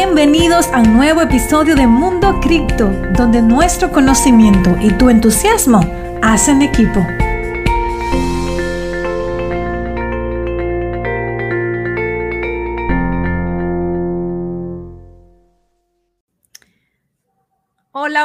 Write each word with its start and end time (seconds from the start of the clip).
Bienvenidos 0.00 0.68
a 0.72 0.78
un 0.78 0.94
nuevo 0.94 1.22
episodio 1.22 1.74
de 1.74 1.88
Mundo 1.88 2.38
Cripto, 2.40 2.88
donde 3.16 3.42
nuestro 3.42 3.90
conocimiento 3.90 4.76
y 4.80 4.92
tu 4.92 5.10
entusiasmo 5.10 5.80
hacen 6.22 6.62
equipo. 6.62 7.04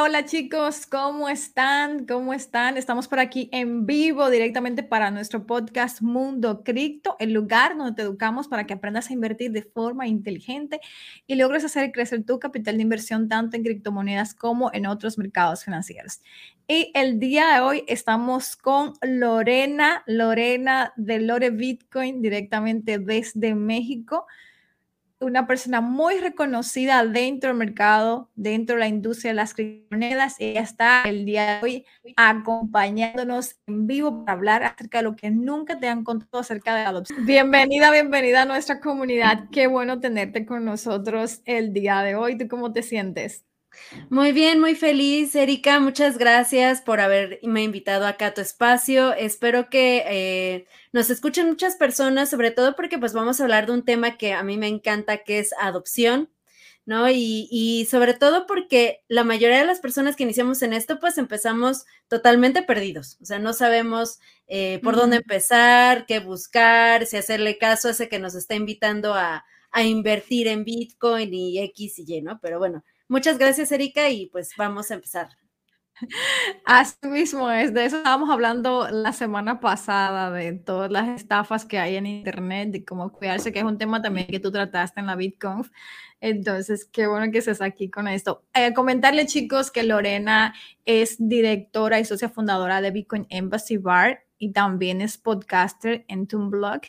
Hola, 0.02 0.24
chicos, 0.24 0.86
¿cómo 0.86 1.28
están? 1.28 2.04
¿Cómo 2.04 2.34
están? 2.34 2.76
Estamos 2.76 3.06
por 3.06 3.20
aquí 3.20 3.48
en 3.52 3.86
vivo 3.86 4.28
directamente 4.28 4.82
para 4.82 5.12
nuestro 5.12 5.46
podcast 5.46 6.02
Mundo 6.02 6.64
Cripto, 6.64 7.14
el 7.20 7.32
lugar 7.32 7.76
donde 7.76 7.92
te 7.92 8.02
educamos 8.02 8.48
para 8.48 8.66
que 8.66 8.74
aprendas 8.74 9.08
a 9.08 9.12
invertir 9.12 9.52
de 9.52 9.62
forma 9.62 10.08
inteligente 10.08 10.80
y 11.28 11.36
logres 11.36 11.64
hacer 11.64 11.92
crecer 11.92 12.24
tu 12.24 12.40
capital 12.40 12.76
de 12.76 12.82
inversión 12.82 13.28
tanto 13.28 13.56
en 13.56 13.62
criptomonedas 13.62 14.34
como 14.34 14.72
en 14.72 14.86
otros 14.86 15.16
mercados 15.16 15.64
financieros. 15.64 16.22
Y 16.66 16.90
el 16.94 17.20
día 17.20 17.54
de 17.54 17.60
hoy 17.60 17.84
estamos 17.86 18.56
con 18.56 18.94
Lorena, 19.00 20.02
Lorena 20.06 20.92
de 20.96 21.20
Lore 21.20 21.50
Bitcoin 21.50 22.20
directamente 22.20 22.98
desde 22.98 23.54
México 23.54 24.26
una 25.20 25.46
persona 25.46 25.80
muy 25.80 26.18
reconocida 26.18 27.04
dentro 27.04 27.48
del 27.48 27.56
mercado, 27.56 28.30
dentro 28.34 28.76
de 28.76 28.80
la 28.80 28.88
industria 28.88 29.30
de 29.30 29.36
las 29.36 29.54
criptomonedas. 29.54 30.36
Ella 30.38 30.60
está 30.60 31.02
el 31.02 31.24
día 31.24 31.56
de 31.56 31.62
hoy 31.62 31.86
acompañándonos 32.16 33.56
en 33.66 33.86
vivo 33.86 34.24
para 34.24 34.36
hablar 34.36 34.62
acerca 34.64 34.98
de 34.98 35.04
lo 35.04 35.16
que 35.16 35.30
nunca 35.30 35.78
te 35.78 35.88
han 35.88 36.04
contado 36.04 36.40
acerca 36.40 36.74
de 36.74 36.82
la 36.82 36.88
adopción. 36.90 37.24
Bienvenida, 37.24 37.90
bienvenida 37.90 38.42
a 38.42 38.46
nuestra 38.46 38.80
comunidad. 38.80 39.48
Qué 39.50 39.66
bueno 39.66 40.00
tenerte 40.00 40.44
con 40.44 40.64
nosotros 40.64 41.42
el 41.44 41.72
día 41.72 42.02
de 42.02 42.16
hoy. 42.16 42.36
¿Tú 42.36 42.48
cómo 42.48 42.72
te 42.72 42.82
sientes? 42.82 43.44
Muy 44.10 44.32
bien, 44.32 44.60
muy 44.60 44.74
feliz, 44.74 45.34
Erika. 45.34 45.80
Muchas 45.80 46.18
gracias 46.18 46.80
por 46.80 47.00
haberme 47.00 47.62
invitado 47.62 48.06
acá 48.06 48.26
a 48.28 48.34
tu 48.34 48.40
espacio. 48.40 49.12
Espero 49.14 49.68
que 49.70 50.04
eh, 50.06 50.66
nos 50.92 51.10
escuchen 51.10 51.48
muchas 51.48 51.76
personas, 51.76 52.30
sobre 52.30 52.50
todo 52.50 52.76
porque 52.76 52.98
pues 52.98 53.12
vamos 53.12 53.40
a 53.40 53.44
hablar 53.44 53.66
de 53.66 53.72
un 53.72 53.84
tema 53.84 54.16
que 54.16 54.32
a 54.32 54.42
mí 54.42 54.56
me 54.56 54.68
encanta, 54.68 55.18
que 55.24 55.38
es 55.38 55.52
adopción, 55.60 56.30
¿no? 56.86 57.08
Y, 57.10 57.86
sobre 57.90 58.14
todo 58.14 58.46
porque 58.46 59.02
la 59.08 59.24
mayoría 59.24 59.58
de 59.58 59.66
las 59.66 59.80
personas 59.80 60.16
que 60.16 60.24
iniciamos 60.24 60.62
en 60.62 60.72
esto, 60.72 60.98
pues 61.00 61.18
empezamos 61.18 61.84
totalmente 62.08 62.62
perdidos. 62.62 63.18
O 63.22 63.24
sea, 63.26 63.38
no 63.38 63.52
sabemos 63.52 64.18
eh, 64.46 64.80
por 64.82 64.96
dónde 64.96 65.16
empezar, 65.16 66.06
qué 66.06 66.20
buscar, 66.20 67.06
si 67.06 67.16
hacerle 67.16 67.58
caso 67.58 67.88
a 67.88 67.90
ese 67.92 68.08
que 68.08 68.18
nos 68.18 68.34
está 68.34 68.54
invitando 68.54 69.14
a, 69.14 69.44
a 69.70 69.82
invertir 69.84 70.48
en 70.48 70.64
Bitcoin 70.64 71.32
y 71.34 71.58
X 71.60 71.98
y 72.00 72.04
Y, 72.18 72.22
¿no? 72.22 72.38
Pero 72.40 72.58
bueno 72.58 72.84
Muchas 73.08 73.38
gracias, 73.38 73.70
Erika, 73.72 74.08
y 74.08 74.26
pues 74.26 74.52
vamos 74.56 74.90
a 74.90 74.94
empezar. 74.94 75.28
Así 76.64 76.96
mismo 77.06 77.50
es, 77.50 77.72
de 77.72 77.84
eso 77.84 77.98
estábamos 77.98 78.30
hablando 78.30 78.88
la 78.90 79.12
semana 79.12 79.60
pasada, 79.60 80.30
de 80.30 80.52
todas 80.52 80.90
las 80.90 81.08
estafas 81.20 81.64
que 81.64 81.78
hay 81.78 81.96
en 81.96 82.06
Internet, 82.06 82.70
de 82.70 82.84
cómo 82.84 83.12
cuidarse, 83.12 83.52
que 83.52 83.60
es 83.60 83.64
un 83.64 83.78
tema 83.78 84.02
también 84.02 84.26
que 84.26 84.40
tú 84.40 84.50
trataste 84.50 85.00
en 85.00 85.06
la 85.06 85.16
BitConf. 85.16 85.70
Entonces, 86.20 86.84
qué 86.86 87.06
bueno 87.06 87.30
que 87.30 87.38
estés 87.38 87.60
aquí 87.60 87.90
con 87.90 88.08
esto. 88.08 88.44
Eh, 88.54 88.72
comentarle, 88.74 89.26
chicos, 89.26 89.70
que 89.70 89.82
Lorena 89.82 90.54
es 90.84 91.16
directora 91.18 92.00
y 92.00 92.04
socia 92.04 92.28
fundadora 92.28 92.80
de 92.80 92.90
Bitcoin 92.90 93.26
Embassy 93.28 93.76
Bar 93.76 94.24
y 94.38 94.52
también 94.52 95.00
es 95.00 95.18
podcaster 95.18 96.04
en 96.08 96.26
Toonblog. 96.26 96.80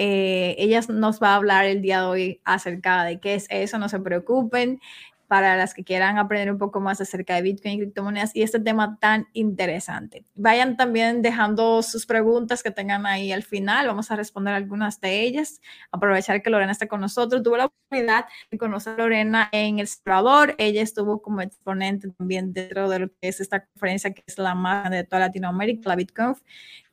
Eh, 0.00 0.54
ella 0.58 0.80
nos 0.88 1.20
va 1.20 1.30
a 1.30 1.34
hablar 1.34 1.64
el 1.64 1.82
día 1.82 2.02
de 2.02 2.06
hoy 2.06 2.40
acerca 2.44 3.02
de 3.02 3.18
qué 3.18 3.34
es 3.34 3.46
eso, 3.50 3.80
no 3.80 3.88
se 3.88 3.98
preocupen 3.98 4.80
para 5.28 5.56
las 5.56 5.74
que 5.74 5.84
quieran 5.84 6.18
aprender 6.18 6.50
un 6.50 6.58
poco 6.58 6.80
más 6.80 7.00
acerca 7.00 7.34
de 7.34 7.42
Bitcoin 7.42 7.74
y 7.74 7.78
criptomonedas 7.78 8.34
y 8.34 8.42
este 8.42 8.58
tema 8.58 8.98
tan 8.98 9.28
interesante. 9.34 10.24
Vayan 10.34 10.76
también 10.76 11.20
dejando 11.20 11.82
sus 11.82 12.06
preguntas 12.06 12.62
que 12.62 12.70
tengan 12.70 13.04
ahí 13.06 13.30
al 13.30 13.42
final. 13.42 13.86
Vamos 13.86 14.10
a 14.10 14.16
responder 14.16 14.54
algunas 14.54 15.00
de 15.00 15.20
ellas. 15.20 15.60
Aprovechar 15.92 16.42
que 16.42 16.48
Lorena 16.48 16.72
está 16.72 16.88
con 16.88 17.02
nosotros. 17.02 17.42
Tuve 17.42 17.58
la 17.58 17.66
oportunidad 17.66 18.26
de 18.50 18.58
conocer 18.58 18.94
a 18.94 18.96
Lorena 18.96 19.48
en 19.52 19.78
El 19.78 19.86
Salvador. 19.86 20.54
Ella 20.56 20.82
estuvo 20.82 21.20
como 21.20 21.42
exponente 21.42 22.10
también 22.10 22.54
dentro 22.54 22.88
de 22.88 22.98
lo 23.00 23.08
que 23.08 23.28
es 23.28 23.40
esta 23.40 23.66
conferencia 23.66 24.14
que 24.14 24.22
es 24.26 24.38
la 24.38 24.54
más 24.54 24.90
de 24.90 25.04
toda 25.04 25.20
Latinoamérica, 25.20 25.90
la 25.90 25.96
BitConf. 25.96 26.40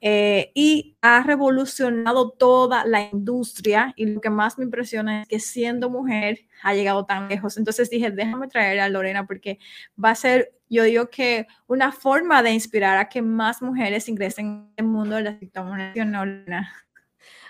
Eh, 0.02 0.52
y 0.54 0.98
ha 1.02 1.24
revolucionado 1.24 2.30
toda 2.32 2.86
la 2.86 3.02
industria 3.02 3.94
y 3.96 4.06
lo 4.06 4.22
que 4.22 4.30
más 4.30 4.58
me 4.58 4.66
impresiona 4.66 5.22
es 5.24 5.28
que 5.28 5.40
siendo 5.40 5.90
mujer 5.90 6.42
ha 6.64 6.74
llegado 6.74 7.06
tan 7.06 7.30
lejos. 7.30 7.58
Entonces 7.58 7.90
dije, 7.90 8.12
déjame 8.12 8.48
traer 8.48 8.80
a 8.80 8.90
Lorena 8.90 9.26
porque 9.26 9.60
va 10.02 10.12
a 10.12 10.16
ser, 10.16 10.54
yo 10.70 10.84
digo 10.84 11.10
que 11.10 11.48
una 11.68 11.92
forma 11.92 12.44
de 12.44 12.52
inspirar 12.52 12.98
a 12.98 13.10
que 13.10 13.22
más 13.22 13.62
mujeres 13.62 14.10
ingresen 14.10 14.70
en 14.78 14.86
el 14.86 14.86
mundo 14.86 15.16
de 15.16 15.24
la 15.24 15.38
criptomonedas. 15.38 16.85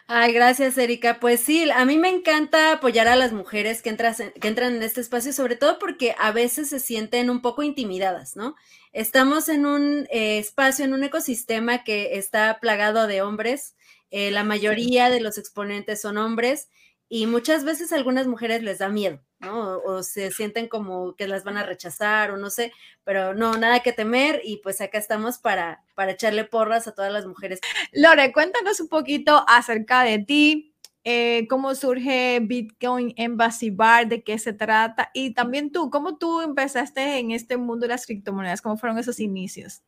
Ay, 0.08 0.34
gracias, 0.34 0.78
Erika. 0.78 1.20
Pues 1.20 1.40
sí, 1.40 1.68
a 1.72 1.84
mí 1.86 1.98
me 1.98 2.10
encanta 2.10 2.74
apoyar 2.74 3.08
a 3.08 3.16
las 3.16 3.34
mujeres 3.34 3.82
que, 3.82 3.96
que 4.40 4.48
entran 4.48 4.76
en 4.76 4.84
este 4.84 5.02
espacio, 5.02 5.34
sobre 5.34 5.56
todo 5.56 5.80
porque 5.80 6.16
a 6.20 6.32
veces 6.32 6.70
se 6.70 6.80
sienten 6.80 7.30
un 7.32 7.42
poco 7.42 7.64
intimidadas, 7.64 8.36
¿no? 8.36 8.56
Estamos 8.94 9.50
en 9.50 9.66
un 9.66 10.08
eh, 10.12 10.38
espacio, 10.38 10.86
en 10.86 10.94
un 10.94 11.04
ecosistema 11.04 11.84
que 11.84 12.18
está 12.20 12.60
plagado 12.62 13.08
de 13.08 13.24
hombres. 13.24 13.76
Eh, 14.12 14.30
la 14.30 14.44
mayoría 14.44 15.10
de 15.10 15.22
los 15.22 15.40
exponentes 15.40 16.02
son 16.02 16.18
hombres 16.18 16.70
y 17.08 17.28
muchas 17.28 17.64
veces 17.64 17.92
a 17.92 17.96
algunas 17.96 18.28
mujeres 18.28 18.64
les 18.64 18.80
da 18.80 18.90
miedo, 18.90 19.22
¿no? 19.40 19.78
O, 19.80 20.04
se 20.04 20.32
sienten 20.32 20.68
como 20.68 21.16
que 21.16 21.28
las 21.28 21.44
van 21.44 21.58
a 21.58 21.64
rechazar 21.64 22.32
o 22.32 22.38
no 22.38 22.50
sé, 22.50 22.72
pero 23.04 23.34
no, 23.34 23.58
nada 23.58 23.82
que 23.82 23.94
temer 23.94 24.42
y 24.44 24.58
pues 24.58 24.82
acá 24.82 24.98
estamos 24.98 25.38
para, 25.38 25.84
para 25.94 26.12
echarle 26.12 26.46
porras 26.46 26.88
a 26.88 26.94
todas 26.94 27.12
las 27.12 27.26
mujeres. 27.26 27.60
Lore, 27.92 28.32
cuéntanos 28.34 28.80
un 28.80 28.90
poquito 28.90 29.46
acerca 29.48 30.04
de 30.04 30.20
ti, 30.20 30.76
eh, 31.04 31.46
cómo 31.48 31.76
surge 31.76 32.40
Bitcoin 32.42 33.14
Embassy 33.18 33.70
Bar, 33.70 34.08
de 34.08 34.24
qué 34.24 34.40
se 34.40 34.54
trata 34.54 35.12
y 35.14 35.36
también 35.36 35.72
tú, 35.72 35.92
cómo 35.92 36.18
tú 36.18 36.42
empezaste 36.42 37.20
en 37.20 37.30
este 37.30 37.58
mundo 37.58 37.84
de 37.84 37.90
las 37.90 38.08
criptomonedas, 38.08 38.62
cómo 38.62 38.78
fueron 38.78 38.98
esos 38.98 39.20
inicios. 39.20 39.84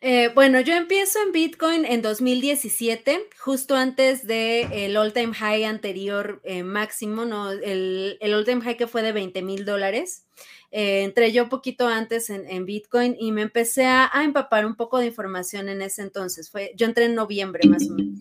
Eh, 0.00 0.30
bueno, 0.34 0.60
yo 0.60 0.74
empiezo 0.74 1.18
en 1.22 1.32
Bitcoin 1.32 1.84
en 1.86 2.02
2017, 2.02 3.28
justo 3.38 3.76
antes 3.76 4.26
del 4.26 4.70
el 4.72 4.96
all 4.96 5.12
time 5.12 5.32
high 5.32 5.64
anterior 5.64 6.40
eh, 6.44 6.62
máximo, 6.62 7.24
¿no? 7.24 7.50
El, 7.50 8.18
el 8.20 8.34
all 8.34 8.44
time 8.44 8.60
high 8.60 8.76
que 8.76 8.86
fue 8.86 9.02
de 9.02 9.12
20 9.12 9.40
mil 9.42 9.64
dólares. 9.64 10.26
Eh, 10.70 11.04
entré 11.04 11.32
yo 11.32 11.48
poquito 11.48 11.88
antes 11.88 12.28
en, 12.28 12.66
Bitcoin 12.66 13.16
y 13.18 13.32
me 13.32 13.42
empecé 13.42 13.86
a, 13.86 14.10
empapar 14.22 14.66
un 14.66 14.74
poco 14.76 14.98
de 14.98 15.06
información 15.06 15.68
en 15.70 15.80
ese 15.80 16.02
entonces. 16.02 16.50
Fue, 16.50 16.72
yo 16.76 16.86
entré 16.86 17.06
en 17.06 17.14
noviembre 17.14 17.66
más 17.68 17.88
o 17.88 17.94
menos. 17.94 18.20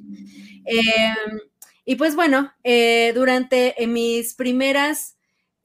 Em, 0.66 1.40
y 1.84 1.96
pues 1.96 2.16
bueno, 2.16 2.54
durante 3.14 3.76
mis 3.88 4.34
primeras 4.34 5.15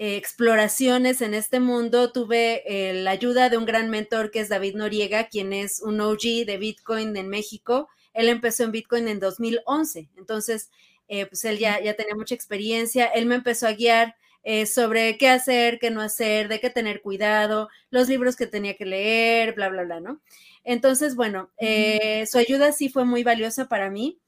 eh, 0.03 0.16
exploraciones 0.16 1.21
en 1.21 1.34
este 1.34 1.61
mundo, 1.61 2.11
tuve 2.11 2.62
eh, 2.65 2.94
la 3.03 3.11
ayuda 3.11 3.50
de 3.50 3.59
un 3.59 3.66
gran 3.66 3.91
mentor 3.91 4.31
que 4.31 4.41
es 4.41 4.49
David 4.49 4.75
Noriega, 4.75 5.28
quien 5.28 5.53
es 5.53 5.78
un 5.83 6.00
OG 6.00 6.47
de 6.47 6.56
Bitcoin 6.59 7.15
en 7.19 7.28
México. 7.28 7.87
Él 8.15 8.31
empezó 8.31 8.65
en 8.65 8.72
Bitcoin 8.72 9.09
en 9.09 9.21
2011, 9.21 10.09
entonces, 10.16 10.71
eh, 11.09 11.27
pues 11.27 11.44
él 11.44 11.59
ya, 11.59 11.83
ya 11.83 11.97
tenía 11.97 12.15
mucha 12.15 12.34
experiencia. 12.34 13.09
Él 13.09 13.27
me 13.27 13.34
empezó 13.34 13.66
a 13.66 13.75
guiar 13.75 14.16
sobre 14.65 15.19
qué 15.19 15.28
hacer, 15.28 15.78
qué 15.78 15.91
no 15.91 16.00
hacer, 16.00 16.49
de 16.49 16.61
qué 16.61 16.71
tener 16.71 17.03
cuidado, 17.03 17.69
los 17.91 18.09
libros 18.09 18.37
que 18.37 18.47
tenía 18.47 18.75
que 18.75 18.87
leer, 18.87 19.53
bla, 19.53 19.69
bla, 19.69 19.82
bla, 19.82 20.00
¿no? 20.00 20.22
Entonces, 20.65 21.15
bueno, 21.15 21.50
su 21.59 22.38
ayuda 22.38 22.72
sí 22.72 22.88
fue 22.88 23.05
muy 23.05 23.22
valiosa 23.22 23.69
para 23.69 23.91
mí. 23.91 24.19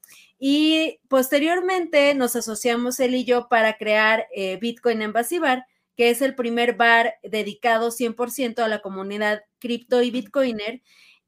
Y 0.45 0.99
posteriormente 1.07 2.13
nos 2.15 2.35
asociamos 2.35 2.99
él 2.99 3.15
y 3.15 3.23
yo 3.23 3.47
para 3.47 3.77
crear 3.77 4.27
Bitcoin 4.59 5.01
Embassy 5.01 5.39
que 5.95 6.09
es 6.09 6.21
el 6.21 6.35
primer 6.35 6.75
bar 6.75 7.15
dedicado 7.23 7.91
100% 7.91 8.59
a 8.59 8.67
la 8.67 8.81
comunidad 8.81 9.43
cripto 9.59 10.01
y 10.01 10.11
bitcoiner. 10.11 10.81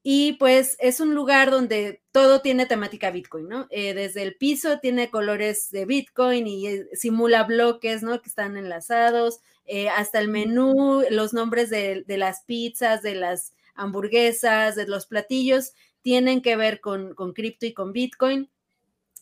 Y 0.07 0.33
pues 0.33 0.77
es 0.79 0.99
un 0.99 1.15
lugar 1.15 1.49
donde 1.49 2.03
todo 2.11 2.41
tiene 2.41 2.67
temática 2.67 3.09
Bitcoin, 3.09 3.47
¿no? 3.49 3.65
Eh, 3.71 3.95
desde 3.95 4.21
el 4.21 4.35
piso 4.35 4.77
tiene 4.79 5.09
colores 5.09 5.71
de 5.71 5.85
Bitcoin 5.85 6.45
y 6.45 6.67
eh, 6.67 6.85
simula 6.93 7.43
bloques, 7.43 8.03
¿no? 8.03 8.21
Que 8.21 8.29
están 8.29 8.55
enlazados, 8.55 9.39
eh, 9.65 9.89
hasta 9.89 10.19
el 10.19 10.27
menú, 10.27 11.01
los 11.09 11.33
nombres 11.33 11.71
de, 11.71 12.03
las 12.07 12.43
pizzas, 12.43 13.01
de 13.01 13.15
las 13.15 13.55
hamburguesas, 13.73 14.75
de 14.75 14.85
los 14.85 15.07
platillos, 15.07 15.73
tienen 16.03 16.43
que 16.43 16.55
ver 16.55 16.81
con, 16.81 17.15
cripto 17.33 17.65
y 17.65 17.73
con 17.73 17.91
Bitcoin. 17.91 18.51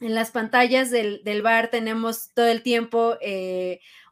En 0.04 0.16
las 0.16 0.32
pantallas 0.32 0.92
del, 0.92 1.42
bar 1.42 1.70
tenemos 1.70 2.32
todo 2.34 2.48
el 2.48 2.62
tiempo 2.62 3.18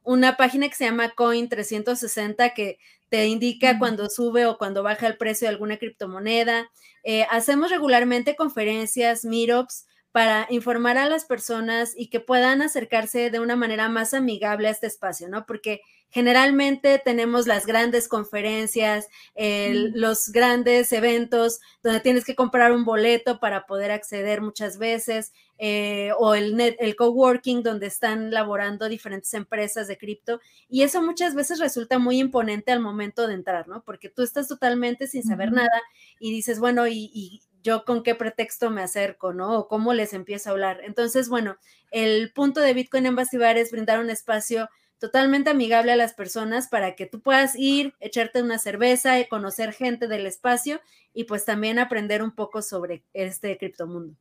una 0.03 0.37
página 0.37 0.67
que 0.67 0.75
se 0.75 0.85
llama 0.85 1.11
Coin 1.11 1.49
360 1.49 2.53
que 2.53 2.79
te 3.09 3.27
indica 3.27 3.77
cuando 3.77 4.09
sube 4.09 4.45
o 4.45 4.57
cuando 4.57 4.83
baja 4.83 5.07
el 5.07 5.17
precio 5.17 5.45
de 5.45 5.53
alguna 5.53 5.77
criptomoneda. 5.77 6.71
Eh, 7.03 7.25
hacemos 7.29 7.71
regularmente 7.71 8.35
conferencias, 8.35 9.25
meetups 9.25 9.85
para 10.11 10.47
informar 10.49 10.97
a 10.97 11.09
las 11.09 11.25
personas 11.25 11.93
y 11.95 12.09
que 12.09 12.19
puedan 12.19 12.61
acercarse 12.61 13.29
de 13.29 13.39
una 13.39 13.55
manera 13.55 13.89
más 13.89 14.13
amigable 14.13 14.67
a 14.67 14.71
este 14.71 14.87
espacio, 14.87 15.29
¿no? 15.29 15.45
Porque 15.45 15.81
generalmente 16.11 17.01
tenemos 17.03 17.47
las 17.47 17.65
grandes 17.65 18.07
conferencias, 18.07 19.07
los 19.35 20.29
grandes 20.29 20.91
eventos 20.91 21.59
donde 21.81 22.01
tienes 22.01 22.25
que 22.25 22.35
comprar 22.35 22.71
un 22.71 22.85
boleto 22.85 23.39
para 23.39 23.65
poder 23.65 23.91
acceder 23.91 24.41
muchas 24.41 24.77
veces, 24.77 25.33
eh, 25.57 26.11
o 26.17 26.35
el, 26.35 26.55
net, 26.55 26.75
el 26.79 26.95
coworking 26.95 27.63
donde 27.63 27.87
están 27.87 28.31
laborando 28.31 28.89
diferentes 28.89 29.33
empresas 29.33 29.87
de 29.87 29.97
cripto. 29.97 30.39
Y 30.67 30.83
eso 30.83 31.01
muchas 31.01 31.33
veces 31.33 31.59
resulta 31.59 31.97
muy 31.97 32.19
imponente 32.19 32.71
al 32.71 32.79
momento 32.79 33.27
de 33.27 33.35
entrar, 33.35 33.67
¿no? 33.67 33.83
Porque 33.83 34.09
tú 34.09 34.21
estás 34.21 34.47
totalmente 34.47 35.07
sin 35.07 35.23
saber 35.23 35.51
nada 35.51 35.81
y 36.19 36.31
dices, 36.31 36.59
bueno, 36.59 36.87
y 36.87 37.41
yo 37.63 37.85
con 37.85 38.03
qué 38.03 38.15
pretexto 38.15 38.69
me 38.69 38.81
acerco, 38.81 39.33
¿no? 39.33 39.59
O 39.59 39.67
cómo 39.67 39.93
les 39.93 40.13
empiezo 40.13 40.49
a 40.49 40.53
hablar. 40.53 40.81
Entonces, 40.83 41.29
bueno, 41.29 41.57
el 41.91 42.31
punto 42.33 42.59
de 42.61 42.73
Bitcoin 42.73 43.05
en 43.05 43.15
Bar 43.15 43.57
es 43.57 43.71
brindar 43.71 43.99
un 43.99 44.09
espacio 44.09 44.69
totalmente 45.01 45.49
amigable 45.49 45.91
a 45.91 45.95
las 45.95 46.13
personas 46.13 46.67
para 46.67 46.95
que 46.95 47.07
tú 47.07 47.21
puedas 47.21 47.55
ir, 47.57 47.95
echarte 47.99 48.43
una 48.43 48.59
cerveza, 48.59 49.15
conocer 49.27 49.73
gente 49.73 50.07
del 50.07 50.27
espacio 50.27 50.79
y 51.11 51.23
pues 51.23 51.43
también 51.43 51.79
aprender 51.79 52.21
un 52.21 52.29
poco 52.29 52.61
sobre 52.61 53.03
este 53.11 53.57
criptomundo. 53.57 54.13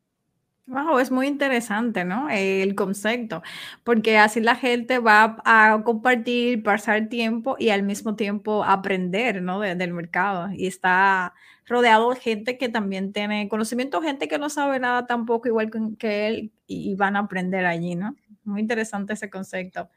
Wow, 0.67 1.01
es 1.01 1.11
muy 1.11 1.27
interesante, 1.27 2.05
¿no? 2.05 2.31
El 2.31 2.75
concepto, 2.77 3.43
porque 3.85 4.19
así 4.19 4.41
la 4.41 4.55
gente 4.55 5.01
va 5.01 5.37
a 5.45 5.83
compartir, 5.85 6.63
pasar 6.63 7.09
tiempo 7.09 7.57
y 7.59 7.71
al 7.71 7.83
mismo 7.83 8.17
tiempo 8.17 8.65
aprender, 8.65 9.43
¿no? 9.43 9.61
del 9.61 9.93
mercado. 9.93 10.49
Y 10.53 10.67
está 10.67 11.35
rodeado 11.67 12.11
de 12.11 12.21
gente 12.21 12.57
que 12.57 12.69
también 12.69 13.13
tiene 13.13 13.49
conocimiento, 13.49 14.01
gente 14.01 14.29
que 14.29 14.39
no 14.39 14.49
sabe 14.49 14.79
nada 14.79 15.07
tampoco, 15.07 15.49
igual 15.49 15.71
que 15.99 16.29
él, 16.29 16.53
y 16.67 16.95
van 16.95 17.17
a 17.17 17.21
aprender 17.21 17.67
allí, 17.67 17.97
¿no? 17.97 18.17
Muy 18.45 18.61
interesante 18.61 19.13
ese 19.13 19.29
concepto. 19.29 19.91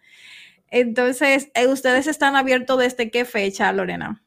Entonces, 0.73 1.49
eh, 1.53 1.67
¿ustedes 1.67 2.07
están 2.07 2.35
abiertos 2.35 2.79
desde 2.79 3.11
qué 3.11 3.25
fecha, 3.25 3.71
Lorena? 3.71 4.23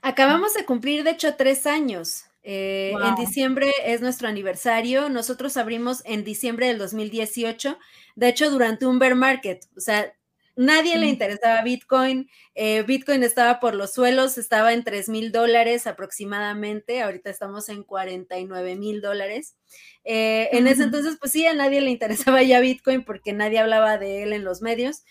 Acabamos 0.00 0.54
de 0.54 0.64
cumplir, 0.64 1.02
de 1.02 1.10
hecho, 1.10 1.34
tres 1.34 1.66
años. 1.66 2.26
Eh, 2.44 2.94
en 3.04 3.16
diciembre 3.16 3.72
es 3.84 4.00
nuestro 4.00 4.28
aniversario. 4.28 5.08
Nosotros 5.08 5.56
abrimos 5.56 6.02
en 6.04 6.22
diciembre 6.22 6.68
del 6.68 6.78
2018, 6.78 7.80
de 8.14 8.28
hecho, 8.28 8.48
durante 8.48 8.86
un 8.86 9.00
bear 9.00 9.16
market. 9.16 9.66
O 9.76 9.80
sea, 9.80 10.14
nadie 10.54 10.98
le 10.98 11.06
interesaba 11.06 11.60
Bitcoin. 11.62 12.30
Eh, 12.54 12.84
Bitcoin 12.86 13.24
estaba 13.24 13.58
por 13.58 13.74
los 13.74 13.92
suelos, 13.92 14.38
estaba 14.38 14.72
en 14.72 14.84
3 14.84 15.08
mil 15.08 15.32
dólares 15.32 15.88
aproximadamente. 15.88 17.02
Ahorita 17.02 17.28
estamos 17.28 17.68
en 17.68 17.82
49 17.82 18.76
mil 18.76 19.00
dólares. 19.00 19.56
Eh, 20.04 20.48
en 20.52 20.68
ese 20.68 20.84
entonces, 20.84 21.16
pues 21.18 21.32
sí, 21.32 21.44
a 21.44 21.54
nadie 21.54 21.80
le 21.80 21.90
interesaba 21.90 22.40
ya 22.44 22.60
Bitcoin 22.60 23.04
porque 23.04 23.32
nadie 23.32 23.58
hablaba 23.58 23.98
de 23.98 24.22
él 24.22 24.32
en 24.32 24.44
los 24.44 24.62
medios. 24.62 25.02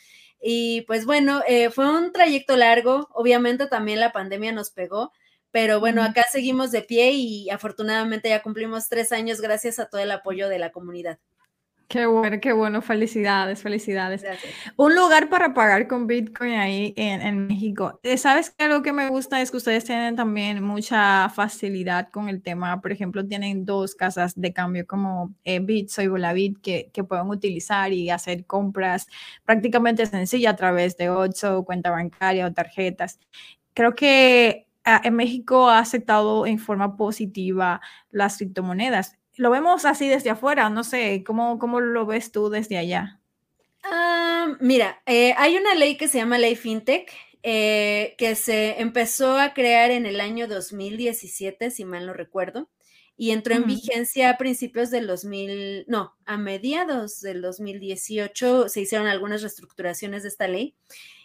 Y 0.47 0.81
pues 0.83 1.05
bueno, 1.05 1.41
fue 1.73 1.89
un 1.89 2.11
trayecto 2.11 2.55
largo. 2.55 3.09
Obviamente 3.13 3.65
también 3.65 3.99
la 3.99 4.11
pandemia 4.11 4.51
nos 4.51 4.69
pegó. 4.69 5.11
Pero 5.49 5.79
bueno, 5.79 6.03
acá 6.03 6.23
seguimos 6.31 6.71
de 6.71 6.83
pie 6.83 7.13
y 7.13 7.49
afortunadamente 7.49 8.29
ya 8.29 8.43
cumplimos 8.43 8.87
tres 8.87 9.11
años 9.11 9.41
gracias 9.41 9.79
a 9.79 9.87
todo 9.89 10.01
el 10.01 10.11
apoyo 10.11 10.47
de 10.49 10.59
la 10.59 10.71
comunidad. 10.71 11.17
Qué 11.87 12.05
bueno, 12.07 12.39
qué 12.41 12.51
bueno. 12.51 12.81
Felicidades, 12.81 13.61
felicidades. 13.61 14.25
Un 14.75 14.95
lugar 14.95 15.29
para 15.29 15.53
pagar 15.53 15.87
con 15.87 16.07
Bitcoin 16.07 16.53
ahí 16.53 16.93
en, 16.97 17.47
México. 17.47 17.99
Eh, 18.01 18.17
¿Sabes 18.17 18.49
qué? 18.49 18.65
Algo 18.65 18.81
que 18.81 18.91
me 18.91 19.07
gusta 19.09 19.41
es 19.41 19.51
que 19.51 19.57
ustedes 19.57 19.85
tienen 19.85 20.15
también 20.15 20.63
mucha 20.63 21.29
facilidad 21.29 22.09
con 22.09 22.27
el 22.27 22.41
tema. 22.41 22.81
Por 22.81 22.91
ejemplo, 22.91 23.25
tienen 23.25 23.65
dos 23.65 23.93
casas 23.93 24.33
de 24.35 24.51
cambio 24.51 24.87
como 24.87 25.33
eh, 25.43 25.59
Bits 25.59 25.99
y 25.99 26.53
que, 26.55 26.89
que 26.91 27.03
pueden 27.03 27.27
utilizar 27.27 27.93
y 27.93 28.09
hacer 28.09 28.45
compras 28.45 29.07
prácticamente 29.45 30.05
sencillas 30.05 30.53
a 30.53 30.57
través 30.57 30.97
de 30.97 31.09
Ocho, 31.09 31.63
cuenta 31.65 31.91
bancaria 31.91 32.47
o 32.47 32.53
tarjetas. 32.53 33.19
Creo 33.73 33.93
que 33.95 34.67
en 34.85 35.15
México 35.15 35.69
ha 35.69 35.79
aceptado 35.79 36.45
en 36.45 36.59
forma 36.59 36.95
positiva 36.95 37.81
las 38.11 38.37
criptomonedas. 38.37 39.17
Lo 39.37 39.49
vemos 39.49 39.85
así 39.85 40.07
desde 40.07 40.29
afuera, 40.29 40.69
no 40.69 40.83
sé, 40.83 41.23
¿cómo, 41.25 41.59
cómo 41.59 41.79
lo 41.79 42.05
ves 42.05 42.31
tú 42.31 42.49
desde 42.49 42.77
allá? 42.77 43.19
Ah, 43.83 44.55
mira, 44.59 45.01
eh, 45.05 45.33
hay 45.37 45.57
una 45.57 45.75
ley 45.75 45.97
que 45.97 46.07
se 46.07 46.17
llama 46.17 46.37
Ley 46.37 46.55
FinTech, 46.55 47.11
eh, 47.43 48.15
que 48.17 48.35
se 48.35 48.81
empezó 48.81 49.37
a 49.37 49.53
crear 49.53 49.91
en 49.91 50.05
el 50.05 50.19
año 50.19 50.47
2017, 50.47 51.69
si 51.69 51.85
mal 51.85 52.07
no 52.07 52.13
recuerdo, 52.13 52.69
y 53.17 53.31
entró 53.31 53.55
en 53.55 53.65
vigencia 53.65 54.31
a 54.31 54.37
principios 54.37 54.89
del 54.89 55.07
2000, 55.07 55.85
no, 55.87 56.15
a 56.25 56.37
mediados 56.37 57.21
del 57.21 57.41
2018 57.41 58.67
se 58.67 58.81
hicieron 58.81 59.07
algunas 59.07 59.41
reestructuraciones 59.41 60.23
de 60.23 60.29
esta 60.29 60.47
ley. 60.47 60.75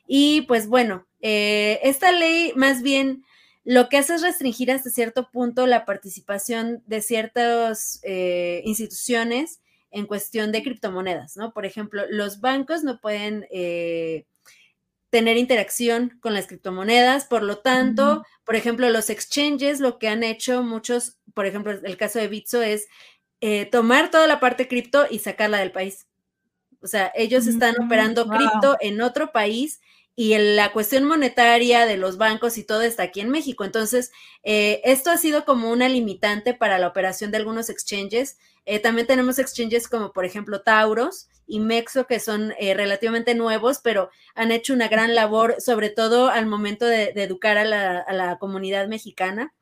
Y 0.06 0.42
pues 0.42 0.68
bueno, 0.68 1.06
eh, 1.20 1.80
esta 1.82 2.12
ley 2.12 2.52
más 2.54 2.82
bien 2.82 3.24
lo 3.64 3.88
que 3.88 3.98
hace 3.98 4.14
es 4.14 4.22
restringir 4.22 4.70
hasta 4.70 4.90
cierto 4.90 5.30
punto 5.30 5.66
la 5.66 5.84
participación 5.84 6.82
de 6.86 7.02
ciertas 7.02 8.00
eh, 8.02 8.62
instituciones 8.64 9.60
en 9.90 10.06
cuestión 10.06 10.52
de 10.52 10.62
criptomonedas, 10.62 11.36
¿no? 11.36 11.52
Por 11.52 11.66
ejemplo, 11.66 12.04
los 12.08 12.40
bancos 12.40 12.84
no 12.84 13.00
pueden 13.00 13.46
eh, 13.50 14.24
tener 15.10 15.36
interacción 15.36 16.18
con 16.20 16.32
las 16.32 16.46
criptomonedas, 16.46 17.24
por 17.24 17.42
lo 17.42 17.58
tanto, 17.58 18.24
por 18.44 18.54
ejemplo, 18.54 18.88
los 18.88 19.10
exchanges 19.10 19.80
lo 19.80 19.98
que 19.98 20.08
han 20.08 20.22
hecho 20.22 20.62
muchos, 20.62 21.18
por 21.34 21.46
ejemplo, 21.46 21.72
el 21.72 21.96
caso 21.96 22.20
de 22.20 22.28
Bitso 22.28 22.62
es 22.62 22.86
eh, 23.40 23.66
tomar 23.66 24.10
toda 24.10 24.26
la 24.26 24.38
parte 24.38 24.68
cripto 24.68 25.06
y 25.10 25.18
sacarla 25.18 25.58
del 25.58 25.72
país. 25.72 26.06
O 26.82 26.86
sea, 26.86 27.12
ellos 27.14 27.46
están 27.46 27.74
operando 27.82 28.26
cripto 28.26 28.76
en 28.80 29.02
otro 29.02 29.32
país 29.32 29.80
y 30.16 30.36
la 30.36 30.72
cuestión 30.72 31.04
monetaria 31.04 31.86
de 31.86 31.96
los 31.96 32.18
bancos 32.18 32.58
y 32.58 32.64
todo 32.64 32.82
está 32.82 33.04
aquí 33.04 33.20
en 33.20 33.30
México. 33.30 33.64
Entonces, 33.64 34.10
eh, 34.42 34.80
esto 34.84 35.10
ha 35.10 35.16
sido 35.16 35.44
como 35.44 35.70
una 35.70 35.88
limitante 35.88 36.52
para 36.54 36.78
la 36.78 36.88
operación 36.88 37.30
de 37.30 37.38
algunos 37.38 37.70
exchanges. 37.70 38.38
Eh, 38.66 38.80
también 38.80 39.06
tenemos 39.06 39.38
exchanges 39.38 39.88
como, 39.88 40.12
por 40.12 40.24
ejemplo, 40.24 40.62
Tauros 40.62 41.28
y 41.46 41.60
Mexo, 41.60 42.06
que 42.06 42.20
son 42.20 42.52
eh, 42.58 42.74
relativamente 42.74 43.34
nuevos, 43.34 43.80
pero 43.82 44.10
han 44.34 44.52
hecho 44.52 44.74
una 44.74 44.88
gran 44.88 45.14
labor, 45.14 45.56
sobre 45.58 45.90
todo 45.90 46.28
al 46.28 46.46
momento 46.46 46.86
de, 46.86 47.12
educar 47.16 47.56
a 47.56 47.64
la 47.64 48.38
comunidad 48.38 48.88
mexicana. 48.88 49.54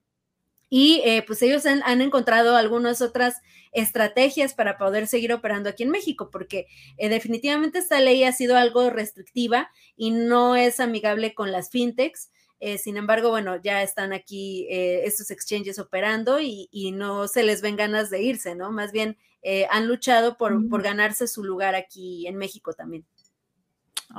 Y 0.71 1.01
eh, 1.05 1.25
pues 1.27 1.43
ellos 1.43 1.65
han, 1.67 2.01
encontrado 2.01 2.57
algunas 2.57 3.01
otras 3.01 3.37
estrategias 3.73 4.55
para 4.55 4.79
poder 4.79 5.07
seguir 5.07 5.33
operando 5.33 5.71
aquí 5.71 5.83
en 5.83 5.91
México, 5.91 6.31
porque 6.31 6.67
eh, 6.97 7.09
definitivamente 7.09 7.79
esta 7.79 8.01
ley 8.01 8.25
ha 8.25 8.33
sido 8.33 8.57
algo 8.57 8.91
restrictiva 8.91 9.71
y 9.97 10.11
no 10.11 10.57
es 10.57 10.81
amigable 10.81 11.35
con 11.35 11.53
las 11.53 11.71
fintechs. 11.71 12.31
Eh, 12.61 12.77
sin 12.77 12.97
embargo, 12.97 13.31
bueno, 13.31 13.61
ya 13.63 13.83
están 13.83 14.13
aquí 14.13 14.67
estos 14.69 15.31
exchanges 15.31 15.79
operando 15.79 16.41
y, 16.41 16.69
no 16.93 17.29
se 17.29 17.45
les 17.45 17.63
ven 17.63 17.77
ganas 17.77 18.11
de 18.11 18.23
irse, 18.23 18.55
¿no? 18.55 18.73
Más 18.73 18.93
bien 18.93 19.17
han 19.71 19.87
luchado 19.87 20.37
por, 20.37 20.69
por 20.69 20.83
ganarse 20.83 21.29
su 21.29 21.45
lugar 21.45 21.75
aquí 21.75 22.27
en 22.27 22.37
México 22.37 22.73
también. 22.75 23.07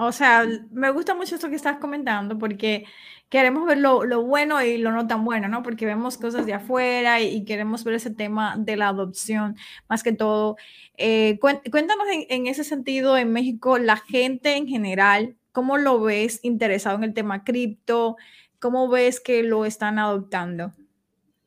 O 0.01 0.11
sea, 0.13 0.45
me 0.71 0.91
gusta 0.91 1.13
mucho 1.13 1.35
esto 1.35 1.49
que 1.49 1.55
estás 1.55 1.77
comentando 1.77 2.37
porque 2.37 2.85
queremos 3.29 3.65
ver 3.67 3.77
lo, 3.79 4.23
bueno 4.23 4.61
y 4.63 4.77
lo 4.77 4.91
no 4.91 5.07
tan 5.07 5.25
bueno, 5.25 5.47
¿no? 5.49 5.61
Porque 5.61 5.85
vemos 5.85 6.17
cosas 6.17 6.45
de 6.45 6.53
afuera 6.53 7.21
y, 7.21 7.43
queremos 7.45 7.83
ver 7.83 7.95
ese 7.95 8.09
tema 8.09 8.55
de 8.57 8.77
la 8.77 8.87
adopción 8.87 9.55
más 9.89 10.01
que 10.01 10.13
todo. 10.13 10.55
Eh, 10.97 11.37
cuéntanos 11.39 12.07
en, 12.29 12.47
ese 12.47 12.63
sentido, 12.63 13.17
en 13.17 13.31
México, 13.33 13.77
la 13.77 13.97
gente 13.97 14.55
en 14.55 14.67
general, 14.67 15.35
¿cómo 15.51 15.77
lo 15.77 16.01
ves 16.01 16.39
interesado 16.43 16.97
en 16.97 17.03
el 17.03 17.13
tema 17.13 17.43
cripto? 17.43 18.15
¿Cómo 18.59 18.89
ves 18.89 19.19
que 19.19 19.43
lo 19.43 19.65
están 19.65 19.99
adoptando? 19.99 20.73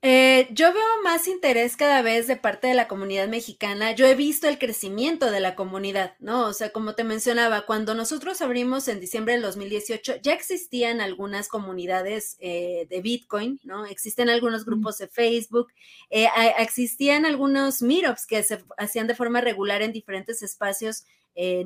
Eh, 0.04 0.48
yo 0.50 0.72
veo 0.72 0.82
más 1.04 1.28
interés 1.28 1.76
cada 1.76 2.02
vez 2.02 2.26
de 2.26 2.34
parte 2.36 2.66
de 2.66 2.74
la 2.74 2.88
comunidad 2.88 3.28
mexicana. 3.28 3.92
Yo 3.92 4.04
he 4.04 4.16
visto 4.16 4.48
el 4.48 4.58
crecimiento 4.58 5.30
de 5.30 5.38
la 5.38 5.54
comunidad, 5.54 6.16
¿no? 6.18 6.46
O 6.46 6.52
sea, 6.52 6.70
como 6.72 6.96
te 6.96 7.04
mencionaba, 7.04 7.66
cuando 7.66 7.94
nosotros 7.94 8.42
abrimos 8.42 8.88
en 8.88 8.98
diciembre 8.98 9.34
del 9.34 9.42
2018, 9.42 10.14
ya 10.20 10.32
existían 10.32 11.00
algunas 11.00 11.46
comunidades 11.46 12.36
eh, 12.40 12.88
de 12.90 13.00
Bitcoin, 13.00 13.60
¿no? 13.62 13.86
Existen 13.86 14.28
algunos 14.28 14.64
grupos 14.64 14.98
de 14.98 15.06
Facebook, 15.06 15.68
eh, 16.10 16.26
existían 16.58 17.24
algunos 17.24 17.80
meetups 17.80 18.26
que 18.26 18.42
se 18.42 18.58
hacían 18.78 19.06
de 19.06 19.14
forma 19.14 19.40
regular 19.40 19.82
en 19.82 19.92
diferentes 19.92 20.42
espacios 20.42 21.04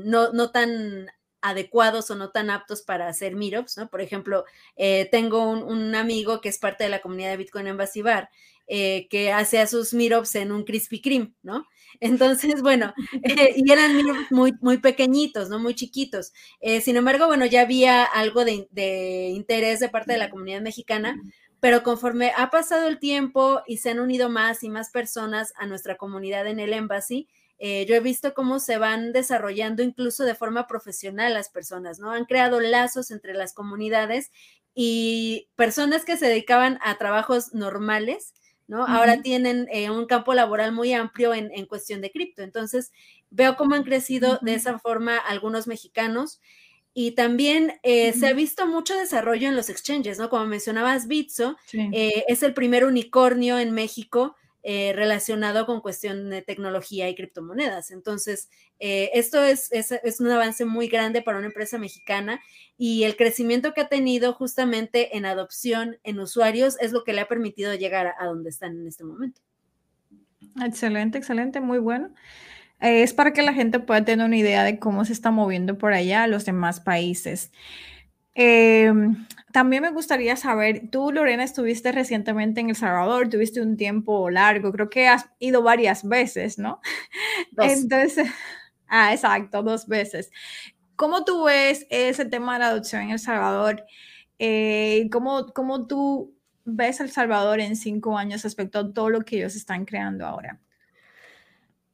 no, 0.04 0.32
no 0.32 0.52
tan 0.52 1.08
adecuados 1.48 2.10
o 2.10 2.16
no 2.16 2.30
tan 2.30 2.50
aptos 2.50 2.82
para 2.82 3.08
hacer 3.08 3.36
meetups, 3.36 3.78
¿no? 3.78 3.88
Por 3.88 4.00
ejemplo, 4.00 4.44
eh, 4.76 5.08
tengo 5.10 5.50
un, 5.50 5.94
amigo 5.94 6.40
que 6.40 6.48
es 6.48 6.58
parte 6.58 6.84
de 6.84 6.90
la 6.90 7.00
comunidad 7.00 7.30
de 7.30 7.36
Bitcoin 7.36 7.68
en 7.68 7.76
Basibar, 7.76 8.28
eh, 8.66 9.06
que 9.08 9.30
hace 9.30 9.60
a 9.60 9.68
sus 9.68 9.94
meetups 9.94 10.34
en 10.34 10.50
un 10.50 10.64
Krispy 10.64 11.00
Kreme, 11.00 11.32
¿no? 11.42 11.66
Entonces, 12.00 12.62
bueno, 12.62 12.92
eh, 13.22 13.54
y 13.56 13.70
eran 13.70 13.94
meetups 13.94 14.32
muy, 14.32 14.54
muy 14.60 14.78
pequeñitos, 14.78 15.48
¿no? 15.48 15.58
Muy 15.58 15.74
chiquitos. 15.74 16.32
sin 16.82 16.96
embargo, 16.96 17.26
bueno, 17.26 17.46
ya 17.46 17.62
había 17.62 18.04
algo 18.04 18.44
de, 18.44 18.66
de 18.72 19.28
interés 19.28 19.80
de 19.80 19.88
parte 19.88 20.12
de 20.12 20.18
la 20.18 20.30
comunidad 20.30 20.60
mexicana, 20.60 21.16
pero 21.60 21.82
conforme 21.82 22.32
ha 22.36 22.50
pasado 22.50 22.88
el 22.88 22.98
tiempo 22.98 23.62
y 23.66 23.78
se 23.78 23.90
han 23.90 24.00
unido 24.00 24.28
más 24.28 24.62
y 24.62 24.68
más 24.68 24.90
personas 24.90 25.52
a 25.56 25.66
nuestra 25.66 25.96
comunidad 25.96 26.46
en 26.48 26.60
el 26.60 26.72
embassy, 26.72 27.28
eh, 27.58 27.86
yo 27.86 27.94
he 27.94 28.00
visto 28.00 28.34
cómo 28.34 28.58
se 28.58 28.76
van 28.76 29.12
desarrollando 29.12 29.82
incluso 29.82 30.24
de 30.24 30.34
forma 30.34 30.66
profesional 30.66 31.32
las 31.34 31.48
personas, 31.48 31.98
¿no? 31.98 32.10
Han 32.10 32.26
creado 32.26 32.60
lazos 32.60 33.10
entre 33.10 33.32
las 33.32 33.54
comunidades 33.54 34.30
y 34.74 35.48
personas 35.56 36.04
que 36.04 36.18
se 36.18 36.26
dedicaban 36.26 36.78
a 36.82 36.98
trabajos 36.98 37.54
normales, 37.54 38.34
¿no? 38.66 38.86
Ahora 38.86 39.22
tienen 39.22 39.68
eh, 39.72 39.90
un 39.90 40.06
campo 40.06 40.34
laboral 40.34 40.72
muy 40.72 40.92
amplio 40.92 41.32
en, 41.32 41.66
cuestión 41.66 42.02
de 42.02 42.10
cripto. 42.10 42.42
Entonces, 42.42 42.92
veo 43.30 43.56
cómo 43.56 43.74
han 43.74 43.84
crecido 43.84 44.38
de 44.42 44.54
esa 44.54 44.78
forma 44.78 45.16
algunos 45.16 45.66
mexicanos. 45.66 46.40
Y 46.92 47.12
también 47.12 47.74
eh, 47.82 48.12
se 48.12 48.26
ha 48.26 48.32
visto 48.32 48.66
mucho 48.66 48.96
desarrollo 48.96 49.48
en 49.48 49.56
los 49.56 49.70
exchanges, 49.70 50.18
¿no? 50.18 50.28
Como 50.28 50.46
mencionabas, 50.46 51.06
Bitso 51.06 51.56
es 51.72 52.42
el 52.42 52.54
primer 52.54 52.84
unicornio 52.84 53.58
en 53.58 53.72
México 53.72 54.34
eh, 54.68 54.92
relacionado 54.96 55.64
con 55.64 55.80
cuestión 55.80 56.28
de 56.28 56.42
tecnología 56.42 57.08
y 57.08 57.14
criptomonedas. 57.14 57.92
Entonces, 57.92 58.50
eh, 58.80 59.10
esto 59.14 59.44
es, 59.44 59.70
es, 59.70 60.20
un 60.20 60.28
avance 60.28 60.64
muy 60.64 60.88
grande 60.88 61.22
para 61.22 61.38
una 61.38 61.46
empresa 61.46 61.78
mexicana 61.78 62.40
y 62.76 63.04
el 63.04 63.14
crecimiento 63.14 63.74
que 63.74 63.82
ha 63.82 63.88
tenido 63.88 64.32
justamente 64.32 65.16
en 65.16 65.24
adopción, 65.24 65.98
en 66.02 66.18
usuarios, 66.18 66.76
es 66.80 66.90
lo 66.90 67.04
que 67.04 67.12
le 67.12 67.20
ha 67.20 67.28
permitido 67.28 67.72
llegar 67.76 68.12
a, 68.18 68.26
donde 68.26 68.50
están 68.50 68.76
en 68.76 68.88
este 68.88 69.04
momento. 69.04 69.40
Excelente, 70.60 71.16
excelente, 71.16 71.60
muy 71.60 71.78
bueno. 71.78 72.12
Eh, 72.80 73.04
es 73.04 73.12
para 73.12 73.32
que 73.32 73.42
la 73.42 73.52
gente 73.52 73.78
pueda 73.78 74.04
tener 74.04 74.26
una 74.26 74.36
idea 74.36 74.64
de 74.64 74.80
cómo 74.80 75.04
se 75.04 75.12
está 75.12 75.30
moviendo 75.30 75.78
por 75.78 75.92
allá 75.92 76.26
los 76.26 76.44
demás 76.44 76.80
países. 76.80 77.52
Em, 78.34 79.28
también 79.52 79.82
me 79.82 79.90
gustaría 79.90 80.36
saber, 80.36 80.90
tú 80.90 81.12
Lorena 81.12 81.44
estuviste 81.44 81.92
recientemente 81.92 82.60
en 82.60 82.70
El 82.70 82.76
Salvador, 82.76 83.28
tuviste 83.28 83.60
un 83.60 83.76
tiempo 83.76 84.28
largo, 84.30 84.72
creo 84.72 84.90
que 84.90 85.08
has 85.08 85.30
ido 85.38 85.62
varias 85.62 86.04
veces, 86.04 86.58
¿no? 86.58 86.80
Entonces, 87.56 88.28
ah, 88.88 89.12
exacto, 89.12 89.62
dos 89.62 89.86
veces. 89.86 90.30
¿Cómo 90.96 91.24
tú 91.24 91.44
ves 91.44 91.86
ese 91.90 92.24
tema 92.24 92.54
de 92.54 92.58
la 92.60 92.68
adopción 92.68 93.02
en 93.02 93.10
El 93.10 93.18
Salvador? 93.18 93.84
Eh, 94.38 95.08
¿cómo, 95.12 95.46
¿Cómo 95.54 95.86
tú 95.86 96.34
ves 96.64 97.00
El 97.00 97.10
Salvador 97.10 97.60
en 97.60 97.76
cinco 97.76 98.18
años 98.18 98.42
respecto 98.42 98.78
a 98.78 98.92
todo 98.92 99.10
lo 99.10 99.22
que 99.22 99.36
ellos 99.36 99.56
están 99.56 99.84
creando 99.84 100.26
ahora? 100.26 100.60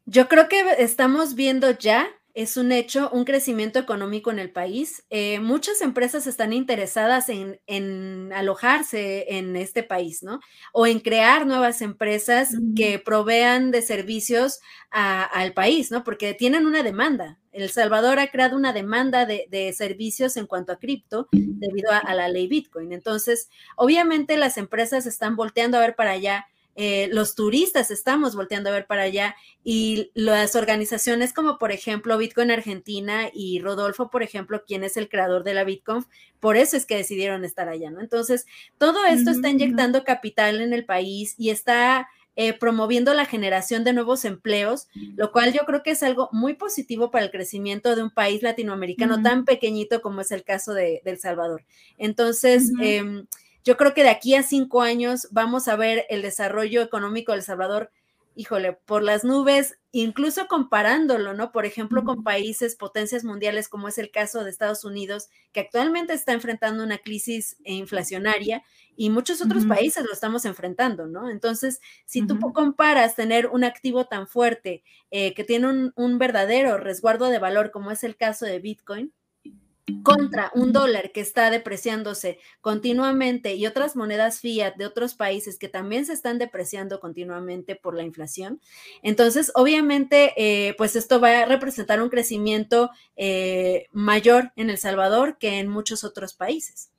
Yo 0.06 0.28
creo 0.28 0.49
que 0.49 0.62
estamos 0.78 1.35
viendo 1.35 1.71
ya 1.71 2.09
es 2.35 2.57
un 2.57 2.73
hecho, 2.73 3.11
un 3.11 3.25
crecimiento 3.25 3.79
económico 3.79 4.31
en 4.31 4.39
el 4.39 4.51
país. 4.51 5.05
Eh, 5.11 5.41
muchas 5.41 5.83
empresas 5.83 6.27
están 6.27 6.53
interesadas 6.53 7.29
en, 7.29 8.33
alojarse 8.33 9.37
en 9.37 9.57
este 9.57 9.83
país, 9.83 10.23
¿no? 10.23 10.41
O 10.73 10.87
en 10.87 11.01
crear 11.01 11.47
nuevas 11.47 11.83
empresas 11.83 12.55
que 12.75 12.99
provean 12.99 13.71
de 13.71 13.83
servicios 13.83 14.61
al 14.91 15.53
país, 15.53 15.91
¿no? 15.91 16.05
Porque 16.05 16.35
tienen 16.35 16.67
una 16.67 16.83
demanda. 16.83 17.39
El 17.53 17.69
Salvador 17.71 18.19
ha 18.19 18.31
creado 18.31 18.57
una 18.57 18.73
demanda 18.73 19.27
de, 19.27 19.75
servicios 19.77 20.37
en 20.37 20.47
cuanto 20.47 20.73
a 20.73 20.79
cripto 20.79 21.29
debido 21.33 21.91
a 21.93 22.15
la 22.15 22.29
ley 22.29 22.47
Bitcoin. 22.47 22.93
Entonces, 22.93 23.51
obviamente 23.77 24.39
las 24.39 24.57
empresas 24.57 25.05
están 25.07 25.37
volteando 25.37 25.77
a 25.77 25.81
ver 25.81 25.95
para 25.95 26.12
allá 26.12 26.47
eh, 26.75 27.09
los 27.12 27.35
turistas 27.35 27.91
estamos 27.91 28.35
volteando 28.35 28.71
a 28.71 28.73
ver 28.73 28.87
para 28.87 29.02
allá 29.02 29.37
y 29.62 30.11
las 30.14 30.57
organizaciones 30.57 31.33
como 31.33 31.59
por 31.59 31.71
ejemplo 31.71 32.17
Bitcoin 32.17 32.50
Argentina 32.50 33.29
y 33.33 33.61
Rodolfo, 33.61 34.11
por 34.11 34.23
ejemplo, 34.23 34.64
quien 34.67 34.83
es 34.83 34.97
el 34.97 35.09
creador 35.09 35.45
de 35.45 35.55
la 35.55 35.64
Bitcoin, 35.64 36.07
por 36.41 36.57
eso 36.57 36.76
es 36.76 36.87
que 36.87 36.97
decidieron 36.97 37.45
estar 37.45 37.69
allá, 37.69 37.91
¿no? 37.91 38.00
Entonces, 38.00 38.47
todo 38.79 39.05
esto 39.05 39.31
está 39.31 39.49
inyectando 39.49 40.05
capital 40.05 40.61
en 40.61 40.73
el 40.73 40.85
país 40.85 41.35
y 41.38 41.50
está 41.50 42.09
eh, 42.35 42.55
promoviendo 42.55 43.12
la 43.12 43.26
generación 43.26 43.85
de 43.85 43.93
nuevos 43.93 44.25
empleos, 44.25 44.88
lo 45.17 45.33
cual 45.33 45.52
yo 45.52 45.61
creo 45.67 45.83
que 45.83 45.91
es 45.91 46.02
algo 46.02 46.31
muy 46.33 46.55
positivo 46.55 47.11
para 47.11 47.26
el 47.26 47.31
crecimiento 47.31 47.95
de 47.95 48.02
un 48.02 48.11
país 48.11 48.43
latinoamericano 48.43 49.23
tan 49.23 49.45
pequeñito 49.45 50.00
como 50.00 50.23
es 50.23 50.31
el 50.31 50.43
caso 50.43 50.73
de, 50.73 51.02
El 51.05 51.19
Salvador. 51.19 51.62
Entonces, 51.99 52.73
yo 53.64 53.76
creo 53.76 53.95
que 53.95 54.02
de 54.02 54.11
aquí 54.11 54.35
a 54.35 54.42
cinco 54.42 54.83
años 54.83 55.28
vamos 55.31 55.69
a 55.69 55.76
ver 55.76 56.07
el 56.09 56.23
desarrollo 56.23 56.83
económico 56.83 57.33
de 57.33 57.38
El 57.38 57.45
Salvador, 57.45 57.90
híjole, 58.35 58.73
por 58.73 59.02
las 59.02 59.25
nubes, 59.25 59.78
incluso 59.92 60.47
comparándolo, 60.49 61.35
¿no? 61.35 61.52
Por 61.52 61.66
ejemplo, 61.66 62.02
con 62.02 62.25
países, 62.25 62.76
potencias 62.76 63.25
mundiales, 63.25 63.69
como 63.69 63.88
es 63.88 63.99
el 63.99 64.11
caso 64.11 64.42
de 64.42 64.50
Estados 64.50 64.85
Unidos, 64.85 65.28
que 65.52 65.61
actualmente 65.61 66.14
está 66.14 66.33
enfrentando 66.33 66.83
una 66.83 66.99
crisis 66.99 67.57
inflacionaria 67.64 68.64
y 68.97 69.11
muchos 69.11 69.42
otros 69.42 69.66
países 69.66 70.04
lo 70.04 70.12
estamos 70.12 70.45
enfrentando, 70.45 71.07
¿no? 71.07 71.31
Entonces, 71.31 71.81
si 72.07 72.26
tú 72.26 72.38
comparas 72.52 73.14
tener 73.14 73.49
un 73.49 73.64
activo 73.64 74.07
tan 74.07 74.26
fuerte 74.26 74.83
eh, 75.11 75.35
que 75.35 75.45
tiene 75.45 75.92
un 75.95 76.19
verdadero 76.19 76.78
resguardo 76.78 77.28
de 77.28 77.38
valor, 77.38 77.71
como 77.71 77.90
es 77.90 78.02
el 78.02 78.16
caso 78.16 78.47
de 78.47 78.59
Bitcoin, 78.59 79.12
contra 80.03 80.51
un 80.55 80.73
dólar 80.73 81.11
que 81.12 81.21
está 81.21 81.51
depreciándose 81.51 82.39
continuamente 82.61 83.55
y 83.55 83.67
otras 83.67 83.97
monedas 83.97 84.41
fiat 84.41 84.77
de 84.77 84.87
otros 84.87 85.15
países 85.15 85.59
que 85.59 85.69
también 85.69 86.07
se 86.07 86.12
están 86.12 86.39
depreciando 86.39 87.01
continuamente 87.01 87.75
por 87.75 87.95
la 87.95 88.05
inflación. 88.05 88.61
Entonces, 89.03 89.51
obviamente, 89.55 90.33
eh, 90.37 90.75
pues 90.79 90.95
esto 90.95 91.21
va 91.21 91.41
a 91.41 91.47
representar 91.47 92.01
un 92.01 92.11
crecimiento 92.11 92.91
eh, 93.17 93.87
mayor 93.93 94.53
en 94.57 94.71
El 94.71 94.79
Salvador 94.79 95.37
que 95.39 95.59
en 95.59 95.69
muchos 95.69 96.05
otros 96.05 96.35
países. 96.35 96.91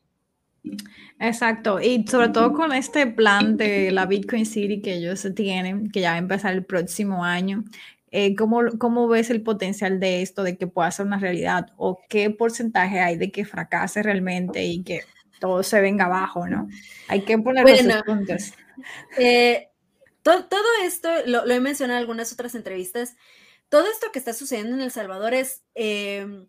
Exacto, 1.20 1.82
y 1.82 2.06
sobre 2.08 2.30
todo 2.30 2.54
con 2.54 2.72
este 2.72 3.06
plan 3.08 3.58
de 3.58 3.92
la 3.92 4.06
Bitcoin 4.06 4.46
City 4.46 4.82
que 4.82 4.96
ellos 4.96 5.28
tienen, 5.36 5.90
que 5.92 6.02
ya 6.02 6.12
va 6.12 6.16
a 6.16 6.20
empezar 6.20 6.54
el 6.54 6.64
próximo 6.64 7.24
año, 7.24 7.66
eh, 8.16 8.36
¿cómo, 8.36 9.08
ves 9.08 9.32
el 9.32 9.42
potencial 9.42 10.00
de 10.00 10.22
esto, 10.22 10.44
de 10.44 10.56
que 10.56 10.68
pueda 10.68 10.92
ser 10.92 11.08
una 11.08 11.18
realidad? 11.18 11.74
¿O 11.78 12.00
qué 12.08 12.30
porcentaje 12.30 13.00
hay 13.00 13.18
de 13.18 13.32
que 13.32 13.44
fracase 13.44 14.04
realmente 14.04 14.64
y 14.64 14.84
que 14.84 15.02
todo 15.40 15.64
se 15.64 15.82
venga 15.82 16.06
abajo, 16.06 16.48
¿no? 16.48 16.70
Hay 17.08 17.22
que 17.22 17.40
poner 17.40 17.66
los 17.84 18.04
puntos. 18.04 18.54
Eh, 19.18 19.70
todo, 20.22 20.46
esto, 20.84 21.10
lo, 21.26 21.50
he 21.50 21.60
mencionado 21.60 21.98
en 21.98 22.02
algunas 22.02 22.32
otras 22.32 22.54
entrevistas, 22.54 23.16
todo 23.70 23.88
esto 23.88 24.12
que 24.12 24.20
está 24.20 24.34
sucediendo 24.34 24.76
en 24.76 24.82
El 24.82 24.92
Salvador 24.92 25.34
es 25.34 25.64
em, 25.74 26.48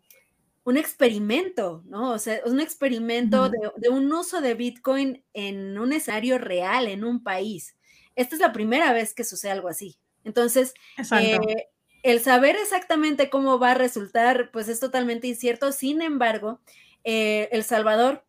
un 0.65 0.77
experimento, 0.77 1.81
¿no? 1.87 2.11
O 2.11 2.19
sea, 2.19 2.35
es 2.35 2.45
un 2.45 2.59
experimento 2.59 3.49
de, 3.49 3.57
de, 3.77 3.89
un 3.89 4.13
uso 4.13 4.39
de 4.39 4.53
Bitcoin 4.53 5.23
en 5.33 5.79
un 5.79 5.93
escenario 5.93 6.37
real, 6.37 6.87
en 6.87 7.03
un 7.03 7.23
país. 7.23 7.75
Esta 8.15 8.35
es 8.35 8.41
la 8.41 8.53
primera 8.53 8.93
vez 8.93 9.15
que 9.15 9.23
sucede 9.23 9.51
algo 9.51 9.67
así. 9.67 9.97
Entonces, 10.25 10.73
eh, 11.11 11.67
el 12.03 12.19
saber 12.19 12.57
exactamente 12.57 13.29
cómo 13.29 13.57
va 13.59 13.71
a 13.71 13.75
resultar, 13.75 14.49
pues 14.51 14.67
es 14.67 14.79
totalmente 14.79 15.27
incierto. 15.27 15.71
Sin 15.71 16.01
embargo, 16.01 16.59
eh, 17.03 17.47
El 17.51 17.63
Salvador, 17.63 18.25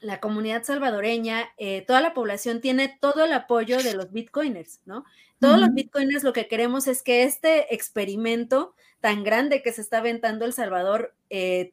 la 0.00 0.20
comunidad 0.20 0.64
salvadoreña, 0.64 1.48
eh, 1.56 1.82
toda 1.86 2.00
la 2.00 2.12
población 2.12 2.60
tiene 2.60 2.98
todo 3.00 3.24
el 3.24 3.32
apoyo 3.32 3.82
de 3.82 3.94
los 3.94 4.12
bitcoiners, 4.12 4.80
¿no? 4.84 5.04
Todos 5.38 5.58
los 5.58 5.72
bitcoiners 5.72 6.22
lo 6.22 6.34
que 6.34 6.48
queremos 6.48 6.86
es 6.86 7.02
que 7.02 7.22
este 7.22 7.74
experimento 7.74 8.74
tan 9.00 9.24
grande 9.24 9.62
que 9.62 9.72
se 9.72 9.80
está 9.80 9.98
aventando 9.98 10.44
El 10.44 10.52
Salvador 10.52 11.14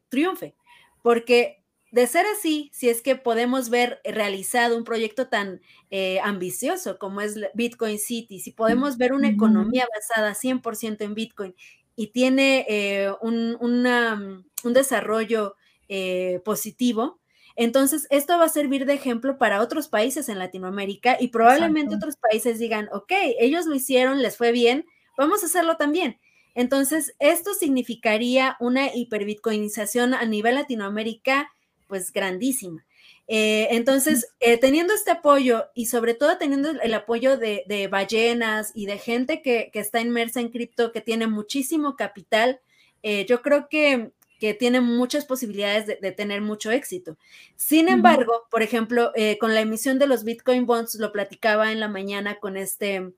triunfe, 0.09 0.55
porque 1.01 1.56
de 1.91 2.05
ser 2.05 2.25
así, 2.25 2.69
si 2.73 2.89
es 2.89 3.01
que 3.01 3.15
podemos 3.15 3.69
ver 3.69 4.01
realizado 4.03 4.77
un 4.77 4.83
proyecto 4.83 5.27
tan 5.27 5.61
eh, 5.89 6.19
ambicioso 6.21 6.99
como 6.99 7.21
es 7.21 7.39
Bitcoin 7.53 7.97
City, 7.97 8.39
si 8.39 8.51
podemos 8.51 8.97
ver 8.97 9.13
una 9.13 9.29
economía 9.29 9.87
basada 9.95 10.33
100% 10.33 11.01
en 11.01 11.13
Bitcoin 11.15 11.55
y 11.95 12.07
tiene 12.07 12.65
eh, 12.67 13.11
un, 13.21 13.57
un, 13.59 14.73
desarrollo 14.73 15.55
eh, 15.87 16.41
positivo, 16.43 17.19
entonces 17.55 18.05
esto 18.09 18.37
va 18.37 18.45
a 18.45 18.49
servir 18.49 18.85
de 18.85 18.93
ejemplo 18.93 19.37
para 19.37 19.61
otros 19.61 19.87
países 19.87 20.27
en 20.29 20.39
Latinoamérica 20.39 21.17
y 21.19 21.29
probablemente 21.29 21.95
otros 21.95 22.17
países 22.17 22.59
digan, 22.59 22.89
ok, 22.91 23.13
ellos 23.39 23.65
lo 23.65 23.75
hicieron, 23.75 24.21
les 24.21 24.35
fue 24.35 24.51
bien, 24.51 24.85
vamos 25.17 25.41
a 25.41 25.45
hacerlo 25.45 25.77
también. 25.77 26.19
Entonces, 26.53 27.15
esto 27.19 27.53
significaría 27.53 28.57
una 28.59 28.93
hiperbitcoinización 28.93 30.13
a 30.13 30.25
nivel 30.25 30.55
Latinoamérica 30.55 31.49
pues 31.87 32.11
grandísima. 32.11 32.85
Eh, 33.27 33.67
entonces, 33.71 34.33
eh, 34.39 34.57
teniendo 34.57 34.93
este 34.93 35.11
apoyo 35.11 35.65
y 35.75 35.87
sobre 35.87 36.13
todo 36.13 36.37
teniendo 36.37 36.69
el 36.69 36.93
apoyo 36.93 37.37
de, 37.37 37.87
ballenas 37.91 38.71
y 38.73 38.85
de 38.85 38.97
gente 38.97 39.41
que, 39.41 39.69
está 39.73 39.99
inmersa 39.99 40.39
en 40.39 40.49
cripto, 40.49 40.91
que 40.91 41.01
tiene 41.01 41.27
muchísimo 41.27 41.95
capital, 41.95 42.61
eh, 43.03 43.25
yo 43.27 43.41
creo 43.41 43.67
que, 43.69 44.11
que, 44.39 44.53
tiene 44.53 44.79
muchas 44.79 45.25
posibilidades 45.25 45.87
de, 45.87 46.11
tener 46.13 46.41
mucho 46.41 46.71
éxito. 46.71 47.17
Sin 47.57 47.89
embargo, 47.89 48.47
por 48.49 48.61
ejemplo, 48.61 49.11
con 49.41 49.53
la 49.53 49.61
emisión 49.61 49.99
de 49.99 50.07
los 50.07 50.23
Bitcoin 50.23 50.65
Bonds, 50.65 50.95
lo 50.95 51.11
platicaba 51.11 51.71
en 51.73 51.81
la 51.81 51.89
mañana 51.89 52.39
con 52.39 52.55
este 52.55 53.11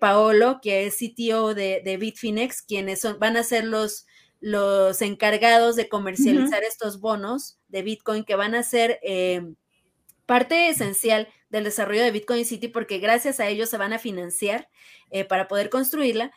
Paolo, 0.00 0.60
que 0.62 0.86
es 0.86 0.96
CTO 0.98 1.54
de, 1.54 1.82
de 1.84 1.96
Bitfinex, 1.96 2.62
quienes 2.62 3.00
son, 3.00 3.18
van 3.18 3.36
a 3.36 3.42
ser 3.42 3.64
los 3.64 4.06
los 4.44 5.00
encargados 5.00 5.74
de 5.74 5.88
comercializar 5.88 6.64
estos 6.64 7.00
bonos 7.00 7.58
de 7.68 7.80
Bitcoin 7.80 8.24
que 8.24 8.36
van 8.36 8.54
a 8.54 8.62
ser 8.62 9.00
eh, 9.02 9.54
parte 10.26 10.68
esencial 10.68 11.28
del 11.48 11.64
desarrollo 11.64 12.02
de 12.02 12.10
Bitcoin 12.10 12.44
City 12.44 12.68
porque 12.68 12.98
gracias 12.98 13.40
a 13.40 13.48
ellos 13.48 13.70
se 13.70 13.78
van 13.78 13.94
a 13.94 13.98
financiar 13.98 14.68
eh, 15.10 15.24
para 15.24 15.48
poder 15.48 15.70
construirla. 15.70 16.30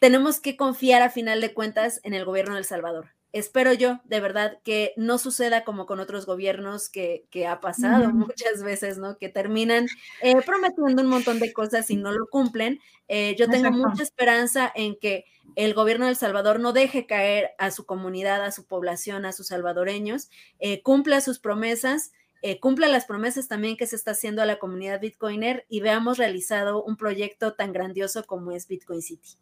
tenemos 0.00 0.38
que 0.38 0.58
confiar 0.58 1.00
a 1.00 1.08
final 1.08 1.40
de 1.40 1.54
cuentas 1.54 1.98
en 2.02 2.12
el 2.12 2.26
gobierno 2.26 2.52
de 2.52 2.58
El 2.58 2.66
Salvador 2.66 3.08
espero 3.32 3.72
yo, 3.72 4.00
de 4.04 4.20
verdad, 4.20 4.58
que 4.62 4.92
no 4.96 5.18
suceda 5.18 5.64
como 5.64 5.86
con 5.86 6.00
otros 6.00 6.26
gobiernos 6.26 6.88
que, 6.88 7.26
ha 7.48 7.60
pasado 7.60 8.10
muchas 8.10 8.62
veces, 8.62 8.98
¿no? 8.98 9.16
Que 9.16 9.28
terminan 9.28 9.86
eh, 10.20 10.36
prometiendo 10.44 11.02
un 11.02 11.08
montón 11.08 11.40
de 11.40 11.52
cosas 11.52 11.90
y 11.90 11.96
no 11.96 12.12
lo 12.12 12.26
cumplen. 12.26 12.80
Eh, 13.08 13.34
yo 13.38 13.48
tengo 13.48 13.70
mucha 13.70 14.02
esperanza 14.02 14.70
en 14.74 14.96
que 14.96 15.24
el 15.56 15.74
gobierno 15.74 16.04
de 16.04 16.12
El 16.12 16.16
Salvador 16.16 16.60
no 16.60 16.72
deje 16.72 17.06
caer 17.06 17.50
a 17.58 17.70
su 17.70 17.84
comunidad, 17.84 18.44
a 18.44 18.52
su 18.52 18.66
población, 18.66 19.24
a 19.24 19.32
sus 19.32 19.48
salvadoreños, 19.48 20.30
eh, 20.60 20.82
cumpla 20.82 21.20
sus 21.20 21.38
promesas. 21.38 22.12
cumpla 22.60 22.88
las 22.88 23.04
promesas 23.04 23.46
también 23.46 23.76
que 23.76 23.86
se 23.86 23.94
está 23.94 24.10
haciendo 24.10 24.42
a 24.42 24.46
la 24.46 24.58
comunidad 24.58 25.00
Bitcoiner 25.00 25.64
y 25.68 25.80
veamos 25.80 26.18
realizado 26.18 26.82
un 26.82 26.96
proyecto 26.96 27.54
tan 27.54 27.72
grandioso 27.72 28.24
como 28.24 28.50
es 28.50 28.66
Bitcoin 28.66 29.00
City. 29.00 29.38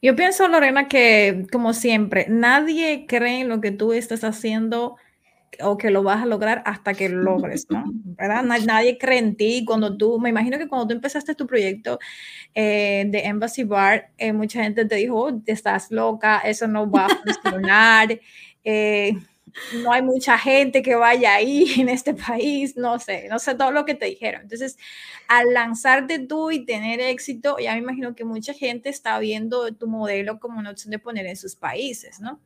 Yo 0.00 0.16
pienso, 0.16 0.48
Lorena, 0.48 0.88
que 0.88 1.46
como 1.52 1.72
siempre, 1.72 2.26
nadie 2.28 3.06
cree 3.06 3.40
en 3.40 3.48
lo 3.48 3.60
que 3.60 3.70
tú 3.70 3.92
estás 3.92 4.24
haciendo 4.24 4.96
o 5.60 5.76
que 5.76 5.90
lo 5.90 6.02
vas 6.02 6.22
a 6.22 6.26
lograr 6.26 6.62
hasta 6.64 6.94
que 6.94 7.08
lo 7.08 7.22
logres, 7.22 7.66
¿no? 7.68 7.84
¿Verdad? 8.04 8.42
Nadie 8.42 8.98
cree 8.98 9.18
en 9.18 9.36
ti 9.36 9.64
cuando 9.66 9.96
tú, 9.96 10.18
me 10.18 10.30
imagino 10.30 10.58
que 10.58 10.68
cuando 10.68 10.88
tú 10.88 10.94
empezaste 10.94 11.34
tu 11.34 11.46
proyecto 11.46 11.98
eh, 12.54 13.04
de 13.08 13.20
Embassy 13.20 13.64
Bar, 13.64 14.10
eh, 14.18 14.32
mucha 14.32 14.62
gente 14.62 14.84
te 14.84 14.96
dijo, 14.96 15.16
oh, 15.16 15.42
estás 15.46 15.90
loca, 15.90 16.38
eso 16.40 16.66
no 16.66 16.90
va 16.90 17.06
a 17.06 17.08
funcionar. 17.08 18.20
Eh, 18.64 19.14
no 19.82 19.92
hay 19.92 20.02
mucha 20.02 20.38
gente 20.38 20.82
que 20.82 20.94
vaya 20.94 21.34
ahí 21.34 21.72
en 21.80 21.88
este 21.88 22.14
país, 22.14 22.76
no 22.76 22.98
sé, 22.98 23.28
no 23.28 23.38
sé 23.38 23.54
todo 23.54 23.70
lo 23.70 23.84
que 23.84 23.94
te 23.94 24.06
dijeron. 24.06 24.42
Entonces, 24.42 24.76
al 25.28 25.52
lanzarte 25.52 26.18
tú 26.18 26.50
y 26.50 26.64
tener 26.64 27.00
éxito, 27.00 27.56
ya 27.58 27.72
me 27.72 27.78
imagino 27.78 28.14
que 28.14 28.24
mucha 28.24 28.54
gente 28.54 28.88
está 28.88 29.18
viendo 29.18 29.72
tu 29.74 29.86
modelo 29.86 30.38
como 30.38 30.58
una 30.58 30.70
opción 30.70 30.90
de 30.90 30.98
poner 30.98 31.26
en 31.26 31.36
sus 31.36 31.56
países, 31.56 32.20
¿no? 32.20 32.40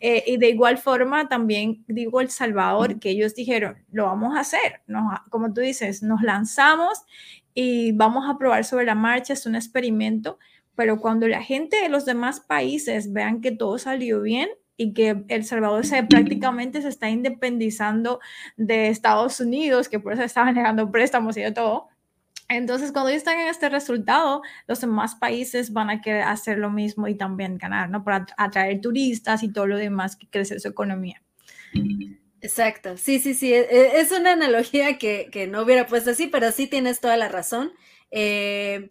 Eh, 0.00 0.22
y 0.26 0.36
de 0.36 0.50
igual 0.50 0.78
forma, 0.78 1.28
también 1.28 1.84
digo 1.86 2.20
El 2.20 2.30
Salvador, 2.30 2.98
que 2.98 3.10
ellos 3.10 3.34
dijeron, 3.34 3.78
lo 3.90 4.04
vamos 4.06 4.36
a 4.36 4.40
hacer, 4.40 4.82
como 5.30 5.52
tú 5.54 5.60
dices, 5.60 6.02
nos 6.02 6.22
lanzamos 6.22 7.04
y 7.54 7.92
vamos 7.92 8.28
a 8.28 8.36
probar 8.36 8.64
sobre 8.64 8.84
la 8.84 8.94
marcha, 8.94 9.32
es 9.32 9.46
un 9.46 9.54
experimento, 9.54 10.38
pero 10.74 11.00
cuando 11.00 11.28
la 11.28 11.42
gente 11.42 11.76
de 11.76 11.88
los 11.88 12.04
demás 12.04 12.40
países 12.40 13.12
vean 13.12 13.40
que 13.40 13.52
todo 13.52 13.78
salió 13.78 14.20
bien, 14.20 14.48
y 14.76 14.92
que 14.92 15.24
El 15.28 15.44
Salvador 15.44 15.86
se, 15.86 16.02
prácticamente 16.04 16.82
se 16.82 16.88
está 16.88 17.08
independizando 17.08 18.20
de 18.56 18.88
Estados 18.88 19.40
Unidos, 19.40 19.88
que 19.88 20.00
por 20.00 20.12
eso 20.12 20.22
estaban 20.22 20.54
negando 20.54 20.90
préstamos 20.90 21.36
y 21.36 21.42
de 21.42 21.52
todo. 21.52 21.88
Entonces, 22.48 22.92
cuando 22.92 23.10
ellos 23.10 23.26
en 23.26 23.48
este 23.48 23.68
resultado, 23.68 24.42
los 24.66 24.80
demás 24.80 25.14
países 25.14 25.72
van 25.72 25.90
a 25.90 26.02
querer 26.02 26.22
hacer 26.22 26.58
lo 26.58 26.70
mismo 26.70 27.08
y 27.08 27.14
también 27.14 27.56
ganar, 27.56 27.88
¿no? 27.88 28.04
Para 28.04 28.26
atraer 28.36 28.80
turistas 28.80 29.42
y 29.42 29.52
todo 29.52 29.66
lo 29.66 29.78
demás 29.78 30.16
que 30.16 30.28
crece 30.28 30.60
su 30.60 30.68
economía. 30.68 31.22
Exacto, 32.40 32.98
sí, 32.98 33.18
sí, 33.20 33.32
sí, 33.32 33.54
e, 33.54 33.60
e, 33.60 34.00
es 34.00 34.12
una 34.12 34.32
analogía 34.32 34.98
que, 34.98 35.28
que 35.32 35.46
no 35.46 35.62
hubiera 35.62 35.86
puesto 35.86 36.10
así, 36.10 36.26
pero 36.26 36.52
sí 36.52 36.66
tienes 36.66 37.00
toda 37.00 37.16
la 37.16 37.28
razón. 37.28 37.72
Eh, 38.10 38.90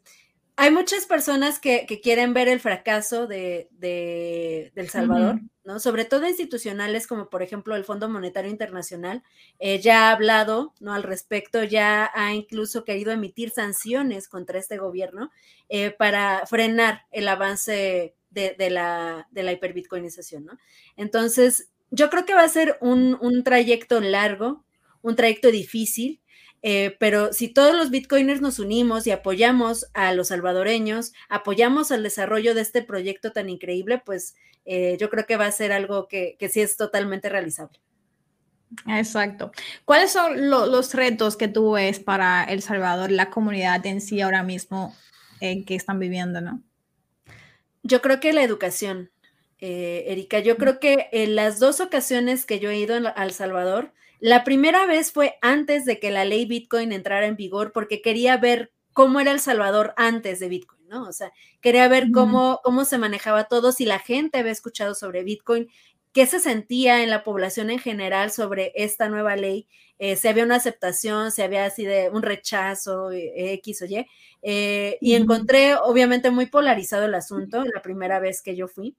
hay 0.55 0.71
muchas 0.71 1.05
personas 1.05 1.59
que, 1.59 1.85
quieren 2.03 2.33
ver 2.33 2.47
el 2.47 2.59
fracaso 2.59 3.27
de, 3.27 3.69
de, 3.71 4.71
El 4.75 4.89
Salvador, 4.89 5.39
¿no? 5.63 5.79
Sobre 5.79 6.05
todo 6.05 6.27
institucionales, 6.27 7.07
como 7.07 7.29
por 7.29 7.41
ejemplo 7.41 7.75
el 7.75 7.83
Fondo 7.83 8.07
Monetario 8.07 8.51
Internacional, 8.51 9.23
eh, 9.59 9.79
ya 9.79 10.07
ha 10.07 10.11
hablado, 10.11 10.73
¿no? 10.79 10.93
Al 10.93 11.03
respecto, 11.03 11.63
ya 11.63 12.11
ha 12.13 12.33
incluso 12.33 12.83
querido 12.83 13.11
emitir 13.11 13.49
sanciones 13.49 14.27
contra 14.27 14.59
este 14.59 14.77
gobierno 14.77 15.31
eh, 15.69 15.91
para 15.91 16.45
frenar 16.45 17.05
el 17.11 17.27
avance 17.27 18.15
de, 18.29 18.55
de, 18.57 18.69
la, 18.69 19.27
de 19.31 19.43
la 19.43 19.53
hiperbitcoinización, 19.53 20.45
¿no? 20.45 20.59
Entonces, 20.97 21.69
yo 21.89 22.09
creo 22.09 22.25
que 22.25 22.35
va 22.35 22.43
a 22.43 22.49
ser 22.49 22.77
un, 22.79 23.17
un 23.21 23.43
trayecto 23.43 24.01
largo, 24.01 24.63
un 25.01 25.15
trayecto 25.15 25.49
difícil, 25.49 26.21
eh, 26.65 26.95
pero 26.97 27.33
si 27.33 27.49
todos 27.49 27.75
los 27.75 27.91
bitcoiners 27.91 28.39
nos 28.39 28.57
unimos 28.57 29.05
y 29.05 29.11
apoyamos 29.11 29.87
a 29.93 30.13
los 30.13 30.29
salvadoreños, 30.29 31.11
apoyamos 31.27 31.91
al 31.91 32.03
desarrollo 32.03 32.55
de 32.55 32.61
este 32.61 32.81
proyecto 32.81 33.33
tan 33.33 33.49
increíble, 33.49 34.01
pues 34.03 34.35
eh, 34.63 34.95
yo 34.97 35.09
creo 35.09 35.25
que 35.25 35.35
va 35.35 35.45
a 35.45 35.51
ser 35.51 35.73
algo 35.73 36.07
que, 36.07 36.37
sí 36.49 36.61
es 36.61 36.77
totalmente 36.77 37.27
realizable. 37.27 37.81
Exacto. 38.87 39.51
¿Cuáles 39.83 40.13
son 40.13 40.49
los 40.49 40.93
retos 40.93 41.35
que 41.35 41.49
tú 41.49 41.73
ves 41.73 41.99
para 41.99 42.45
El 42.45 42.61
Salvador, 42.61 43.11
la 43.11 43.29
comunidad 43.29 43.85
en 43.85 43.99
sí 43.99 44.21
ahora 44.21 44.41
mismo 44.41 44.95
eh, 45.41 45.65
que 45.65 45.75
están 45.75 45.99
viviendo, 45.99 46.39
no? 46.39 46.63
Yo 47.83 48.01
creo 48.01 48.21
que 48.21 48.31
la 48.31 48.41
educación, 48.41 49.11
Erika. 49.59 50.39
Yo 50.39 50.55
creo 50.57 50.79
que 50.79 51.09
en 51.11 51.35
las 51.35 51.59
dos 51.59 51.81
ocasiones 51.81 52.45
que 52.45 52.59
yo 52.59 52.69
he 52.69 52.77
ido 52.77 52.95
a 53.15 53.23
El 53.23 53.31
Salvador, 53.31 53.93
la 54.23 54.45
primera 54.45 54.85
vez 54.85 55.11
fue 55.11 55.37
antes 55.41 55.83
de 55.83 55.99
que 55.99 56.09
la 56.09 56.23
ley 56.23 56.45
Bitcoin 56.45 56.93
entrara 56.93 57.25
en 57.25 57.35
vigor 57.35 57.73
porque 57.73 58.01
quería 58.01 58.37
ver 58.37 58.71
cómo 58.93 59.19
era 59.19 59.33
El 59.33 59.41
Salvador 59.41 59.93
antes 59.97 60.39
de 60.39 60.47
Bitcoin, 60.47 60.87
¿no? 60.87 61.03
O 61.09 61.11
sea, 61.11 61.33
quería 61.59 61.89
ver 61.89 62.09
cómo, 62.09 62.61
cómo 62.63 62.85
se 62.85 62.97
manejaba 62.97 63.49
todo, 63.49 63.73
si 63.73 63.83
la 63.83 63.99
gente 63.99 64.37
había 64.37 64.53
escuchado 64.53 64.95
sobre 64.95 65.25
Bitcoin, 65.25 65.67
qué 66.13 66.25
se 66.25 66.39
sentía 66.39 67.03
en 67.03 67.09
la 67.09 67.25
población 67.25 67.69
en 67.69 67.79
general 67.79 68.31
sobre 68.31 68.71
esta 68.75 69.09
nueva 69.09 69.35
ley, 69.35 69.67
eh, 69.99 70.15
si 70.15 70.29
había 70.29 70.45
una 70.45 70.55
aceptación, 70.55 71.33
si 71.33 71.41
había 71.41 71.65
así 71.65 71.83
de 71.83 72.09
un 72.09 72.21
rechazo, 72.21 73.11
eh, 73.11 73.51
X 73.55 73.81
o 73.81 73.85
Y. 73.87 74.07
Eh, 74.41 74.97
y 75.01 75.15
encontré 75.15 75.75
obviamente 75.75 76.31
muy 76.31 76.45
polarizado 76.45 77.03
el 77.03 77.15
asunto 77.15 77.65
la 77.65 77.81
primera 77.81 78.19
vez 78.19 78.41
que 78.41 78.55
yo 78.55 78.69
fui. 78.69 78.95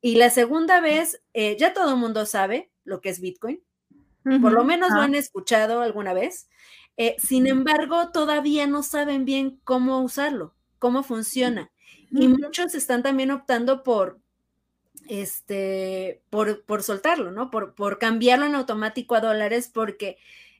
Y 0.00 0.16
la 0.16 0.30
segunda 0.30 0.80
vez, 0.80 1.22
ya 1.34 1.74
todo 1.74 1.90
el 1.90 1.96
mundo 1.96 2.24
sabe 2.24 2.70
lo 2.84 3.02
que 3.02 3.10
es 3.10 3.20
Bitcoin, 3.20 3.62
por 4.40 4.52
lo 4.52 4.64
menos 4.64 4.90
lo 4.90 5.00
han 5.00 5.14
escuchado 5.14 5.80
alguna 5.80 6.12
vez. 6.12 6.48
Eh, 6.96 7.16
sin 7.18 7.46
embargo, 7.46 8.10
todavía 8.12 8.66
no 8.66 8.82
saben 8.82 9.24
bien 9.24 9.60
cómo 9.64 10.00
usarlo, 10.00 10.54
cómo 10.78 11.02
funciona. 11.02 11.70
Y 12.10 12.28
muchos 12.28 12.74
están 12.74 13.02
también 13.02 13.32
optando 13.32 13.82
por, 13.82 14.20
este, 15.08 16.22
por, 16.30 16.64
por 16.64 16.82
soltarlo, 16.82 17.32
¿no? 17.32 17.50
Por, 17.50 17.74
por, 17.74 17.98
cambiarlo 17.98 18.46
en 18.46 18.54
automático 18.54 19.16
a 19.16 19.20
dólares 19.20 19.68
porque 19.72 20.16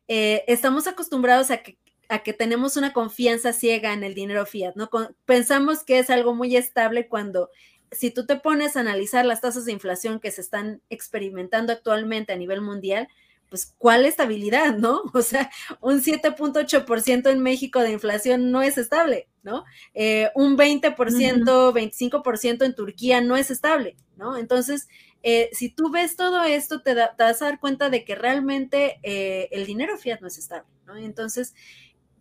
eh, 0.09 0.45
estamos 0.49 0.89
acostumbrados 0.89 1.53
a 1.53 1.59
que, 1.59 1.79
a 2.09 2.25
que 2.25 2.33
tenemos 2.33 2.77
una 2.77 2.93
confianza 2.93 3.53
ciega 3.53 3.93
en 3.93 4.03
el 4.03 4.15
dinero 4.15 4.45
fiat, 4.47 4.75
¿no? 4.75 4.91
pensamos 5.25 5.85
que 5.85 6.01
es 6.01 6.11
algo 6.11 6.35
muy 6.35 6.57
estable 6.57 7.09
cuando 7.09 7.51
si 7.91 8.11
tú 8.11 8.27
te 8.27 8.37
pones 8.37 8.77
a 8.77 8.81
analizar 8.81 9.25
las 9.25 9.41
tasas 9.41 9.65
de 9.65 9.73
inflación 9.73 10.21
que 10.21 10.31
se 10.31 10.41
están 10.41 10.83
experimentando 10.91 11.73
actualmente 11.73 12.33
a 12.33 12.37
nivel 12.37 12.61
mundial, 12.61 13.09
pues, 13.49 13.75
¿cuál 13.79 14.05
estabilidad, 14.07 14.77
no? 14.77 15.03
O 15.15 15.23
sea, 15.23 15.51
un 15.81 16.03
7.8% 16.03 17.31
en 17.31 17.41
México 17.41 17.81
de 17.81 17.93
inflación 17.93 18.51
no 18.51 18.63
es 18.63 18.79
estable, 18.79 19.29
¿no? 19.43 19.65
Eh, 19.95 20.31
un 20.35 20.57
20%, 20.57 20.95
25% 20.95 22.65
en 22.65 22.75
Turquía 22.75 23.21
no 23.21 23.37
es 23.37 23.51
estable, 23.51 23.97
¿no? 24.17 24.37
Entonces, 24.37 24.89
eh, 25.23 25.51
si 25.53 25.71
tú 25.71 25.91
ves 25.91 26.17
todo 26.17 26.45
esto, 26.45 26.83
te, 26.83 26.95
vas 26.95 27.43
a 27.43 27.45
dar 27.45 27.61
cuenta 27.61 27.91
de 27.91 28.05
que 28.05 28.15
realmente 28.15 28.99
eh, 29.03 29.49
el 29.53 29.67
dinero 29.67 29.97
fiat 29.97 30.21
no 30.21 30.27
es 30.27 30.39
estable, 30.39 30.69
¿no? 30.87 30.97
Entonces, 30.97 31.55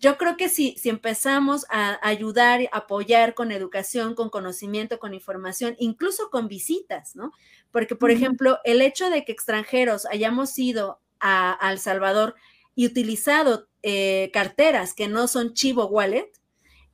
yo 0.04 0.18
creo 0.18 0.36
que 0.36 0.50
si, 0.50 0.76
si 0.78 0.90
empezamos 0.90 1.66
a 1.70 1.98
ayudar, 2.06 2.62
apoyar 2.74 3.34
con 3.34 3.54
educación, 3.54 4.16
con 4.16 4.30
conocimiento, 4.30 5.00
con 5.00 5.14
información, 5.14 5.76
incluso 5.80 6.30
con 6.30 6.50
visitas, 6.50 7.16
¿no? 7.16 7.32
Porque, 7.72 7.96
por 7.96 8.12
ejemplo, 8.12 8.60
el 8.66 8.82
hecho 8.82 9.10
de 9.10 9.24
que 9.24 9.32
extranjeros 9.32 10.06
hayamos 10.06 10.60
ido 10.60 11.00
a, 11.24 11.58
El 11.72 11.80
Salvador 11.80 12.36
y 12.76 12.86
utilizado 12.86 13.68
eh, 13.82 14.30
carteras 14.34 14.94
que 14.94 15.08
no 15.08 15.28
son 15.28 15.54
Chivo 15.54 15.88
Wallet, 15.88 16.32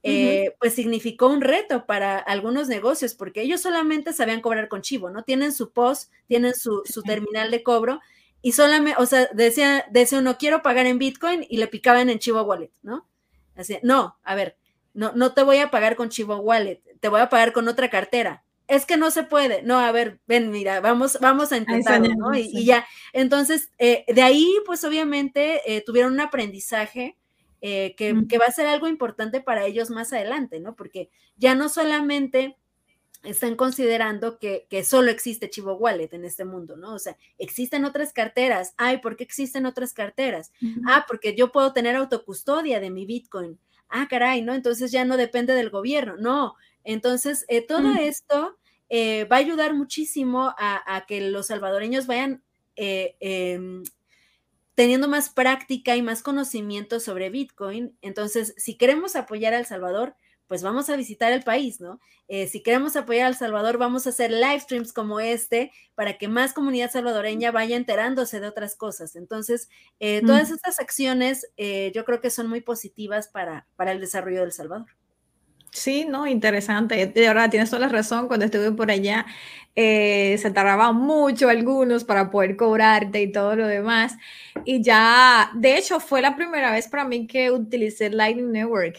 eh, 0.02 0.56
pues 0.60 0.76
significó 0.76 1.28
un 1.28 1.42
reto 1.42 1.86
para 1.86 2.18
algunos 2.18 2.70
negocios, 2.70 3.14
porque 3.14 3.42
ellos 3.42 3.62
solamente 3.62 4.14
sabían 4.14 4.40
cobrar 4.40 4.70
con 4.70 4.82
Chivo, 4.82 5.10
¿no? 5.10 5.24
Tienen 5.24 5.52
su 5.52 5.72
POS, 5.72 6.10
tienen 6.28 6.56
su, 6.56 6.84
terminal 7.06 7.52
de 7.52 7.64
cobro, 7.64 8.00
y 8.42 8.54
solamente, 8.54 9.02
o 9.02 9.06
sea, 9.06 9.28
decía, 9.34 9.86
decía 9.92 10.20
uno, 10.20 10.38
quiero 10.38 10.62
pagar 10.62 10.86
en 10.86 11.00
Bitcoin, 11.00 11.46
y 11.50 11.58
le 11.58 11.68
picaban 11.68 12.10
en 12.10 12.20
Chivo 12.20 12.44
Wallet, 12.44 12.72
¿no? 12.82 13.10
Así, 13.56 13.78
no, 13.84 14.18
a 14.24 14.36
ver, 14.36 14.58
no, 14.94 15.12
no 15.16 15.34
te 15.34 15.44
voy 15.44 15.58
a 15.58 15.70
pagar 15.70 15.98
con 15.98 16.08
Chivo 16.08 16.38
Wallet, 16.38 16.82
te 17.02 17.10
voy 17.10 17.20
a 17.20 17.28
pagar 17.28 17.52
con 17.52 17.68
otra 17.68 17.90
cartera 17.90 18.46
es 18.70 18.86
que 18.86 18.98
no 18.98 19.10
se 19.10 19.24
puede. 19.24 19.64
No, 19.64 19.80
a 19.80 19.92
ver, 19.92 20.20
ven, 20.28 20.52
mira, 20.52 20.80
vamos, 20.80 21.18
vamos 21.20 21.52
a 21.52 21.58
intentarlo, 21.58 22.14
¿no? 22.16 22.38
Y, 22.38 22.66
ya. 22.66 22.86
Entonces, 23.14 23.72
eh, 23.80 24.06
de 24.08 24.22
ahí, 24.22 24.48
pues 24.66 24.84
obviamente 24.84 25.62
eh, 25.66 25.84
tuvieron 25.84 26.14
un 26.14 26.22
aprendizaje 26.22 27.18
eh, 27.62 27.96
que, 27.98 28.14
va 28.38 28.46
a 28.46 28.52
ser 28.52 28.68
algo 28.68 28.88
importante 28.88 29.42
para 29.42 29.66
ellos 29.66 29.90
más 29.90 30.14
adelante, 30.14 30.60
¿no? 30.60 30.76
Porque 30.76 31.10
ya 31.36 31.56
no 31.56 31.68
solamente 31.68 32.58
están 33.24 33.56
considerando 33.56 34.38
que, 34.38 34.68
solo 34.86 35.10
existe 35.10 35.50
Chivo 35.50 35.74
Wallet 35.74 36.14
en 36.14 36.24
este 36.24 36.46
mundo, 36.46 36.78
¿no? 36.78 36.94
O 36.94 37.00
sea, 37.00 37.18
existen 37.40 37.86
otras 37.86 38.14
carteras. 38.14 38.76
Ay, 38.78 39.00
¿por 39.00 39.18
qué 39.18 39.24
existen 39.24 39.66
otras 39.66 39.94
carteras? 39.94 40.52
Ah, 40.88 41.06
porque 41.08 41.36
yo 41.36 41.52
puedo 41.52 41.74
tener 41.74 41.96
autocustodia 41.96 42.80
de 42.80 42.92
mi 42.92 43.08
Bitcoin. 43.08 43.60
Ah, 43.90 44.08
caray, 44.08 44.44
¿no? 44.44 44.54
Entonces 44.54 44.92
ya 44.92 45.06
no 45.06 45.18
depende 45.18 45.56
del 45.56 45.72
gobierno. 45.72 46.16
No, 46.18 46.56
Entonces, 46.84 47.46
eh, 47.48 47.66
todo 47.66 47.94
esto 47.96 48.58
eh, 48.90 49.26
va 49.26 49.36
a 49.38 49.40
ayudar 49.40 49.76
muchísimo 49.76 50.54
a, 50.58 51.06
que 51.08 51.22
los 51.22 51.48
salvadoreños 51.48 52.08
vayan 52.08 52.44
eh, 52.76 53.16
em, 53.20 53.84
teniendo 54.74 55.08
más 55.08 55.30
práctica 55.30 55.96
y 55.96 56.02
más 56.02 56.24
conocimiento 56.24 57.00
sobre 57.00 57.30
Bitcoin. 57.30 57.96
Entonces, 58.02 58.56
si 58.58 58.78
queremos 58.78 59.16
apoyar 59.16 59.54
a 59.54 59.60
El 59.60 59.66
Salvador, 59.66 60.16
pues 60.48 60.64
vamos 60.64 60.90
a 60.90 60.96
visitar 60.96 61.32
el 61.32 61.44
país, 61.44 61.80
¿no? 61.80 62.00
Eh, 62.28 62.48
si 62.48 62.64
queremos 62.64 62.96
apoyar 62.96 63.28
a 63.28 63.30
El 63.30 63.36
Salvador, 63.36 63.78
vamos 63.78 64.08
a 64.08 64.10
hacer 64.10 64.32
live 64.32 64.60
streams 64.62 64.94
como 64.94 65.20
este 65.20 65.72
para 65.94 66.18
que 66.18 66.28
más 66.28 66.54
comunidad 66.54 66.90
salvadoreña 66.92 67.52
vaya 67.52 67.76
enterándose 67.76 68.40
de 68.40 68.48
otras 68.48 68.76
cosas. 68.76 69.16
Entonces, 69.16 69.70
todas 70.26 70.50
estas 70.50 70.80
acciones 70.80 71.46
yo 71.58 72.06
creo 72.06 72.22
que 72.22 72.32
son 72.32 72.48
muy 72.48 72.62
positivas 72.62 73.28
para, 73.28 73.68
para 73.76 73.92
el 73.92 74.00
desarrollo 74.00 74.40
de 74.40 74.46
El 74.46 74.52
Salvador. 74.54 74.99
Sí, 75.72 76.06
no, 76.06 76.26
interesante. 76.28 77.08
De 77.08 77.22
verdad, 77.28 77.50
tienes 77.50 77.70
toda 77.70 77.82
la 77.82 77.90
razón. 77.90 78.28
Cuando 78.28 78.46
estuve 78.46 78.72
por 78.72 78.90
allá, 78.90 79.26
eh, 79.76 80.38
se 80.40 80.52
tardaban 80.52 80.96
mucho 80.96 81.48
algunos 81.48 82.04
para 82.04 82.32
poder 82.32 82.58
cobrarte 82.58 83.22
y 83.22 83.32
todo 83.32 83.56
lo 83.56 83.68
demás. 83.68 84.18
Y 84.66 84.84
ya, 84.84 85.52
de 85.56 85.78
hecho, 85.78 86.00
fue 86.00 86.22
la 86.22 86.36
primera 86.36 86.72
vez 86.72 86.88
para 86.88 87.06
mí 87.06 87.28
que 87.28 87.50
utilicé 87.52 88.10
Lightning 88.10 88.52
Network. 88.52 88.98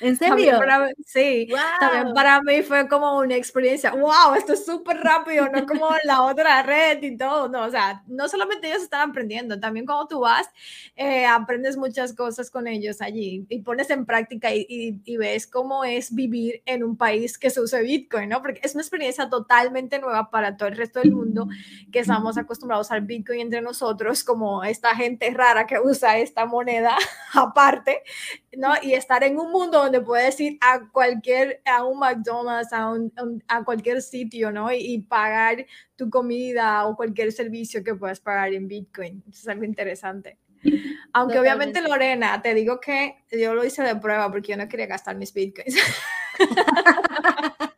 ¿En 0.00 0.16
serio? 0.18 0.60
sí, 1.06 1.48
también 1.80 2.12
para 2.14 2.42
mí 2.42 2.62
fue 2.62 2.88
como 2.88 3.18
una 3.18 3.36
experiencia, 3.36 3.92
wow, 3.92 4.34
esto 4.36 4.52
es 4.52 4.66
súper 4.66 4.98
rápido, 4.98 5.48
no 5.48 5.64
como 5.64 5.88
la 6.04 6.22
otra 6.22 6.62
red 6.62 7.02
y 7.02 7.16
todo, 7.16 7.48
no, 7.48 7.64
o 7.64 7.70
sea, 7.70 8.02
no 8.06 8.28
solamente 8.28 8.68
ellos 8.68 8.82
están 8.82 9.08
aprendiendo, 9.10 9.58
también 9.58 9.86
cuando 9.86 10.08
tú 10.08 10.20
vas, 10.20 10.48
eh, 10.96 11.24
aprendes 11.24 11.76
muchas 11.76 12.12
cosas 12.12 12.50
con 12.50 12.66
ellos 12.66 13.00
allí 13.00 13.46
y 13.48 13.60
pones 13.62 13.88
en 13.90 14.04
práctica 14.04 14.54
y, 14.54 15.00
y 15.04 15.16
ves 15.16 15.46
cómo 15.46 15.84
es 15.84 16.07
vivir 16.14 16.62
en 16.66 16.82
un 16.82 16.96
país 16.96 17.38
que 17.38 17.50
se 17.50 17.60
use 17.60 17.82
Bitcoin, 17.82 18.28
¿no? 18.28 18.42
Porque 18.42 18.60
es 18.62 18.74
una 18.74 18.82
experiencia 18.82 19.28
totalmente 19.28 19.98
nueva 19.98 20.30
para 20.30 20.56
todo 20.56 20.68
el 20.68 20.76
resto 20.76 21.00
del 21.00 21.12
mundo 21.12 21.48
que 21.92 22.00
estamos 22.00 22.38
acostumbrados 22.38 22.90
al 22.90 23.02
Bitcoin 23.02 23.40
entre 23.40 23.60
nosotros, 23.60 24.24
como 24.24 24.64
esta 24.64 24.94
gente 24.94 25.30
rara 25.30 25.66
que 25.66 25.78
usa 25.78 26.18
esta 26.18 26.46
moneda 26.46 26.96
aparte, 27.34 28.02
¿no? 28.56 28.74
Y 28.82 28.94
estar 28.94 29.22
en 29.24 29.38
un 29.38 29.50
mundo 29.50 29.78
donde 29.78 30.00
puedes 30.00 30.38
ir 30.40 30.58
a 30.60 30.88
cualquier, 30.90 31.60
a 31.64 31.84
un 31.84 31.98
McDonald's, 31.98 32.72
a, 32.72 32.92
a 33.48 33.64
cualquier 33.64 34.02
sitio, 34.02 34.50
¿no? 34.50 34.72
Y, 34.72 34.98
pagar 35.08 35.64
tu 35.96 36.10
comida 36.10 36.86
o 36.86 36.96
cualquier 36.96 37.32
servicio 37.32 37.82
que 37.84 37.94
puedas 37.94 38.20
pagar 38.20 38.52
en 38.52 38.68
Bitcoin. 38.68 39.22
Eso 39.28 39.40
es 39.42 39.48
algo 39.48 39.64
interesante. 39.64 40.38
Aunque 41.12 41.38
obviamente 41.38 41.80
Lorena, 41.80 42.40
te 42.42 42.54
digo 42.54 42.80
que 42.80 43.16
yo 43.30 43.54
lo 43.54 43.64
hice 43.64 43.82
de 43.82 43.96
prueba 43.96 44.30
porque 44.30 44.52
yo 44.52 44.56
no 44.56 44.68
quería 44.68 44.86
gastar 44.86 45.16
mis 45.16 45.32
bitcoins. 45.32 45.76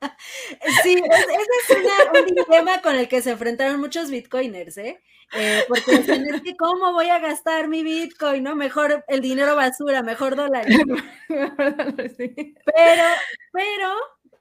Sí, 0.83 1.03
ese 1.11 1.81
es 1.81 2.21
un 2.21 2.27
dilema 2.35 2.83
con 2.83 2.95
el 2.97 3.09
que 3.09 3.23
se 3.23 3.31
enfrentaron 3.31 3.81
muchos 3.81 4.11
bitcoiners, 4.11 4.79
¿eh? 4.79 5.01
eh 5.33 5.65
porque 5.69 5.99
dicen, 5.99 6.27
es 6.33 6.43
que 6.43 6.57
¿cómo 6.57 6.93
voy 6.93 7.09
a 7.09 7.19
gastar 7.19 7.69
mi 7.69 7.83
bitcoin? 7.83 8.43
¿No? 8.45 8.55
Mejor 8.55 9.05
el 9.09 9.21
dinero 9.21 9.57
basura, 9.57 10.03
mejor 10.03 10.37
dólares. 10.37 10.77
Pero, 11.29 13.05
pero, 13.53 13.95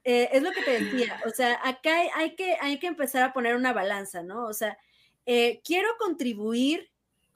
eh, 0.04 0.30
es 0.32 0.42
lo 0.42 0.52
que 0.52 0.62
te 0.62 0.84
decía, 0.84 1.20
o 1.26 1.30
sea, 1.30 1.60
acá 1.64 1.92
hay, 2.16 2.36
que, 2.36 2.58
hay 2.60 2.80
que 2.80 2.88
empezar 2.88 3.22
a 3.24 3.34
poner 3.34 3.56
una 3.56 3.74
balanza, 3.74 4.24
¿no? 4.24 4.46
O 4.46 4.54
sea, 4.54 4.78
eh, 5.26 5.62
quiero 5.64 5.90
contribuir 6.00 6.89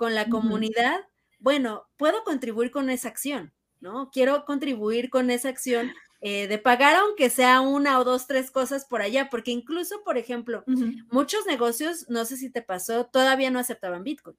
con 0.04 0.16
la 0.16 0.28
comunidad, 0.28 1.00
bueno, 1.40 1.88
puedo 1.96 2.26
contribuir 2.26 2.72
con 2.72 2.90
esa 2.90 3.08
acción, 3.08 3.54
¿no? 3.80 4.12
Quiero 4.12 4.44
contribuir 4.44 5.10
con 5.10 5.30
esa 5.30 5.48
acción 5.48 5.94
eh, 6.20 6.50
de 6.50 6.58
pagar 6.58 6.98
aunque 6.98 7.30
sea 7.30 7.62
una 7.62 7.98
o 8.00 8.04
dos, 8.04 8.28
tres 8.28 8.52
cosas 8.52 8.84
por 8.84 9.02
allá, 9.02 9.30
porque 9.30 9.52
incluso, 9.52 10.04
por 10.04 10.18
ejemplo, 10.18 10.66
muchos 11.10 11.46
negocios, 11.46 12.10
no 12.10 12.26
sé 12.26 12.36
si 12.36 12.50
te 12.50 12.62
pasó, 12.62 13.06
todavía 13.06 13.50
no 13.50 13.60
aceptaban 13.60 14.04
Bitcoin. 14.04 14.36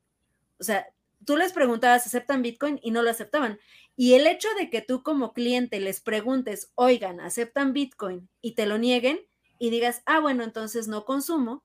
O 0.61 0.65
sea, 0.65 0.87
tú 1.25 1.39
les 1.39 1.55
preguntabas, 1.55 2.07
¿aceptan 2.07 2.43
Bitcoin? 2.43 2.79
Y 2.83 2.91
no 2.91 3.01
lo 3.01 3.09
aceptaban. 3.09 3.59
Y 3.97 4.13
el 4.13 4.27
hecho 4.27 4.49
de 4.59 4.69
que 4.69 4.83
tú 4.83 5.03
como 5.03 5.33
cliente 5.33 5.81
les 5.81 6.03
preguntes, 6.03 6.73
oigan, 6.75 7.21
¿aceptan 7.21 7.73
Bitcoin? 7.73 8.29
Y 8.43 8.53
te 8.53 8.67
lo 8.67 8.77
nieguen 8.77 9.19
y 9.59 9.71
digas, 9.71 10.03
ah, 10.05 10.21
bueno, 10.21 10.45
entonces 10.45 10.89
no 10.89 11.07
consumo, 11.07 11.65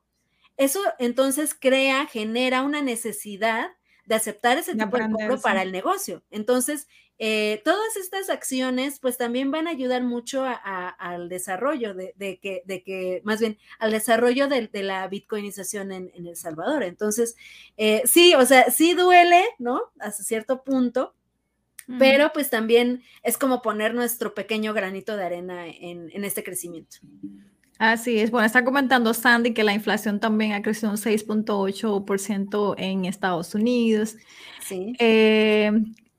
eso 0.55 0.79
entonces 0.99 1.53
crea, 1.53 2.05
genera 2.05 2.61
una 2.61 2.81
necesidad 2.81 3.71
de 4.09 4.15
aceptar 4.15 4.57
ese 4.57 4.75
tipo 4.75 4.97
de 4.97 5.07
cobro 5.11 5.39
para 5.39 5.61
el 5.61 5.71
negocio. 5.71 6.23
Entonces, 6.31 6.87
eh, 7.19 7.61
todas 7.63 7.95
estas 7.95 8.31
acciones 8.31 8.99
pues 8.99 9.19
también 9.19 9.51
van 9.51 9.67
a 9.67 9.69
ayudar 9.69 10.01
mucho 10.01 10.43
al 10.63 11.29
desarrollo 11.29 11.93
de, 11.93 12.39
que, 12.41 12.63
de 12.65 12.81
que, 12.81 13.21
más 13.23 13.39
bien, 13.39 13.59
al 13.77 13.91
desarrollo 13.91 14.47
de, 14.47 14.67
la 14.81 15.07
bitcoinización 15.07 15.91
en, 15.91 16.11
El 16.15 16.35
Salvador. 16.35 16.81
Entonces, 16.81 17.35
eh, 17.77 18.01
sí, 18.05 18.33
o 18.33 18.43
sea, 18.47 18.71
sí 18.71 18.95
duele, 18.95 19.43
¿no? 19.59 19.79
Hasta 19.99 20.23
cierto 20.23 20.63
punto, 20.63 21.13
pero 21.99 22.31
pues 22.33 22.49
también 22.49 23.03
es 23.21 23.37
como 23.37 23.61
poner 23.61 23.93
nuestro 23.93 24.33
pequeño 24.33 24.73
granito 24.73 25.15
de 25.15 25.23
arena 25.23 25.67
en, 25.67 26.09
en 26.11 26.23
este 26.23 26.43
crecimiento. 26.43 26.97
Así 27.79 28.19
es. 28.19 28.29
Bueno, 28.29 28.45
está 28.45 28.65
comentando 28.65 29.13
Sandy 29.13 29.53
que 29.53 29.63
la 29.63 29.73
inflación 29.73 30.19
también 30.19 30.51
ha 30.51 30.61
crecido 30.61 30.91
un 30.91 30.97
6.8% 30.97 32.75
en 32.77 33.05
Estados 33.05 33.55
Unidos. 33.55 34.17
Sí. 34.59 34.93
Eh, 34.99 35.71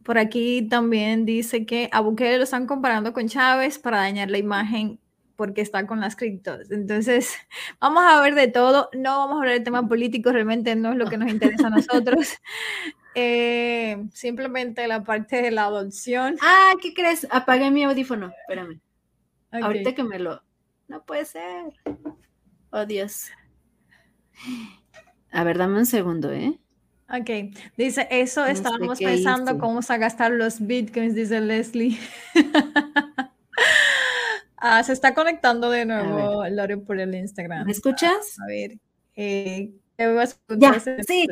por 0.03 0.17
aquí 0.17 0.67
también 0.69 1.27
dice 1.27 1.67
que 1.67 1.91
a 1.93 2.01
Bukele 2.01 2.39
lo 2.39 2.45
están 2.45 2.67
comparando 2.67 3.13
con 3.13 3.29
Chávez 3.29 3.79
para 3.79 3.99
dañar 3.99 4.31
la 4.31 4.39
imagen 4.39 4.99
porque 5.37 5.61
está 5.61 5.87
con 5.87 6.01
las 6.01 6.17
criptos. 6.17 6.71
Entonces, 6.71 7.35
vamos 7.81 8.05
a 8.07 8.23
ver 8.23 8.35
de 8.35 8.49
todo. 8.49 8.89
No 8.95 9.19
vamos 9.19 9.37
a 9.37 9.39
hablar 9.41 9.59
de 9.59 9.65
temas 9.65 9.87
políticos, 9.87 10.33
realmente 10.33 10.75
no 10.77 10.93
es 10.93 10.97
lo 10.97 11.07
que 11.09 11.19
nos 11.19 11.31
interesa 11.31 11.67
a 11.67 11.71
nosotros. 11.77 12.39
Eh, 13.15 14.03
simplemente 14.15 14.89
la 14.89 15.05
parte 15.05 15.43
de 15.43 15.51
la 15.51 15.65
adopción. 15.65 16.37
Ah, 16.41 16.73
¿qué 16.81 16.95
crees? 16.95 17.27
Apagué 17.31 17.71
mi 17.71 17.85
audífono. 17.85 18.33
Espérame. 18.49 18.81
Ahorita 19.51 19.95
que 19.95 20.05
me 20.05 20.19
lo. 20.19 20.43
No 20.91 21.05
puede 21.05 21.25
ser. 21.25 21.73
Oh, 22.71 22.85
Dios. 22.85 23.31
A 25.31 25.45
ver, 25.45 25.57
dame 25.57 25.79
un 25.79 25.87
segundo, 25.87 26.33
¿eh? 26.33 26.59
Ok, 27.09 27.55
dice, 27.77 28.09
eso 28.11 28.45
estábamos 28.45 28.99
pensando 28.99 29.53
cómo 29.53 29.75
vamos 29.75 29.91
a 29.93 29.99
gastar 29.99 30.33
los 30.33 30.67
bitcoins, 30.67 31.15
dice 31.15 31.41
Leslie. 31.41 31.97
ah, 34.57 34.83
se 34.83 34.93
está 34.93 35.15
conectando 35.15 35.71
de 35.71 35.85
nuevo 35.85 36.45
Lore 36.49 36.79
por 36.79 36.99
el 36.99 37.15
Instagram. 37.15 37.67
¿Me 37.67 37.73
escuchas? 37.73 38.37
a 38.43 38.47
ver, 38.49 38.73
eh, 39.15 39.73
ya, 39.97 40.81
sí. 41.07 41.29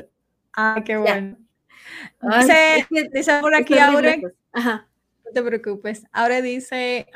Ah, 0.56 0.80
qué 0.84 0.98
bueno. 0.98 1.36
dice, 3.12 3.40
por 3.40 3.56
aquí 3.56 3.76
ahora, 3.76 4.16
no 4.16 5.32
te 5.34 5.42
preocupes, 5.42 6.04
ahora 6.12 6.42
dice, 6.42 7.08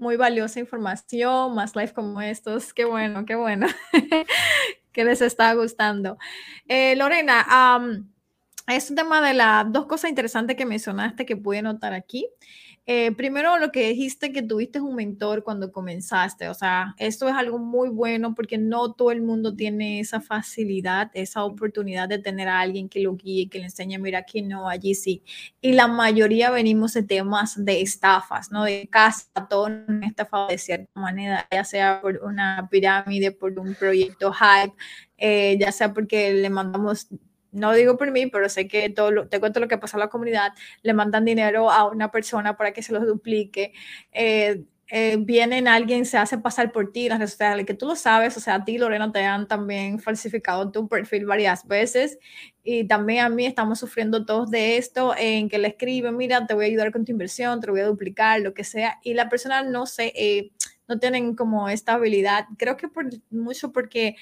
muy 0.00 0.16
valiosa 0.16 0.60
información, 0.60 1.54
más 1.54 1.74
live 1.76 1.92
como 1.92 2.20
estos, 2.20 2.72
qué 2.72 2.84
bueno, 2.84 3.24
qué 3.26 3.34
bueno. 3.34 3.66
que 4.92 5.04
les 5.04 5.20
está 5.20 5.52
gustando. 5.52 6.16
Eh, 6.66 6.96
Lorena, 6.96 7.44
es 8.66 8.88
un 8.88 8.96
tema 8.96 9.20
de 9.20 9.34
las 9.34 9.70
dos 9.70 9.86
cosas 9.86 10.08
interesantes 10.08 10.56
que 10.56 10.64
mencionaste 10.64 11.26
que 11.26 11.36
pude 11.36 11.60
notar 11.60 11.92
aquí. 11.92 12.28
Eh, 12.88 13.10
primero, 13.16 13.58
lo 13.58 13.72
que 13.72 13.88
dijiste 13.88 14.32
que 14.32 14.42
tuviste 14.42 14.80
un 14.80 14.94
mentor 14.94 15.42
cuando 15.42 15.72
comenzaste, 15.72 16.48
o 16.48 16.54
sea, 16.54 16.94
esto 16.98 17.28
es 17.28 17.34
algo 17.34 17.58
muy 17.58 17.88
bueno 17.88 18.32
porque 18.32 18.58
no 18.58 18.92
todo 18.92 19.10
el 19.10 19.22
mundo 19.22 19.56
tiene 19.56 19.98
esa 19.98 20.20
facilidad, 20.20 21.10
esa 21.12 21.42
oportunidad 21.42 22.08
de 22.08 22.20
tener 22.20 22.46
a 22.46 22.60
alguien 22.60 22.88
que 22.88 23.00
lo 23.00 23.16
guíe, 23.16 23.48
que 23.48 23.58
le 23.58 23.64
enseñe, 23.64 23.98
mira, 23.98 24.20
aquí 24.20 24.40
no, 24.40 24.68
allí 24.68 24.94
sí. 24.94 25.24
Y 25.60 25.72
la 25.72 25.88
mayoría 25.88 26.50
venimos 26.50 26.92
de 26.94 27.02
temas 27.02 27.64
de 27.64 27.80
estafas, 27.80 28.52
¿no? 28.52 28.62
De 28.62 28.86
casa, 28.88 29.26
todo 29.50 29.68
estafado 30.02 30.46
de 30.46 30.58
cierta 30.58 31.00
manera, 31.00 31.48
ya 31.50 31.64
sea 31.64 32.00
por 32.00 32.20
una 32.22 32.68
pirámide, 32.70 33.32
por 33.32 33.58
un 33.58 33.74
proyecto 33.74 34.32
hype, 34.32 34.76
eh, 35.18 35.58
ya 35.58 35.72
sea 35.72 35.92
porque 35.92 36.32
le 36.34 36.50
mandamos 36.50 37.08
no 37.56 37.72
digo 37.72 37.96
por 37.96 38.10
mí, 38.10 38.26
pero 38.26 38.48
sé 38.48 38.68
que 38.68 38.90
todo 38.90 39.28
te 39.28 39.40
cuento 39.40 39.60
lo 39.60 39.68
que 39.68 39.78
pasa 39.78 39.96
en 39.96 40.00
la 40.00 40.08
comunidad, 40.08 40.52
le 40.82 40.92
mandan 40.94 41.24
dinero 41.24 41.70
a 41.70 41.88
una 41.88 42.10
persona 42.10 42.56
para 42.56 42.72
que 42.72 42.82
se 42.82 42.92
los 42.92 43.06
duplique. 43.06 43.72
Eh, 44.12 44.64
eh, 44.88 45.16
vienen 45.18 45.66
alguien, 45.66 46.06
se 46.06 46.16
hace 46.16 46.38
pasar 46.38 46.70
por 46.70 46.92
ti 46.92 47.06
en 47.06 47.10
las 47.10 47.18
redes 47.18 47.32
sociales, 47.32 47.66
que 47.66 47.74
tú 47.74 47.86
lo 47.86 47.96
sabes, 47.96 48.36
o 48.36 48.40
sea, 48.40 48.54
a 48.56 48.64
ti, 48.64 48.78
Lorena, 48.78 49.10
te 49.10 49.24
han 49.24 49.48
también 49.48 49.98
falsificado 49.98 50.70
tu 50.70 50.86
perfil 50.86 51.26
varias 51.26 51.66
veces 51.66 52.18
y 52.62 52.86
también 52.86 53.24
a 53.24 53.28
mí 53.28 53.46
estamos 53.46 53.80
sufriendo 53.80 54.24
todos 54.24 54.48
de 54.48 54.76
esto, 54.76 55.12
en 55.18 55.48
que 55.48 55.58
le 55.58 55.68
escriben, 55.68 56.16
mira, 56.16 56.46
te 56.46 56.54
voy 56.54 56.66
a 56.66 56.68
ayudar 56.68 56.92
con 56.92 57.04
tu 57.04 57.10
inversión, 57.10 57.60
te 57.60 57.68
voy 57.68 57.80
a 57.80 57.86
duplicar, 57.86 58.40
lo 58.42 58.54
que 58.54 58.62
sea, 58.62 59.00
y 59.02 59.14
la 59.14 59.28
persona 59.28 59.62
no 59.64 59.86
sé, 59.86 60.12
eh, 60.14 60.52
no 60.86 61.00
tienen 61.00 61.34
como 61.34 61.68
esta 61.68 61.94
habilidad, 61.94 62.46
creo 62.56 62.76
que 62.76 62.86
por 62.86 63.06
mucho 63.30 63.72
porque 63.72 64.14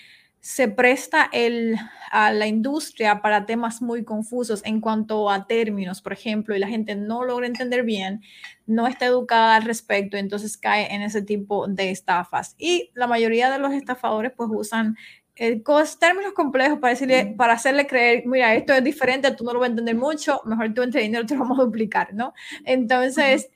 se 0.45 0.69
presta 0.69 1.31
el, 1.33 1.75
a 2.11 2.31
la 2.31 2.47
industria 2.47 3.23
para 3.23 3.47
temas 3.47 3.81
muy 3.81 4.05
confusos 4.05 4.61
en 4.67 4.83
cuanto 4.83 5.31
a 5.31 5.47
términos, 5.47 6.03
por 6.03 6.13
ejemplo, 6.13 6.55
y 6.55 6.59
la 6.59 6.69
gente 6.69 6.95
no 6.97 7.25
logra 7.25 7.47
entender 7.47 7.83
bien, 7.83 8.21
no 8.67 8.87
está 8.87 9.07
educada 9.07 9.57
al 9.57 9.63
respecto, 9.63 10.19
entonces 10.19 10.59
cae 10.59 10.95
en 10.95 11.01
ese 11.01 11.23
tipo 11.23 11.67
de 11.67 11.91
estafas. 11.91 12.57
Y 12.59 12.91
la 12.93 13.07
mayoría 13.07 13.51
de 13.51 13.59
los 13.59 13.73
estafadores 13.73 14.33
pues 14.37 14.51
usan 14.53 14.99
eh, 15.37 15.63
términos 15.99 16.35
complejos 16.35 16.79
para, 16.79 16.93
decirle, 16.93 17.35
para 17.39 17.55
hacerle 17.55 17.87
creer, 17.87 18.27
mira, 18.27 18.55
esto 18.55 18.75
es 18.75 18.85
diferente, 18.85 19.31
tú 19.31 19.45
no 19.45 19.55
lo 19.55 19.61
vas 19.61 19.69
a 19.69 19.71
entender 19.71 19.97
mucho, 19.97 20.43
mejor 20.45 20.75
tú 20.75 20.83
entre 20.83 21.01
dinero 21.01 21.25
te 21.25 21.37
lo 21.37 21.41
vamos 21.41 21.59
a 21.59 21.63
duplicar, 21.63 22.13
¿no? 22.13 22.35
Entonces, 22.67 23.49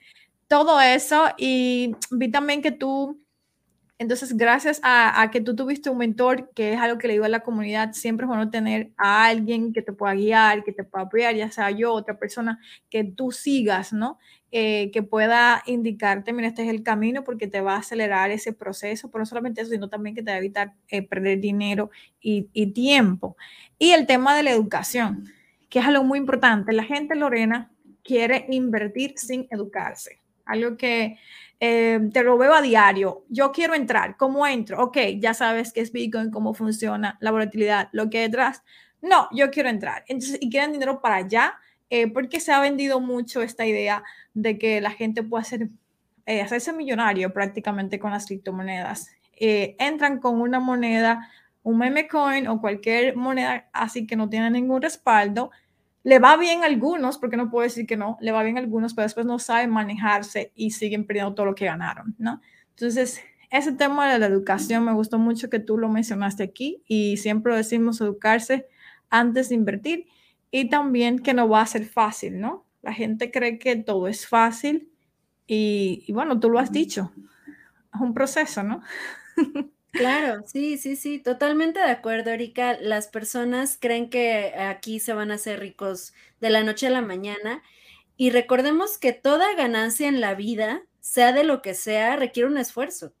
todo 0.47 0.81
eso 0.81 1.25
y 1.37 1.95
vi 2.09 2.31
también 2.31 2.63
que 2.63 2.71
tú 2.71 3.21
entonces, 3.99 4.37
gracias 4.37 4.79
a, 4.81 5.29
que 5.29 5.41
tú 5.41 5.57
tuviste 5.57 5.89
un 5.89 5.97
mentor, 5.97 6.51
que 6.55 6.71
es 6.71 6.79
algo 6.79 6.97
que 6.97 7.07
le 7.07 7.13
digo 7.13 7.25
a 7.25 7.29
la 7.29 7.41
comunidad, 7.41 7.91
siempre 7.91 8.23
es 8.23 8.29
bueno 8.29 8.49
tener 8.49 8.91
a 8.95 9.25
alguien 9.25 9.73
que 9.73 9.81
te 9.81 9.91
pueda 9.91 10.13
guiar, 10.13 10.63
que 10.63 10.71
te 10.71 10.85
pueda 10.85 11.03
apoyar, 11.03 11.35
ya 11.35 11.51
sea 11.51 11.69
yo, 11.69 11.91
otra 11.91 12.17
persona 12.17 12.61
que 12.89 13.03
tú 13.03 13.33
sigas, 13.33 13.91
¿no? 13.91 14.17
Eh, 14.53 14.89
que 14.91 15.03
pueda 15.03 15.61
indicarte, 15.65 16.31
mira, 16.31 16.47
este 16.47 16.63
es 16.63 16.69
el 16.69 16.81
camino 16.81 17.25
porque 17.25 17.47
te 17.47 17.59
va 17.59 17.75
a 17.75 17.79
acelerar 17.79 18.31
ese 18.31 18.53
proceso, 18.53 19.11
pero 19.11 19.23
no 19.23 19.25
solamente 19.25 19.61
eso, 19.61 19.71
sino 19.71 19.89
también 19.89 20.15
que 20.15 20.23
te 20.23 20.31
va 20.31 20.35
a 20.35 20.39
evitar 20.39 20.75
eh, 20.87 21.01
perder 21.01 21.41
dinero 21.41 21.91
y, 22.21 22.47
y 22.53 22.67
tiempo. 22.67 23.35
Y 23.77 23.91
el 23.91 24.07
tema 24.07 24.33
de 24.33 24.43
la 24.43 24.51
educación, 24.51 25.25
que 25.69 25.79
es 25.79 25.85
algo 25.85 26.05
muy 26.05 26.19
importante. 26.19 26.71
La 26.71 26.85
gente, 26.85 27.15
Lorena, 27.15 27.69
quiere 28.01 28.45
invertir 28.49 29.15
sin 29.17 29.45
educarse. 29.51 30.21
Algo 30.45 30.77
que 30.77 31.17
eh, 31.59 31.99
te 32.13 32.23
lo 32.23 32.37
veo 32.37 32.53
a 32.53 32.61
diario. 32.61 33.25
Yo 33.29 33.51
quiero 33.51 33.75
entrar. 33.75 34.15
¿Cómo 34.17 34.47
entro? 34.47 34.81
Ok, 34.83 34.97
ya 35.19 35.33
sabes 35.33 35.73
qué 35.73 35.81
es 35.81 35.91
Bitcoin, 35.91 36.31
cómo 36.31 36.53
funciona 36.53 37.17
la 37.19 37.31
volatilidad, 37.31 37.89
lo 37.91 38.09
que 38.09 38.19
hay 38.19 38.23
detrás. 38.25 38.63
No, 39.01 39.27
yo 39.31 39.51
quiero 39.51 39.69
entrar. 39.69 40.03
Entonces, 40.07 40.37
y 40.41 40.49
quieren 40.49 40.71
dinero 40.71 41.01
para 41.01 41.17
allá, 41.17 41.55
eh, 41.89 42.07
porque 42.07 42.39
se 42.39 42.51
ha 42.51 42.59
vendido 42.59 42.99
mucho 42.99 43.41
esta 43.41 43.65
idea 43.65 44.03
de 44.33 44.57
que 44.57 44.81
la 44.81 44.91
gente 44.91 45.23
puede 45.23 45.41
hacer, 45.41 45.69
eh, 46.25 46.41
hacerse 46.41 46.73
millonario 46.73 47.33
prácticamente 47.33 47.99
con 47.99 48.11
las 48.11 48.25
criptomonedas. 48.25 49.11
entran 49.41 50.19
con 50.19 50.41
una 50.41 50.59
moneda, 50.59 51.29
un 51.63 51.77
meme 51.77 52.09
coin 52.09 52.47
o 52.47 52.59
cualquier 52.59 53.15
moneda 53.15 53.69
así 53.71 54.05
que 54.05 54.17
no 54.17 54.27
tiene 54.29 54.51
ningún 54.51 54.81
respaldo 54.81 55.51
le 56.03 56.19
va 56.19 56.37
bien 56.37 56.63
a 56.63 56.67
algunos, 56.67 57.17
porque 57.17 57.37
no 57.37 57.49
puedo 57.49 57.63
decir 57.63 57.85
que 57.85 57.97
no, 57.97 58.17
le 58.21 58.31
va 58.31 58.43
bien 58.43 58.57
a 58.57 58.61
algunos, 58.61 58.93
pero 58.93 59.03
después 59.03 59.25
no 59.25 59.39
saben 59.39 59.69
manejarse 59.69 60.51
y 60.55 60.71
siguen 60.71 61.05
perdiendo 61.05 61.33
todo 61.33 61.47
lo 61.47 61.55
que 61.55 61.65
ganaron, 61.65 62.15
¿no? 62.17 62.41
Entonces, 62.69 63.21
ese 63.51 63.73
tema 63.73 64.11
de 64.11 64.19
la 64.19 64.27
educación 64.27 64.85
me 64.85 64.93
gustó 64.93 65.17
mucho 65.17 65.49
que 65.49 65.59
tú 65.59 65.77
lo 65.77 65.89
mencionaste 65.89 66.43
aquí 66.43 66.83
y 66.87 67.17
siempre 67.17 67.55
decimos 67.55 67.99
educarse 67.99 68.67
antes 69.09 69.49
de 69.49 69.55
invertir 69.55 70.07
y 70.51 70.69
también 70.69 71.19
que 71.19 71.33
no 71.33 71.49
va 71.49 71.61
a 71.61 71.65
ser 71.65 71.85
fácil, 71.85 72.39
¿no? 72.39 72.65
La 72.81 72.93
gente 72.93 73.31
cree 73.31 73.59
que 73.59 73.75
todo 73.75 74.07
es 74.07 74.27
fácil 74.27 74.89
y, 75.47 76.03
y 76.07 76.13
bueno, 76.13 76.39
tú 76.39 76.49
lo 76.49 76.59
has 76.59 76.71
dicho, 76.71 77.11
es 77.93 78.01
un 78.01 78.13
proceso, 78.13 78.63
¿no? 78.63 78.81
Claro, 79.95 80.43
sí, 80.45 80.77
sí, 80.77 80.95
sí, 80.95 81.19
totalmente 81.19 81.79
de 81.79 81.89
acuerdo, 81.91 82.31
Erika. 82.31 82.77
Las 82.79 83.07
personas 83.07 83.77
creen 83.79 84.09
que 84.09 84.53
aquí 84.57 84.99
se 84.99 85.13
van 85.13 85.29
a 85.31 85.33
hacer 85.35 85.59
ricos 85.59 86.13
de 86.39 86.49
la 86.49 86.63
noche 86.63 86.87
a 86.87 86.89
la 86.89 87.01
mañana 87.01 87.61
y 88.17 88.31
recordemos 88.31 88.97
que 88.97 89.13
toda 89.13 89.55
ganancia 89.55 90.09
en 90.09 90.21
la 90.21 90.35
vida, 90.35 90.83
sea 91.01 91.33
de 91.33 91.43
lo 91.45 91.61
que 91.61 91.73
sea, 91.75 92.17
requiere 92.17 92.49
un 92.49 92.57
esfuerzo. 92.57 93.13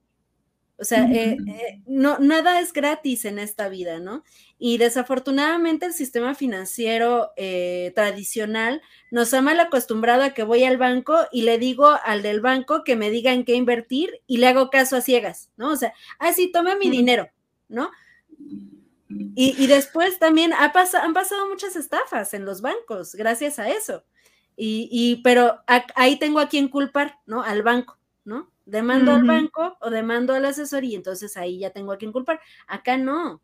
O 0.79 0.85
sea, 0.85 1.03
eh, 1.11 1.37
eh, 1.45 1.81
no, 1.87 2.19
nada 2.19 2.61
es 2.61 2.71
gratis 2.71 3.25
en 3.25 3.37
esta 3.37 3.67
vida, 3.67 3.99
¿no? 3.99 4.23
Y 4.57 4.77
desafortunadamente 4.77 5.85
el 5.85 5.93
sistema 5.93 6.35
financiero 6.35 7.31
eh, 7.35 7.91
tradicional 7.95 8.81
nos 9.11 9.33
ha 9.33 9.41
mal 9.41 9.59
acostumbrado 9.59 10.23
a 10.23 10.29
que 10.33 10.43
voy 10.43 10.63
al 10.63 10.77
banco 10.77 11.17
y 11.33 11.41
le 11.41 11.57
digo 11.57 11.97
al 12.05 12.21
del 12.21 12.39
banco 12.39 12.85
que 12.85 12.95
me 12.95 13.09
diga 13.09 13.33
en 13.33 13.43
qué 13.43 13.55
invertir 13.55 14.21
y 14.25 14.37
le 14.37 14.47
hago 14.47 14.69
caso 14.69 14.95
a 14.95 15.01
ciegas, 15.01 15.49
¿no? 15.57 15.71
O 15.71 15.75
sea, 15.75 15.93
ah, 16.17 16.31
sí, 16.31 16.49
tome 16.49 16.77
mi 16.77 16.89
dinero, 16.89 17.27
¿no? 17.67 17.91
Y, 19.35 19.67
después 19.67 20.17
también 20.17 20.53
ha 20.53 20.71
han 20.73 21.13
pasado 21.13 21.49
muchas 21.49 21.75
estafas 21.75 22.33
en 22.33 22.45
los 22.45 22.61
bancos 22.61 23.15
gracias 23.15 23.59
a 23.59 23.69
eso. 23.69 24.03
Y, 24.55 24.87
y 24.91 25.17
pero 25.23 25.59
ahí 25.95 26.17
tengo 26.19 26.39
a 26.39 26.47
quien 26.47 26.69
culpar, 26.69 27.19
¿no? 27.25 27.41
Al 27.41 27.63
banco, 27.63 27.97
¿no? 28.23 28.51
Demando 28.69 29.13
al 29.13 29.23
banco 29.23 29.77
o 29.81 29.89
demando 29.89 30.33
al 30.33 30.45
asesor 30.45 30.83
y 30.83 30.95
entonces 30.95 31.37
ahí 31.37 31.59
ya 31.59 31.71
tengo 31.71 31.91
a 31.91 31.97
quien 31.97 32.11
culpar. 32.11 32.39
Acá 32.67 32.97
no. 32.97 33.41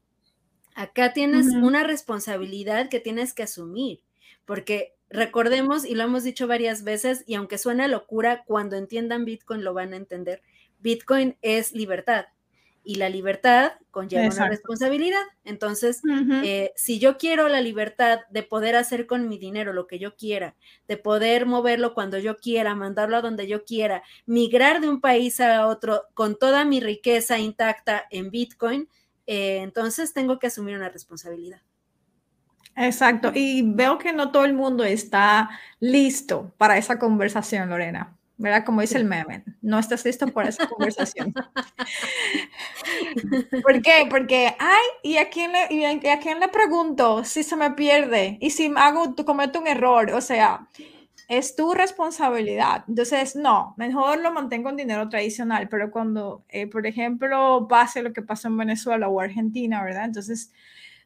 Acá 0.75 1.13
tienes 1.13 1.47
una 1.47 1.83
responsabilidad 1.83 2.89
que 2.89 2.99
tienes 2.99 3.33
que 3.33 3.43
asumir, 3.43 4.01
porque 4.43 4.93
recordemos, 5.09 5.85
y 5.85 5.95
lo 5.95 6.03
hemos 6.03 6.23
dicho 6.23 6.47
varias 6.47 6.83
veces, 6.83 7.23
y 7.25 7.35
aunque 7.35 7.57
suena 7.57 7.87
locura, 7.87 8.43
cuando 8.45 8.75
entiendan 8.75 9.23
Bitcoin 9.23 9.63
lo 9.63 9.73
van 9.73 9.93
a 9.93 9.97
entender, 9.97 10.41
Bitcoin 10.79 11.37
es 11.41 11.71
libertad 11.71 12.25
y 12.85 12.95
la 12.95 13.09
libertad 13.09 13.73
conlleva 13.91 14.33
una 14.33 14.47
responsabilidad. 14.47 15.21
Entonces, 15.43 16.01
eh, 16.43 16.71
si 16.75 16.99
yo 16.99 17.17
quiero 17.17 17.49
la 17.49 17.59
libertad 17.59 18.19
de 18.29 18.43
poder 18.43 18.75
hacer 18.75 19.07
con 19.07 19.27
mi 19.27 19.37
dinero 19.37 19.73
lo 19.73 19.87
que 19.87 19.99
yo 19.99 20.15
quiera, 20.15 20.55
de 20.87 20.97
poder 20.97 21.47
moverlo 21.47 21.93
cuando 21.93 22.19
yo 22.19 22.37
quiera, 22.37 22.75
mandarlo 22.75 23.17
a 23.17 23.21
donde 23.21 23.47
yo 23.47 23.65
quiera, 23.65 24.03
migrar 24.25 24.81
de 24.81 24.89
un 24.89 25.01
país 25.01 25.39
a 25.39 25.67
otro 25.67 26.03
con 26.13 26.37
toda 26.37 26.63
mi 26.63 26.79
riqueza 26.79 27.39
intacta 27.39 28.05
en 28.11 28.29
Bitcoin, 28.29 28.87
eh, 29.25 29.61
entonces 29.63 30.13
tengo 30.13 30.37
que 30.37 30.47
asumir 30.47 30.75
una 30.75 30.89
responsabilidad. 30.89 31.61
Exacto. 32.75 33.31
Y 33.33 33.63
veo 33.63 33.97
que 33.97 34.13
no 34.13 34.31
todo 34.31 34.45
el 34.45 34.53
mundo 34.53 34.83
está 34.83 35.49
listo 35.79 36.53
para 36.57 36.77
esa 36.77 36.99
conversación, 36.99 37.69
Lorena. 37.69 38.14
¿Verdad? 38.37 38.65
Como 38.65 38.81
dice 38.81 38.97
el 38.97 39.05
meme, 39.05 39.43
no 39.61 39.79
estás 39.79 40.03
listo 40.05 40.27
para 40.27 40.49
esa 40.49 40.67
conversación. 40.67 41.33
¿Por 43.63 43.81
qué? 43.81 44.07
Porque, 44.09 44.55
ay, 44.59 44.83
¿y 45.03 45.17
a, 45.17 45.29
quién 45.29 45.53
le, 45.53 45.67
y 45.69 45.85
a, 45.85 46.19
quién 46.19 46.39
le 46.39 46.49
pregunto 46.49 47.23
si 47.23 47.43
se 47.43 47.55
me 47.55 47.71
pierde? 47.71 48.37
Y 48.41 48.49
si 48.49 48.71
hago, 48.75 49.15
cometo 49.25 49.59
un 49.59 49.67
error, 49.67 50.11
o 50.11 50.21
sea, 50.21 50.67
es 51.29 51.55
tu 51.55 51.73
responsabilidad. 51.73 52.83
Entonces, 52.87 53.35
no, 53.35 53.73
mejor 53.77 54.19
lo 54.19 54.33
mantengo 54.33 54.69
en 54.69 54.75
dinero 54.75 55.07
tradicional, 55.09 55.69
pero 55.69 55.89
cuando, 55.89 56.43
eh, 56.49 56.67
por 56.67 56.85
ejemplo, 56.85 57.67
pase 57.69 58.03
lo 58.03 58.13
que 58.13 58.21
pasó 58.21 58.49
en 58.49 58.57
Venezuela 58.57 59.07
o 59.07 59.21
Argentina, 59.21 59.83
¿verdad? 59.83 60.05
Entonces, 60.05 60.51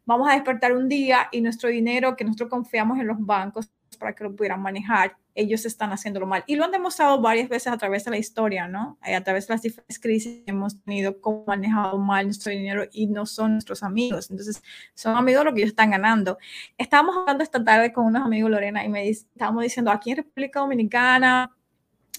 vamos 0.05 0.27
a 0.29 0.33
despertar 0.33 0.73
un 0.73 0.89
día 0.89 1.29
y 1.31 1.41
nuestro 1.41 1.69
dinero 1.69 2.15
que 2.15 2.25
nosotros 2.25 2.49
confiamos 2.49 2.99
en 2.99 3.07
los 3.07 3.23
bancos 3.23 3.69
para 3.97 4.13
que 4.13 4.23
lo 4.23 4.35
pudieran 4.35 4.61
manejar, 4.61 5.15
ellos 5.35 5.65
están 5.65 5.91
haciéndolo 5.91 6.27
mal. 6.27 6.43
Y 6.47 6.55
lo 6.55 6.65
han 6.65 6.71
demostrado 6.71 7.21
varias 7.21 7.47
veces 7.49 7.71
a 7.71 7.77
través 7.77 8.03
de 8.05 8.11
la 8.11 8.17
historia, 8.17 8.67
¿no? 8.67 8.97
Eh, 9.05 9.15
a 9.15 9.23
través 9.23 9.47
de 9.47 9.53
las 9.53 9.61
diferentes 9.61 9.99
crisis 9.99 10.43
hemos 10.45 10.81
tenido 10.83 11.19
cómo 11.21 11.45
manejado 11.47 11.97
mal 11.97 12.25
nuestro 12.25 12.51
dinero 12.51 12.83
y 12.91 13.07
no 13.07 13.25
son 13.25 13.53
nuestros 13.53 13.83
amigos. 13.83 14.29
Entonces, 14.29 14.61
son 14.93 15.15
amigos 15.15 15.45
lo 15.45 15.53
que 15.53 15.61
ellos 15.61 15.71
están 15.71 15.91
ganando. 15.91 16.37
Estábamos 16.77 17.15
hablando 17.17 17.43
esta 17.43 17.63
tarde 17.63 17.93
con 17.93 18.05
unos 18.05 18.23
amigos, 18.23 18.51
Lorena, 18.51 18.83
y 18.83 18.89
me 18.89 19.09
estábamos 19.09 19.63
diciendo, 19.63 19.91
aquí 19.91 20.11
en 20.11 20.17
República 20.17 20.59
Dominicana, 20.59 21.55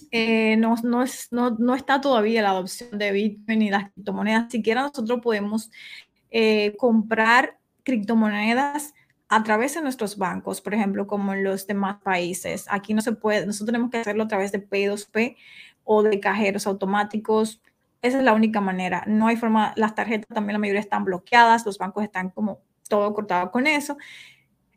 eh, 0.09 0.57
no, 0.57 0.75
no, 0.83 1.03
es, 1.03 1.27
no, 1.31 1.51
no, 1.51 1.75
está 1.75 2.01
todavía 2.01 2.41
la 2.41 2.49
adopción 2.49 2.97
de 2.97 3.11
Bitcoin 3.11 3.61
y 3.61 3.69
las 3.69 3.91
criptomonedas. 3.91 4.51
Siquiera 4.51 4.81
nosotros 4.81 5.19
podemos 5.21 5.69
eh, 6.31 6.75
comprar 6.77 7.57
criptomonedas 7.83 8.93
a 9.31 9.43
través 9.43 9.75
de 9.75 9.81
nuestros 9.81 10.17
bancos, 10.17 10.59
por 10.59 10.73
ejemplo, 10.73 11.07
como 11.07 11.33
en 11.33 11.45
los 11.45 11.65
demás 11.65 12.01
países. 12.03 12.65
Aquí 12.69 12.93
no 12.93 13.01
se 13.01 13.13
puede, 13.13 13.45
nosotros 13.45 13.67
tenemos 13.67 13.89
que 13.89 13.99
hacerlo 13.99 14.23
a 14.23 14.27
través 14.27 14.51
de 14.51 14.59
P2P 14.59 15.37
o 15.85 16.03
de 16.03 16.19
cajeros 16.19 16.67
automáticos. 16.67 17.61
Esa 18.01 18.17
es 18.17 18.25
la 18.25 18.33
única 18.33 18.59
manera. 18.59 19.05
No 19.07 19.27
hay 19.27 19.37
forma, 19.37 19.71
las 19.77 19.95
tarjetas 19.95 20.27
también 20.27 20.55
la 20.55 20.59
mayoría 20.59 20.81
están 20.81 21.05
bloqueadas, 21.05 21.65
los 21.65 21.77
bancos 21.77 22.03
están 22.03 22.29
como 22.31 22.59
todo 22.89 23.13
cortado 23.13 23.51
con 23.51 23.67
eso. 23.67 23.97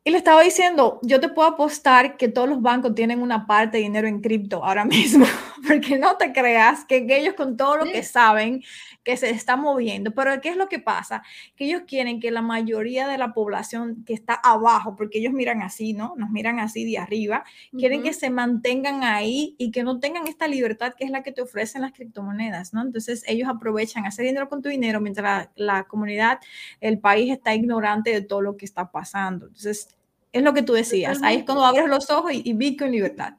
Y 0.07 0.11
le 0.11 0.19
estaba 0.19 0.43
diciendo, 0.43 1.01
yo 1.03 1.19
te 1.19 1.31
puedo 1.31 1.49
apostar 1.49 2.19
que 2.19 2.29
todos 2.29 2.47
los 2.47 2.61
bancos 2.61 2.95
tienen 2.95 3.23
una 3.23 3.47
parte 3.47 3.79
de 3.79 3.85
dinero 3.85 4.07
en 4.07 4.21
cripto 4.21 4.63
ahora 4.63 4.85
mismo, 4.85 5.25
porque 5.67 5.99
no 5.99 6.19
te 6.19 6.31
creas 6.35 6.85
que 6.85 7.07
ellos 7.09 7.33
con 7.33 7.57
todo 7.57 7.79
lo 7.79 7.85
que 7.87 8.03
saben 8.03 8.63
que 9.03 9.17
se 9.17 9.31
está 9.31 9.57
moviendo, 9.57 10.13
pero 10.13 10.39
¿qué 10.43 10.51
es 10.51 10.57
lo 10.57 10.69
que 10.69 10.79
pasa? 10.79 11.23
Que 11.57 11.65
ellos 11.65 11.83
quieren 11.87 12.21
que 12.21 12.31
la 12.31 12.43
mayoría 12.43 13.09
de 13.09 13.17
la 13.17 13.33
población 13.33 14.05
que 14.05 14.13
está 14.13 14.35
abajo, 14.35 14.95
porque 14.95 15.21
ellos 15.21 15.33
miran 15.33 15.63
así, 15.63 15.95
¿no? 15.95 16.13
Nos 16.19 16.29
miran 16.29 16.59
así 16.59 16.85
de 16.85 16.99
arriba, 16.99 17.45
quieren 17.71 18.03
que 18.03 18.13
se 18.13 18.29
mantengan 18.29 19.05
ahí 19.05 19.55
y 19.57 19.71
que 19.71 19.85
no 19.85 20.01
tengan 20.01 20.27
esta 20.27 20.49
libertad 20.49 20.93
que 20.99 21.05
es 21.05 21.11
la 21.11 21.23
que 21.23 21.33
te 21.33 21.41
ofrecen 21.41 21.81
las 21.81 21.93
criptomonedas, 21.93 22.75
¿no? 22.75 22.83
Entonces 22.83 23.23
ellos 23.27 23.49
aprovechan 23.49 24.05
hacer 24.05 24.27
dinero 24.27 24.51
con 24.51 24.61
tu 24.61 24.69
dinero 24.69 25.01
mientras 25.01 25.49
la, 25.57 25.77
la 25.77 25.85
comunidad, 25.85 26.41
el 26.81 26.99
país 26.99 27.33
está 27.33 27.55
ignorante 27.55 28.11
de 28.11 28.21
todo 28.21 28.43
lo 28.43 28.59
que 28.59 28.67
está 28.67 28.91
pasando. 28.91 29.47
Entonces, 29.47 29.94
es 30.35 30.43
lo 30.43 30.53
que 30.53 30.63
tú 30.63 30.75
decías. 30.75 31.23
Ahí 31.23 31.39
es 31.39 31.45
cuando 31.45 31.65
abres 31.65 31.89
los 31.89 32.11
ojos 32.11 32.33
y, 32.33 32.43
y 32.45 32.53
Bitcoin 32.53 32.93
libertad. 32.93 33.35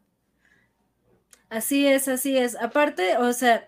Así 1.49 1.85
es, 1.85 2.07
así 2.07 2.37
es. 2.37 2.55
Aparte, 2.55 3.17
o 3.17 3.31
sea, 3.33 3.67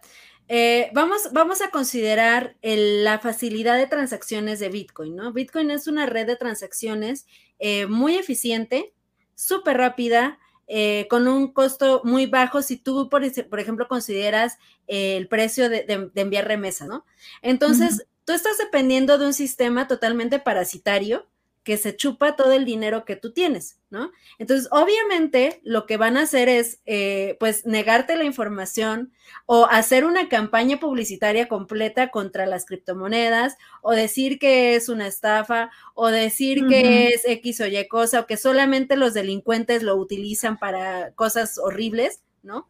Eh, 0.49 0.89
vamos, 0.93 1.29
vamos 1.33 1.61
a 1.61 1.71
considerar 1.71 2.55
la 2.61 3.19
facilidad 3.19 3.77
de 3.77 3.87
transacciones 3.87 4.59
de 4.59 4.69
Bitcoin, 4.69 5.15
¿no? 5.15 5.33
Bitcoin 5.33 5.71
es 5.71 5.87
una 5.87 6.05
red 6.05 6.25
de 6.25 6.37
transacciones 6.37 7.27
eh, 7.59 7.85
muy 7.87 8.15
eficiente, 8.15 8.93
súper 9.35 9.77
rápida, 9.77 10.39
eh, 10.67 11.07
con 11.09 11.27
un 11.27 11.53
costo 11.53 12.01
muy 12.05 12.27
bajo 12.27 12.61
si 12.61 12.77
tú, 12.77 13.09
por, 13.09 13.23
ejemplo, 13.23 13.87
consideras 13.87 14.57
el 14.87 15.27
precio 15.27 15.69
de, 15.69 16.11
enviar 16.15 16.47
remesa, 16.47 16.85
¿no? 16.85 17.05
Entonces, 17.41 18.07
tú 18.23 18.31
estás 18.31 18.57
dependiendo 18.57 19.17
de 19.17 19.25
un 19.27 19.33
sistema 19.33 19.87
totalmente 19.87 20.39
parasitario 20.39 21.27
que 21.67 21.75
se 21.75 21.97
chupa 21.97 22.37
todo 22.37 22.53
el 22.53 22.63
dinero 22.63 23.03
que 23.03 23.17
tú 23.17 23.33
tienes, 23.33 23.77
¿no? 23.89 24.09
Entonces, 24.39 24.69
obviamente, 24.71 25.59
lo 25.65 25.85
que 25.85 25.97
van 25.97 26.15
a 26.15 26.21
hacer 26.21 26.47
es, 26.47 26.79
eh, 26.85 27.35
pues, 27.41 27.65
negarte 27.65 28.15
la 28.15 28.23
información 28.23 29.11
o 29.45 29.65
hacer 29.65 30.05
una 30.05 30.29
campaña 30.29 30.79
publicitaria 30.79 31.49
completa 31.49 32.09
contra 32.09 32.45
las 32.45 32.65
criptomonedas 32.65 33.57
o 33.81 33.91
decir 33.91 34.39
que 34.39 34.75
es 34.75 34.87
una 34.87 35.07
estafa 35.07 35.69
o 35.93 36.07
decir 36.07 36.67
que 36.67 37.09
es 37.09 37.25
X 37.25 37.59
o 37.59 37.67
Y 37.67 37.85
cosa 37.89 38.21
o 38.21 38.27
que 38.27 38.37
solamente 38.37 38.95
los 38.95 39.13
delincuentes 39.13 39.83
lo 39.83 39.97
utilizan 39.97 40.57
para 40.57 41.11
cosas 41.15 41.57
horribles, 41.57 42.21
¿no? 42.43 42.69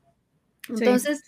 Entonces, 0.69 1.23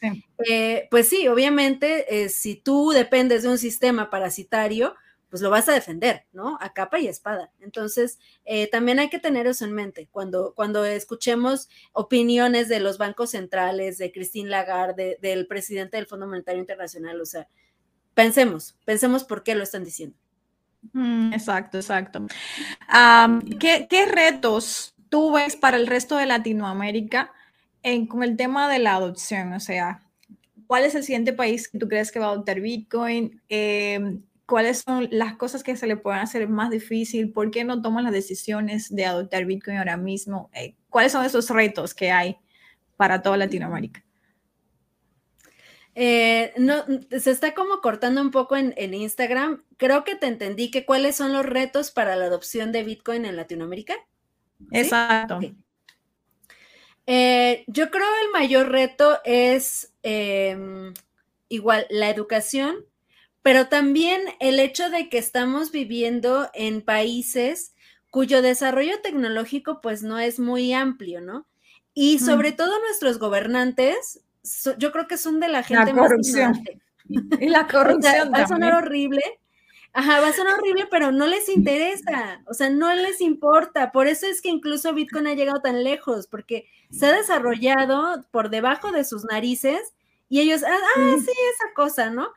eh, 0.50 0.88
pues 0.90 1.08
sí, 1.08 1.28
obviamente, 1.28 2.24
eh, 2.24 2.30
si 2.30 2.56
tú 2.56 2.90
dependes 2.90 3.44
de 3.44 3.50
un 3.50 3.60
sistema 3.60 4.10
parasitario, 4.10 4.96
pues 5.30 5.42
lo 5.42 5.50
vas 5.50 5.70
a 5.70 5.74
defender, 5.74 6.26
¿no? 6.34 6.58
A 6.60 6.74
capa 6.74 7.00
y 7.00 7.08
espada. 7.08 7.52
Entonces, 7.60 8.20
eh, 8.46 8.68
también 8.70 9.00
hay 9.00 9.10
que 9.10 9.20
tener 9.20 9.46
eso 9.48 9.64
en 9.64 9.74
mente 9.74 10.08
cuando, 10.12 10.54
cuando 10.56 10.84
escuchemos 10.86 11.70
opiniones 11.94 12.68
de 12.68 12.80
los 12.80 12.98
bancos 12.98 13.32
centrales, 13.32 13.98
de 13.98 14.12
Christine 14.12 14.50
Lagarde, 14.50 15.18
del 15.22 15.46
presidente 15.46 15.98
del 15.98 16.08
Fondo 16.08 16.28
Monetario 16.28 16.60
Internacional, 16.60 17.22
o 17.22 17.26
sea, 17.26 17.48
pensemos, 18.16 18.76
pensemos 18.86 19.24
por 19.24 19.44
qué 19.44 19.56
lo 19.56 19.64
están 19.64 19.84
diciendo. 19.84 20.18
Mm, 20.94 21.34
exacto, 21.34 21.78
exacto. 21.78 22.26
¿qué, 23.60 23.88
¿qué, 23.90 24.06
retos 24.06 24.96
tú 25.10 25.34
ves 25.34 25.56
para 25.56 25.78
el 25.78 25.88
resto 25.88 26.16
de 26.16 26.26
Latinoamérica 26.26 27.32
en, 27.84 28.08
con 28.08 28.24
el 28.24 28.36
tema 28.36 28.68
de 28.70 28.80
la 28.80 28.96
adopción? 28.96 29.54
O 29.54 29.60
sea, 29.60 30.02
¿cuál 30.66 30.86
es 30.86 30.96
el 30.96 31.04
siguiente 31.04 31.34
país 31.34 31.68
que 31.68 31.78
tú 31.78 31.88
crees 31.88 32.12
que 32.12 32.20
va 32.20 32.28
a 32.28 32.30
adoptar 32.30 32.62
Bitcoin? 32.62 33.42
Eh, 33.50 34.20
cuáles 34.50 34.80
son 34.80 35.08
las 35.12 35.36
cosas 35.38 35.64
que 35.64 35.78
se 35.78 35.88
le 35.88 35.96
pueden 35.96 36.22
hacer 36.22 36.50
más 36.50 36.72
difícil, 36.72 37.32
por 37.32 37.52
qué 37.52 37.64
no 37.64 37.82
toman 37.82 38.04
las 38.04 38.14
decisiones 38.14 38.94
de 38.94 39.06
adoptar 39.06 39.46
Bitcoin 39.46 39.78
ahora 39.78 39.96
mismo, 39.96 40.50
eh, 40.54 40.76
cuáles 40.90 41.12
son 41.12 41.24
esos 41.24 41.50
retos 41.50 41.94
que 41.94 42.12
hay 42.12 42.38
para 42.98 43.22
toda 43.22 43.38
Latinoamérica. 43.38 44.04
Eh, 45.96 46.54
no, 46.58 46.86
se 47.12 47.32
está 47.32 47.54
como 47.54 47.82
cortando 47.82 48.22
un 48.22 48.32
poco 48.32 48.56
en, 48.58 48.94
Instagram. 48.94 49.64
Creo 49.78 50.04
que 50.04 50.16
te 50.16 50.28
entendí 50.28 50.72
que 50.72 50.86
cuáles 50.86 51.16
son 51.16 51.32
los 51.34 51.46
retos 51.46 51.92
para 51.92 52.16
la 52.16 52.26
adopción 52.26 52.72
de 52.72 52.84
Bitcoin 52.84 53.26
en 53.26 53.36
Latinoamérica. 53.36 53.96
Exacto. 54.72 55.40
Eh, 57.06 57.64
yo 57.68 57.90
creo 57.92 58.08
el 58.24 58.32
mayor 58.32 58.70
reto 58.70 59.20
es 59.26 59.94
em, 60.04 60.94
igual 61.50 61.86
la 61.90 62.10
educación 62.10 62.86
pero 63.50 63.66
también 63.66 64.22
el 64.40 64.60
hecho 64.60 64.92
de 64.92 65.10
que 65.10 65.18
estamos 65.18 65.72
viviendo 65.72 66.52
en 66.54 66.84
países 66.84 67.74
cuyo 68.12 68.44
desarrollo 68.44 69.02
tecnológico 69.02 69.82
pues 69.82 70.04
no 70.04 70.20
es 70.20 70.40
muy 70.40 70.72
amplio, 70.72 71.20
¿no? 71.20 71.48
Y 71.96 72.18
mm. 72.18 72.20
sobre 72.20 72.52
todo 72.52 72.80
nuestros 72.82 73.18
gobernantes, 73.18 74.24
yo 74.78 74.92
creo 74.92 75.08
que 75.08 75.18
son 75.18 75.40
de 75.40 75.48
la 75.48 75.64
gente 75.64 75.94
la 75.94 76.00
corrupción. 76.00 76.64
Y 77.40 77.50
la 77.50 77.66
corrupción. 77.72 78.32
va 78.32 78.44
a 78.44 78.48
sonar 78.48 78.76
horrible. 78.76 79.24
Ajá, 79.94 80.20
va 80.20 80.28
a 80.28 80.34
sonar 80.34 80.60
horrible, 80.60 80.88
pero 80.92 81.12
no 81.12 81.26
les 81.26 81.50
interesa, 81.50 82.44
o 82.46 82.54
sea, 82.54 82.70
no 82.70 82.94
les 82.94 83.20
importa. 83.20 83.92
Por 83.92 84.06
eso 84.06 84.28
es 84.28 84.44
que 84.44 84.50
incluso 84.50 84.94
Bitcoin 84.94 85.26
ha 85.26 85.34
llegado 85.34 85.60
tan 85.60 85.84
lejos, 85.84 86.28
porque 86.28 86.68
se 86.92 87.08
ha 87.08 87.14
desarrollado 87.14 88.24
por 88.30 88.52
debajo 88.52 88.92
de 88.92 89.06
sus 89.06 89.26
narices 89.26 89.96
y 90.30 90.40
ellos, 90.40 90.62
ah, 90.62 90.78
ah 90.98 91.16
sí, 91.18 91.32
esa 91.32 91.74
cosa, 91.74 92.12
¿no? 92.12 92.30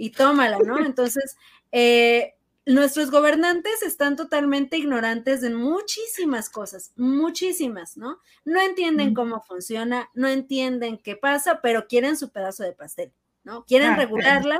Y 0.00 0.10
tómala, 0.10 0.58
¿no? 0.58 0.78
Entonces, 0.86 1.36
eh, 1.72 2.34
nuestros 2.64 3.10
gobernantes 3.10 3.82
están 3.82 4.16
totalmente 4.16 4.78
ignorantes 4.78 5.42
de 5.42 5.50
muchísimas 5.50 6.48
cosas, 6.48 6.92
muchísimas, 6.96 7.98
¿no? 7.98 8.18
No 8.44 8.60
entienden 8.62 9.12
cómo 9.12 9.42
funciona, 9.42 10.08
no 10.14 10.28
entienden 10.28 10.96
qué 10.96 11.16
pasa, 11.16 11.60
pero 11.62 11.86
quieren 11.86 12.16
su 12.16 12.30
pedazo 12.30 12.64
de 12.64 12.72
pastel, 12.72 13.12
¿no? 13.44 13.64
Quieren 13.66 13.96
regularla 13.96 14.58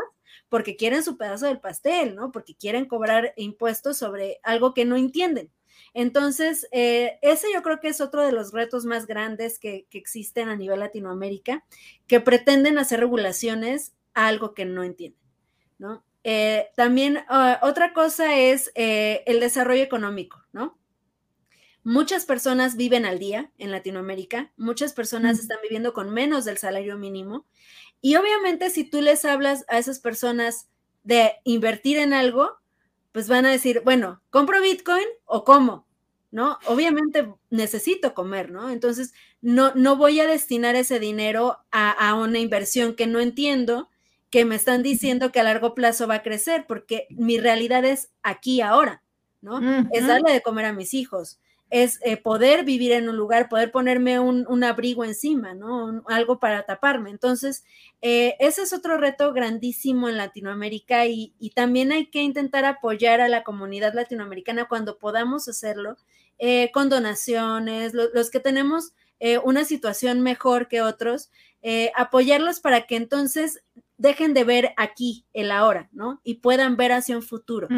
porque 0.51 0.77
quieren 0.77 1.03
su 1.03 1.17
pedazo 1.17 1.47
del 1.47 1.61
pastel, 1.61 2.15
¿no? 2.15 2.33
Porque 2.33 2.55
quieren 2.55 2.85
cobrar 2.85 3.33
impuestos 3.37 3.97
sobre 3.97 4.41
algo 4.43 4.75
que 4.75 4.85
no 4.85 4.97
entienden. 4.97 5.51
Entonces, 5.95 6.69
eh, 6.71 7.19
ese 7.23 7.49
yo 7.53 7.63
creo 7.63 7.81
que 7.81 7.89
es 7.89 8.01
otro 8.01 8.25
de 8.25 8.33
los 8.33 8.53
retos 8.53 8.85
más 8.85 9.07
grandes 9.07 9.59
que, 9.59 9.87
que 9.89 9.99
existen 9.99 10.49
a 10.51 10.57
nivel 10.57 10.81
Latinoamérica, 10.81 11.65
que 12.07 12.21
pretenden 12.21 12.77
hacer 12.77 13.01
regulaciones 13.01 13.95
a 14.13 14.27
algo 14.27 14.55
que 14.55 14.67
no 14.67 14.83
entienden. 14.83 15.20
¿No? 15.81 16.05
Eh, 16.23 16.69
también 16.77 17.25
ah, 17.29 17.59
otra 17.63 17.95
cosa 17.95 18.37
es 18.37 18.71
eh, 18.75 19.25
el 19.27 19.41
desarrollo 19.41 19.83
económico, 19.83 20.45
¿no? 20.53 20.79
Muchas 21.83 22.27
personas 22.27 22.77
viven 22.77 23.07
al 23.07 23.19
día 23.19 23.51
en 23.57 23.71
Latinoamérica, 23.71 24.53
muchas 24.59 24.93
personas 24.93 25.39
están 25.39 25.57
viviendo 25.63 25.95
con 25.95 26.11
menos 26.11 26.45
del 26.45 26.59
salario 26.59 26.99
mínimo 26.99 27.47
y 28.03 28.17
obviamente 28.17 28.69
si 28.69 28.85
tú 28.85 29.01
les 29.01 29.25
hablas 29.25 29.65
a 29.69 29.79
esas 29.79 29.99
personas 29.99 30.69
de 31.03 31.33
invertir 31.45 31.97
en 31.97 32.13
algo, 32.13 32.59
pues 33.13 33.29
van 33.29 33.47
a 33.47 33.51
decir, 33.51 33.81
bueno, 33.83 34.23
¿compro 34.29 34.61
Bitcoin 34.61 35.07
o 35.25 35.45
cómo? 35.45 35.87
¿No? 36.31 36.59
Obviamente 36.67 37.33
necesito 37.49 38.13
comer, 38.13 38.51
¿no? 38.51 38.71
Entonces, 38.71 39.15
no, 39.41 39.73
no 39.75 39.97
voy 39.97 40.21
a 40.21 40.27
destinar 40.27 40.77
ese 40.77 41.01
dinero 41.01 41.59
a, 41.73 41.91
a 41.91 42.15
una 42.15 42.39
inversión 42.39 42.95
que 42.95 43.07
no 43.07 43.21
entiendo 43.21 43.89
que 44.31 44.45
me 44.45 44.55
están 44.55 44.83
diciendo 44.83 45.33
que 45.33 45.41
a 45.41 45.45
largo 45.45 45.75
plazo 45.75 46.07
va 46.07 46.17
a 46.17 46.23
crecer, 46.23 46.65
porque 46.67 47.07
mi 47.11 47.39
realidad 47.39 47.85
es 47.85 48.11
aquí 48.23 48.61
ahora, 48.61 49.03
¿no? 49.41 49.61
Es 49.93 50.07
darle 50.07 50.33
de 50.33 50.43
comer 50.43 50.67
a 50.67 50.73
mis 50.73 50.95
hijos, 50.95 51.41
es 51.71 52.01
eh, 52.03 52.17
poder 52.17 52.65
vivir 52.65 52.93
en 52.93 53.09
un 53.09 53.17
lugar, 53.17 53.49
poder 53.49 53.71
ponerme 53.71 54.19
un, 54.19 54.65
abrigo 54.65 55.05
encima, 55.05 55.55
¿no? 55.55 56.03
algo 56.09 56.41
para 56.41 56.67
taparme. 56.67 57.11
Entonces, 57.11 57.65
eh, 58.03 58.35
ese 58.41 58.63
es 58.63 58.73
otro 58.73 58.99
reto 58.99 59.33
grandísimo 59.33 60.09
en 60.09 60.17
Latinoamérica 60.17 61.07
y, 61.07 61.33
también 61.55 61.93
hay 61.93 62.07
que 62.07 62.23
intentar 62.23 62.65
apoyar 62.65 63.21
a 63.21 63.29
la 63.29 63.45
comunidad 63.45 63.95
latinoamericana 63.95 64.67
cuando 64.67 64.99
podamos 64.99 65.49
hacerlo, 65.49 65.97
eh, 66.39 66.71
con 66.73 66.89
donaciones, 66.89 67.95
los 67.95 68.31
que 68.31 68.41
tenemos 68.41 68.93
una 69.45 69.65
situación 69.65 70.23
mejor 70.23 70.67
que 70.67 70.81
otros, 70.81 71.31
apoyarlos 71.95 72.61
para 72.61 72.87
que 72.87 72.97
entonces 72.97 73.63
dejen 74.01 74.33
de 74.33 74.45
ver 74.45 74.73
aquí, 74.79 75.27
el 75.35 75.51
ahora, 75.51 75.91
¿no? 75.93 76.21
Y 76.25 76.37
puedan 76.37 76.77
ver 76.77 76.93
hacia 76.93 77.17
un 77.17 77.23
futuro. 77.23 77.69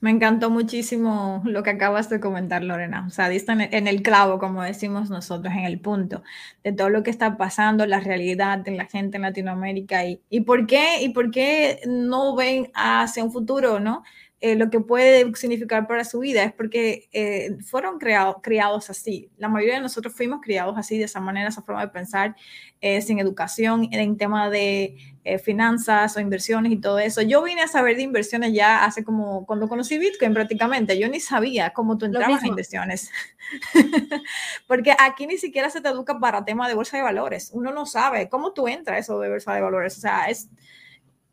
Me 0.00 0.10
encantó 0.10 0.50
muchísimo 0.50 1.42
lo 1.44 1.62
que 1.62 1.70
acabas 1.70 2.08
de 2.10 2.20
comentar, 2.20 2.62
Lorena. 2.62 3.04
O 3.06 3.10
sea, 3.10 3.28
diste 3.30 3.52
en 3.52 3.88
el 3.88 4.02
clavo, 4.02 4.38
como 4.38 4.62
decimos 4.62 5.10
nosotros, 5.10 5.52
en 5.54 5.64
el 5.64 5.80
punto 5.80 6.22
de 6.62 6.72
todo 6.72 6.90
lo 6.90 7.02
que 7.02 7.10
está 7.10 7.36
pasando, 7.36 7.86
la 7.86 7.98
realidad 7.98 8.58
de 8.58 8.72
la 8.72 8.84
gente 8.84 9.16
en 9.16 9.22
Latinoamérica 9.22 10.04
y, 10.04 10.20
y 10.28 10.42
por 10.42 10.66
qué 10.66 11.02
y 11.02 11.08
por 11.08 11.30
qué 11.30 11.80
no 11.86 12.36
ven 12.36 12.70
hacia 12.74 13.24
un 13.24 13.32
futuro, 13.32 13.80
¿no? 13.80 14.04
Eh, 14.40 14.54
lo 14.54 14.70
que 14.70 14.78
puede 14.78 15.34
significar 15.34 15.88
para 15.88 16.04
su 16.04 16.20
vida 16.20 16.44
es 16.44 16.52
porque 16.52 17.08
eh, 17.12 17.56
fueron 17.64 17.98
criados 17.98 18.88
así. 18.88 19.30
La 19.36 19.48
mayoría 19.48 19.74
de 19.74 19.80
nosotros 19.80 20.14
fuimos 20.14 20.40
criados 20.40 20.78
así, 20.78 20.96
de 20.96 21.04
esa 21.04 21.18
manera, 21.18 21.48
esa 21.48 21.62
forma 21.62 21.80
de 21.80 21.88
pensar, 21.88 22.36
eh, 22.80 23.02
sin 23.02 23.18
educación 23.18 23.88
en 23.90 24.16
tema 24.16 24.48
de 24.48 24.96
finanzas 25.44 26.16
o 26.16 26.20
inversiones 26.20 26.72
y 26.72 26.76
todo 26.76 26.98
eso. 27.00 27.20
Yo 27.20 27.42
vine 27.42 27.60
a 27.60 27.68
saber 27.68 27.96
de 27.96 28.02
inversiones 28.02 28.54
ya 28.54 28.84
hace 28.84 29.04
como, 29.04 29.44
cuando 29.44 29.68
conocí 29.68 29.98
Bitcoin 29.98 30.32
prácticamente, 30.32 30.98
yo 30.98 31.06
ni 31.08 31.20
sabía 31.20 31.70
cómo 31.70 31.98
tú 31.98 32.06
entrabas 32.06 32.42
en 32.42 32.50
inversiones. 32.50 33.10
porque 34.66 34.94
aquí 34.98 35.26
ni 35.26 35.36
siquiera 35.36 35.68
se 35.68 35.82
te 35.82 35.88
educa 35.88 36.18
para 36.18 36.46
tema 36.46 36.66
de 36.66 36.74
bolsa 36.74 36.96
de 36.96 37.02
valores. 37.02 37.50
Uno 37.52 37.72
no 37.72 37.84
sabe 37.84 38.30
cómo 38.30 38.52
tú 38.52 38.68
entras 38.68 39.00
eso 39.00 39.20
de 39.20 39.28
bolsa 39.28 39.52
de 39.52 39.60
valores. 39.60 39.98
O 39.98 40.00
sea, 40.00 40.30
es 40.30 40.48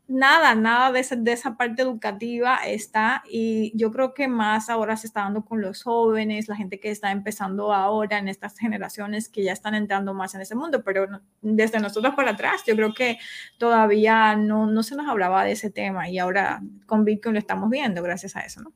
nada, 0.08 0.54
nada 0.54 0.92
de 0.92 1.00
esa, 1.00 1.16
de 1.16 1.32
esa 1.32 1.56
parte 1.56 1.82
educativa 1.82 2.58
está 2.66 3.22
y 3.28 3.72
yo 3.76 3.90
creo 3.90 4.14
que 4.14 4.28
más 4.28 4.70
ahora 4.70 4.96
se 4.96 5.06
está 5.06 5.22
dando 5.22 5.44
con 5.44 5.60
los 5.60 5.82
jóvenes, 5.82 6.48
la 6.48 6.56
gente 6.56 6.78
que 6.78 6.90
está 6.90 7.10
empezando 7.10 7.72
ahora 7.72 8.18
en 8.18 8.28
estas 8.28 8.58
generaciones 8.58 9.28
que 9.28 9.42
ya 9.42 9.52
están 9.52 9.74
entrando 9.74 10.14
más 10.14 10.34
en 10.34 10.40
ese 10.40 10.54
mundo, 10.54 10.82
pero 10.84 11.06
desde 11.42 11.80
nosotros 11.80 12.14
para 12.14 12.32
atrás 12.32 12.62
yo 12.66 12.76
creo 12.76 12.94
que 12.94 13.18
todavía 13.58 14.36
no, 14.36 14.66
no 14.66 14.82
se 14.82 14.96
nos 14.96 15.08
hablaba 15.08 15.44
de 15.44 15.52
ese 15.52 15.70
tema 15.70 16.08
y 16.08 16.18
ahora 16.18 16.62
con 16.86 17.04
Bitcoin 17.04 17.34
lo 17.34 17.38
estamos 17.38 17.68
viendo 17.70 18.02
gracias 18.02 18.36
a 18.36 18.40
eso, 18.40 18.62
¿no? 18.62 18.72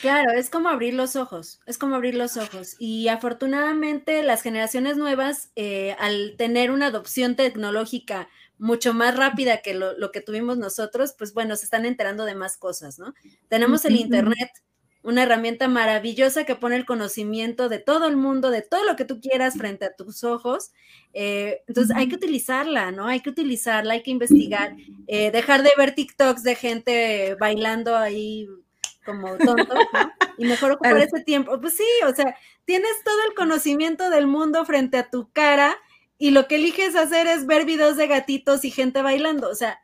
Claro, 0.00 0.30
es 0.30 0.48
como 0.48 0.68
abrir 0.68 0.94
los 0.94 1.16
ojos, 1.16 1.60
es 1.66 1.76
como 1.76 1.96
abrir 1.96 2.14
los 2.14 2.36
ojos. 2.36 2.76
Y 2.78 3.08
afortunadamente 3.08 4.22
las 4.22 4.42
generaciones 4.42 4.96
nuevas, 4.96 5.50
eh, 5.56 5.96
al 5.98 6.36
tener 6.38 6.70
una 6.70 6.86
adopción 6.86 7.34
tecnológica 7.34 8.28
mucho 8.58 8.92
más 8.92 9.16
rápida 9.16 9.62
que 9.62 9.74
lo, 9.74 10.10
que 10.12 10.20
tuvimos 10.20 10.58
nosotros, 10.58 11.14
pues 11.16 11.32
bueno, 11.32 11.56
se 11.56 11.64
están 11.64 11.86
enterando 11.86 12.24
de 12.24 12.34
más 12.34 12.56
cosas, 12.56 12.98
¿no? 12.98 13.14
Tenemos 13.48 13.84
el 13.84 13.96
Internet, 13.96 14.50
una 15.02 15.22
herramienta 15.22 15.68
maravillosa 15.68 16.44
que 16.44 16.56
pone 16.56 16.76
el 16.76 16.84
conocimiento 16.84 17.68
de 17.68 17.78
todo 17.78 18.06
el 18.08 18.16
mundo, 18.16 18.50
de 18.50 18.62
todo 18.62 18.84
lo 18.84 18.96
que 18.96 19.04
tú 19.04 19.20
quieras 19.20 19.54
frente 19.56 19.84
a 19.84 19.94
tus 19.94 20.24
ojos. 20.24 20.72
Eh, 21.14 21.62
entonces 21.66 21.96
hay 21.96 22.08
que 22.08 22.16
utilizarla, 22.16 22.90
¿no? 22.90 23.06
Hay 23.06 23.20
que 23.20 23.30
utilizarla, 23.30 23.94
hay 23.94 24.02
que 24.02 24.10
investigar, 24.10 24.76
eh, 25.06 25.30
dejar 25.30 25.62
de 25.62 25.70
ver 25.78 25.94
TikToks 25.94 26.42
de 26.42 26.54
gente 26.56 27.36
bailando 27.38 27.96
ahí 27.96 28.48
como 29.04 29.38
tonto, 29.38 29.74
¿no? 29.74 30.12
Y 30.36 30.44
mejor 30.44 30.72
ocupar 30.72 30.98
ese 30.98 31.22
tiempo. 31.24 31.60
Pues 31.60 31.76
sí, 31.76 31.84
o 32.06 32.14
sea, 32.14 32.36
tienes 32.64 32.90
todo 33.04 33.16
el 33.28 33.34
conocimiento 33.34 34.10
del 34.10 34.26
mundo 34.26 34.64
frente 34.64 34.98
a 34.98 35.08
tu 35.08 35.30
cara 35.32 35.76
y 36.18 36.32
lo 36.32 36.48
que 36.48 36.56
eliges 36.56 36.96
hacer 36.96 37.26
es 37.28 37.46
ver 37.46 37.64
videos 37.64 37.96
de 37.96 38.08
gatitos 38.08 38.64
y 38.64 38.70
gente 38.70 39.02
bailando. 39.02 39.48
O 39.48 39.54
sea, 39.54 39.80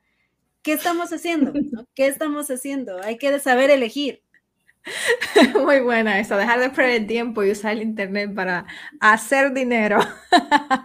¿qué 0.62 0.72
estamos 0.72 1.12
haciendo? 1.12 1.52
¿Qué 1.94 2.06
estamos 2.06 2.50
haciendo? 2.50 3.00
Hay 3.02 3.16
que 3.18 3.38
saber 3.38 3.70
elegir. 3.70 4.22
Muy 5.64 5.80
buena 5.80 6.20
eso, 6.20 6.36
dejar 6.36 6.60
de 6.60 6.70
perder 6.70 7.02
el 7.02 7.06
tiempo 7.06 7.42
y 7.42 7.52
usar 7.52 7.72
el 7.72 7.82
internet 7.82 8.34
para 8.34 8.66
hacer 9.00 9.52
dinero. 9.52 9.98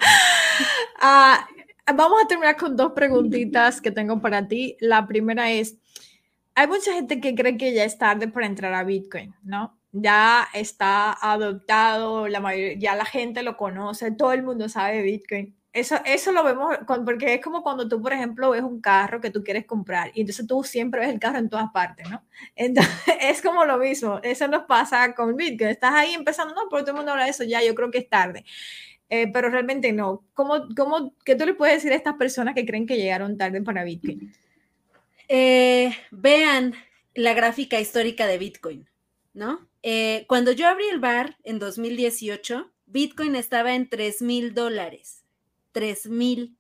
Ah, 1.02 1.48
vamos 1.96 2.22
a 2.22 2.28
terminar 2.28 2.58
con 2.58 2.76
dos 2.76 2.92
preguntitas 2.92 3.80
que 3.80 3.90
tengo 3.90 4.20
para 4.20 4.50
ti. 4.50 4.76
La 4.82 5.08
primera 5.08 5.50
es, 5.50 5.78
hay 6.54 6.68
mucha 6.68 6.92
gente 6.92 7.22
que 7.22 7.34
cree 7.34 7.56
que 7.56 7.74
ya 7.74 7.86
es 7.86 7.98
tarde 7.98 8.28
para 8.28 8.46
entrar 8.46 8.74
a 8.74 8.84
Bitcoin, 8.84 9.34
¿no? 9.42 9.79
Ya 9.92 10.48
está 10.54 11.14
adoptado, 11.14 12.28
la 12.28 12.40
mayoría, 12.40 12.78
ya 12.78 12.96
la 12.96 13.06
gente 13.06 13.42
lo 13.44 13.58
conoce, 13.58 14.12
todo 14.12 14.34
el 14.34 14.44
mundo 14.44 14.70
sabe 14.70 15.02
Bitcoin. 15.02 15.56
Eso, 15.72 15.98
eso 16.06 16.32
lo 16.32 16.44
vemos 16.44 16.78
porque 17.06 17.36
es 17.36 17.42
como 17.44 17.62
cuando 17.62 17.88
tú, 17.88 18.02
por 18.02 18.12
ejemplo, 18.12 18.50
ves 18.50 18.64
un 18.64 18.82
carro 18.82 19.22
que 19.22 19.30
tú 19.30 19.44
quieres 19.44 19.66
comprar 19.66 20.12
y 20.16 20.22
entonces 20.22 20.48
tú 20.48 20.64
siempre 20.64 21.02
ves 21.02 21.10
el 21.10 21.20
carro 21.20 21.38
en 21.38 21.50
todas 21.50 21.72
partes, 21.72 22.10
¿no? 22.10 22.24
Entonces 22.56 22.94
es 23.22 23.42
como 23.42 23.66
lo 23.66 23.78
mismo, 23.78 24.20
eso 24.24 24.48
nos 24.48 24.64
pasa 24.64 25.14
con 25.14 25.36
Bitcoin. 25.36 25.70
Estás 25.70 25.94
ahí 25.94 26.14
empezando, 26.14 26.56
no, 26.56 26.62
pero 26.70 26.84
todo 26.84 26.92
el 26.92 26.98
mundo 26.98 27.12
habla 27.12 27.26
de 27.26 27.32
eso, 27.32 27.44
ya 27.44 27.64
yo 27.64 27.76
creo 27.76 27.92
que 27.92 28.00
es 28.00 28.10
tarde. 28.10 28.46
Eh, 29.10 29.28
pero 29.32 29.50
realmente 29.50 29.92
no. 29.92 30.26
¿Cómo, 30.34 30.68
cómo, 30.76 31.16
¿Qué 31.26 31.36
tú 31.36 31.46
le 31.46 31.56
puedes 31.56 31.76
decir 31.76 31.92
a 31.92 31.96
estas 31.96 32.16
personas 32.16 32.56
que 32.56 32.66
creen 32.66 32.86
que 32.88 32.98
llegaron 32.98 33.38
tarde 33.38 33.62
para 33.62 33.84
Bitcoin? 33.84 34.34
Eh, 35.28 35.96
vean 36.12 36.74
la 37.14 37.34
gráfica 37.34 37.80
histórica 37.80 38.26
de 38.28 38.38
Bitcoin, 38.40 38.90
¿no? 39.34 39.69
Eh, 39.82 40.26
cuando 40.28 40.52
yo 40.52 40.68
abrí 40.68 40.86
el 40.90 41.00
bar 41.00 41.38
en 41.44 41.60
2018, 41.60 42.72
Bitcoin 42.86 43.36
estaba 43.36 43.76
en 43.76 43.90
3 43.90 44.22
mil 44.22 44.54
dólares. 44.54 45.24
3 45.72 46.08
mil. 46.08 46.58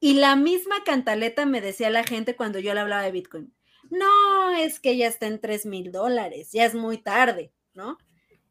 Y 0.00 0.14
la 0.14 0.36
misma 0.36 0.84
cantaleta 0.84 1.46
me 1.46 1.60
decía 1.60 1.90
la 1.90 2.04
gente 2.04 2.36
cuando 2.36 2.58
yo 2.60 2.74
le 2.74 2.80
hablaba 2.80 3.02
de 3.02 3.12
Bitcoin. 3.12 3.52
No, 3.90 4.50
es 4.50 4.80
que 4.80 4.96
ya 4.96 5.06
está 5.06 5.26
en 5.26 5.40
3 5.40 5.66
mil 5.66 5.92
dólares, 5.92 6.50
ya 6.52 6.64
es 6.64 6.74
muy 6.74 6.98
tarde, 6.98 7.52
¿no? 7.74 7.98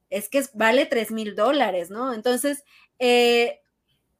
Es 0.09 0.29
que 0.29 0.43
vale 0.53 0.85
3 0.85 1.11
mil 1.11 1.35
dólares, 1.35 1.89
¿no? 1.89 2.13
Entonces, 2.13 2.63
eh, 2.99 3.59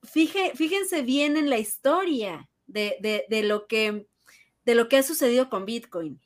fíjense 0.03 1.01
bien 1.01 1.37
en 1.37 1.49
la 1.49 1.57
historia 1.57 2.49
de, 2.67 3.27
lo 3.43 3.67
que 3.67 4.97
ha 4.97 5.03
sucedido 5.03 5.49
con 5.49 5.65
Bitcoin. 5.65 6.21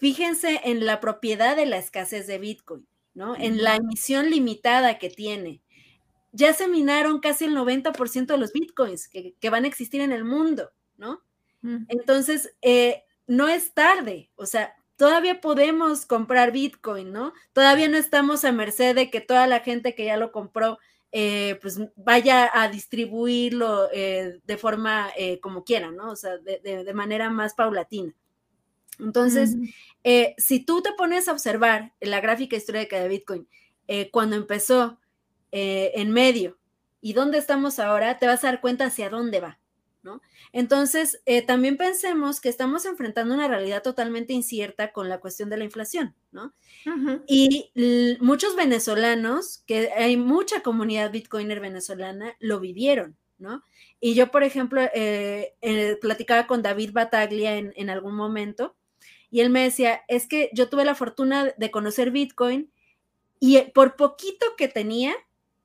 Fíjense 0.00 0.60
en 0.64 0.86
la 0.86 1.00
propiedad 1.00 1.56
de 1.56 1.66
la 1.66 1.78
escasez 1.78 2.26
de 2.26 2.38
Bitcoin, 2.38 2.86
¿no? 3.14 3.36
En 3.36 3.62
la 3.62 3.76
emisión 3.76 4.30
limitada 4.30 4.98
que 4.98 5.10
tiene. 5.10 5.62
Ya 6.32 6.52
se 6.52 6.68
minaron 6.68 7.20
casi 7.20 7.44
el 7.44 7.56
90% 7.56 8.26
de 8.26 8.38
los 8.38 8.52
Bitcoins 8.52 9.08
que, 9.08 9.50
van 9.50 9.64
a 9.64 9.68
existir 9.68 10.00
en 10.00 10.12
el 10.12 10.24
mundo, 10.24 10.70
¿no? 10.96 11.22
Entonces, 11.88 12.54
eh, 12.62 13.04
no 13.26 13.48
es 13.48 13.74
tarde, 13.74 14.30
o 14.34 14.46
sea, 14.46 14.74
todavía 14.96 15.42
podemos 15.42 16.06
comprar 16.06 16.52
Bitcoin, 16.52 17.12
¿no? 17.12 17.34
Todavía 17.52 17.88
no 17.88 17.98
estamos 17.98 18.44
a 18.44 18.52
merced 18.52 18.94
de 18.94 19.10
que 19.10 19.20
toda 19.20 19.46
la 19.46 19.60
gente 19.60 19.94
que 19.94 20.06
ya 20.06 20.16
lo 20.16 20.32
compró 20.32 20.78
eh, 21.12 21.58
pues 21.60 21.80
vaya 21.96 22.48
a 22.52 22.68
distribuirlo 22.68 23.88
eh, 23.92 24.38
de 24.44 24.56
forma 24.56 25.10
eh, 25.16 25.40
como 25.40 25.64
quiera, 25.64 25.90
¿no? 25.90 26.12
O 26.12 26.16
sea, 26.16 26.38
de, 26.38 26.92
manera 26.94 27.30
más 27.30 27.54
paulatina. 27.54 28.14
Entonces, 28.98 29.56
si 30.36 30.64
tú 30.64 30.82
te 30.82 30.92
pones 30.92 31.28
a 31.28 31.32
observar 31.32 31.94
la 32.00 32.20
gráfica 32.20 32.56
histórica 32.56 33.00
de 33.00 33.08
Bitcoin, 33.08 33.48
cuando 34.12 34.36
empezó 34.36 34.98
en 35.52 36.10
medio 36.10 36.58
y 37.00 37.14
dónde 37.14 37.38
estamos 37.38 37.78
ahora, 37.78 38.18
te 38.18 38.26
vas 38.26 38.44
a 38.44 38.48
dar 38.48 38.60
cuenta 38.60 38.86
hacia 38.86 39.08
dónde 39.08 39.40
va. 39.40 39.60
Entonces, 40.52 41.20
eh, 41.26 41.42
también 41.42 41.76
pensemos 41.76 42.40
que 42.40 42.48
estamos 42.48 42.84
enfrentando 42.84 43.34
una 43.34 43.48
realidad 43.48 43.82
totalmente 43.82 44.32
incierta 44.32 44.92
con 44.92 45.08
la 45.08 45.20
cuestión 45.20 45.48
de 45.50 45.56
la 45.56 45.64
inflación, 45.64 46.14
¿no? 46.32 46.54
Y 47.26 47.70
muchos 48.20 48.56
venezolanos, 48.56 49.62
que 49.66 49.90
hay 49.92 50.16
mucha 50.16 50.62
comunidad 50.62 51.12
bitcoiner 51.12 51.60
venezolana, 51.60 52.34
lo 52.40 52.58
vivieron, 52.58 53.16
¿no? 53.38 53.62
Y 54.00 54.14
yo, 54.14 54.30
por 54.30 54.42
ejemplo, 54.42 54.82
eh, 54.94 55.54
eh, 55.60 55.98
platicaba 56.00 56.46
con 56.46 56.62
David 56.62 56.90
Bataglia 56.92 57.56
en, 57.56 57.72
en 57.76 57.90
algún 57.90 58.14
momento 58.14 58.76
y 59.30 59.40
él 59.40 59.50
me 59.50 59.62
decía, 59.62 60.02
es 60.08 60.26
que 60.26 60.50
yo 60.52 60.68
tuve 60.68 60.84
la 60.84 60.94
fortuna 60.94 61.54
de 61.56 61.70
conocer 61.70 62.10
Bitcoin 62.10 62.70
y 63.38 63.60
por 63.72 63.96
poquito 63.96 64.46
que 64.56 64.68
tenía, 64.68 65.14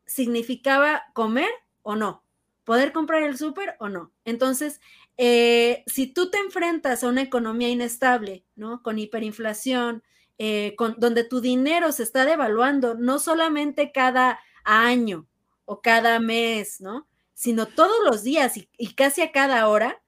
significaba 0.05 1.03
comer 1.13 1.49
o 1.81 1.95
no, 1.95 2.23
poder 2.63 2.91
comprar 2.91 3.23
el 3.23 3.37
súper 3.37 3.75
o 3.79 3.89
no. 3.89 4.11
Entonces, 4.23 4.79
eh, 5.17 5.83
si 5.87 6.07
tú 6.07 6.29
te 6.29 6.37
enfrentas 6.37 7.03
a 7.03 7.09
una 7.09 7.21
economía 7.21 7.69
inestable, 7.69 8.45
¿no? 8.55 8.81
Con 8.83 8.99
hiperinflación, 8.99 10.03
eh, 10.37 10.75
con, 10.77 10.95
donde 10.97 11.23
tu 11.23 11.39
dinero 11.39 11.91
se 11.91 12.03
está 12.03 12.25
devaluando, 12.25 12.95
no 12.95 13.19
solamente 13.19 13.91
cada 13.93 14.39
año 14.65 15.27
o 15.63 15.81
cada 15.81 16.19
mes, 16.19 16.81
¿no? 16.81 17.07
Sino 17.33 17.67
todos 17.67 17.97
los 18.05 18.23
días 18.23 18.57
y, 18.57 18.93
casi 18.95 19.21
a 19.21 19.31
cada 19.31 19.67
hora. 19.67 20.01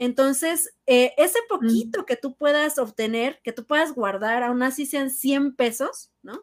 Entonces, 0.00 0.74
eh, 0.86 1.12
ese 1.18 1.38
mm. 1.42 1.48
poquito 1.48 2.06
que 2.06 2.16
tú 2.16 2.34
puedas 2.34 2.78
obtener, 2.78 3.38
que 3.44 3.52
tú 3.52 3.66
puedas 3.66 3.92
guardar, 3.94 4.42
aún 4.42 4.62
así 4.62 4.86
sean 4.86 5.10
100 5.10 5.54
pesos, 5.54 6.10
¿no? 6.22 6.42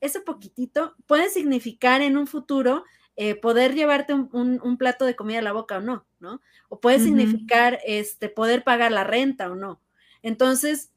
Ese 0.00 0.20
poquitito 0.20 0.96
puede 1.06 1.30
significar 1.30 2.02
en 2.02 2.18
un 2.18 2.26
futuro 2.26 2.84
eh, 3.14 3.36
poder 3.36 3.74
llevarte 3.74 4.12
un, 4.12 4.76
plato 4.76 5.04
de 5.04 5.14
comida 5.14 5.38
a 5.38 5.42
la 5.42 5.52
boca 5.52 5.78
o 5.78 5.80
no, 5.80 6.04
¿no? 6.18 6.42
O 6.68 6.80
puede 6.80 6.98
significar 6.98 7.78
este, 7.86 8.28
poder 8.28 8.64
pagar 8.64 8.90
la 8.90 9.04
renta 9.04 9.52
o 9.52 9.54
no. 9.54 9.80
Entonces, 10.22 10.90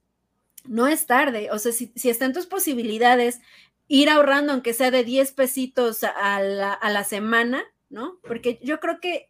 no 0.66 0.88
es 0.88 1.06
tarde, 1.06 1.50
o 1.52 1.60
sea, 1.60 1.72
si, 1.72 1.94
si 1.96 2.10
está 2.10 2.26
en 2.26 2.34
tus 2.34 2.48
posibilidades 2.48 3.40
ir 3.88 4.10
ahorrando, 4.10 4.52
aunque 4.52 4.74
sea 4.74 4.90
de 4.90 5.04
10 5.04 5.32
pesitos 5.34 6.04
a 6.04 6.42
la, 6.42 6.74
a 6.74 6.90
la 6.90 7.04
semana, 7.04 7.64
¿no? 7.90 8.20
Porque 8.24 8.60
yo 8.64 8.80
creo 8.80 9.00
que, 9.00 9.29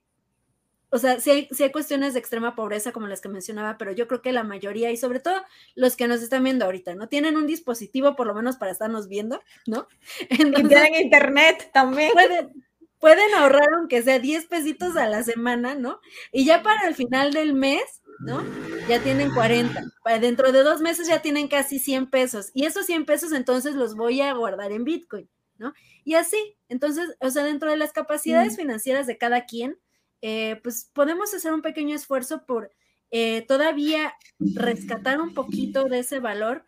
o 0.92 0.98
sea, 0.98 1.20
sí 1.20 1.30
hay, 1.30 1.50
hay, 1.60 1.72
cuestiones 1.72 2.14
de 2.14 2.20
extrema 2.20 2.56
pobreza 2.56 2.92
como 2.92 3.08
las 3.08 3.22
que 3.22 3.30
mencionaba, 3.30 3.78
pero 3.78 3.92
yo 3.92 4.08
creo 4.08 4.22
que 4.22 4.32
la 4.32 4.44
mayoría, 4.44 4.92
y 4.92 4.98
sobre 4.98 5.20
todo 5.20 5.36
los 5.76 5.96
que 5.96 6.08
nos 6.08 6.22
están 6.22 6.44
viendo 6.44 6.66
ahorita, 6.66 6.96
¿no? 6.96 7.08
Tienen 7.08 7.38
un 7.38 7.48
dispositivo 7.48 8.16
por 8.16 8.28
lo 8.28 8.34
menos 8.34 8.58
para 8.58 8.72
estarnos 8.72 9.08
viendo, 9.08 9.42
¿no? 9.68 9.88
y 10.30 10.38
tienen 10.68 10.96
internet 10.96 11.70
también. 11.74 12.12
Pueden, 12.14 12.66
pueden 13.00 13.34
ahorrar 13.36 13.70
aunque 13.78 14.02
sea 14.02 14.20
10 14.20 14.46
pesitos 14.48 14.98
a 14.98 15.08
la 15.08 15.24
semana, 15.24 15.76
¿no? 15.76 16.00
Y 16.32 16.46
ya 16.46 16.64
para 16.64 16.88
el 16.88 16.96
final 16.96 17.34
del 17.34 17.54
mes, 17.54 18.02
¿no? 18.20 18.44
Ya 18.88 19.02
tienen 19.02 19.34
40. 19.34 19.82
Para 20.04 20.20
dentro 20.20 20.52
de 20.52 20.64
dos 20.64 20.82
meses 20.82 21.08
ya 21.08 21.22
tienen 21.22 21.48
casi 21.48 21.80
100 21.80 22.10
pesos. 22.10 22.52
Y 22.54 22.66
esos 22.66 22.86
100 22.86 23.06
pesos 23.06 23.32
entonces 23.32 23.76
los 23.76 23.96
voy 23.96 24.22
a 24.22 24.34
guardar 24.34 24.72
en 24.72 24.84
Bitcoin, 24.84 25.30
¿no? 25.58 25.74
Y 26.04 26.16
así, 26.16 26.58
entonces, 26.68 27.16
o 27.20 27.30
sea, 27.30 27.44
dentro 27.44 27.70
de 27.70 27.78
las 27.78 27.94
capacidades 27.94 28.58
financieras 28.58 29.08
de 29.08 29.18
cada 29.18 29.46
quien, 29.46 29.78
eh, 30.22 30.60
pues 30.64 30.90
podemos 30.94 31.34
hacer 31.34 31.54
un 31.54 31.62
pequeño 31.62 31.96
esfuerzo 31.96 32.46
por 32.46 32.72
eh, 33.12 33.46
todavía 33.48 34.14
rescatar 34.40 35.20
un 35.20 35.34
poquito 35.34 35.86
de 35.86 36.00
ese 36.00 36.20
valor 36.20 36.64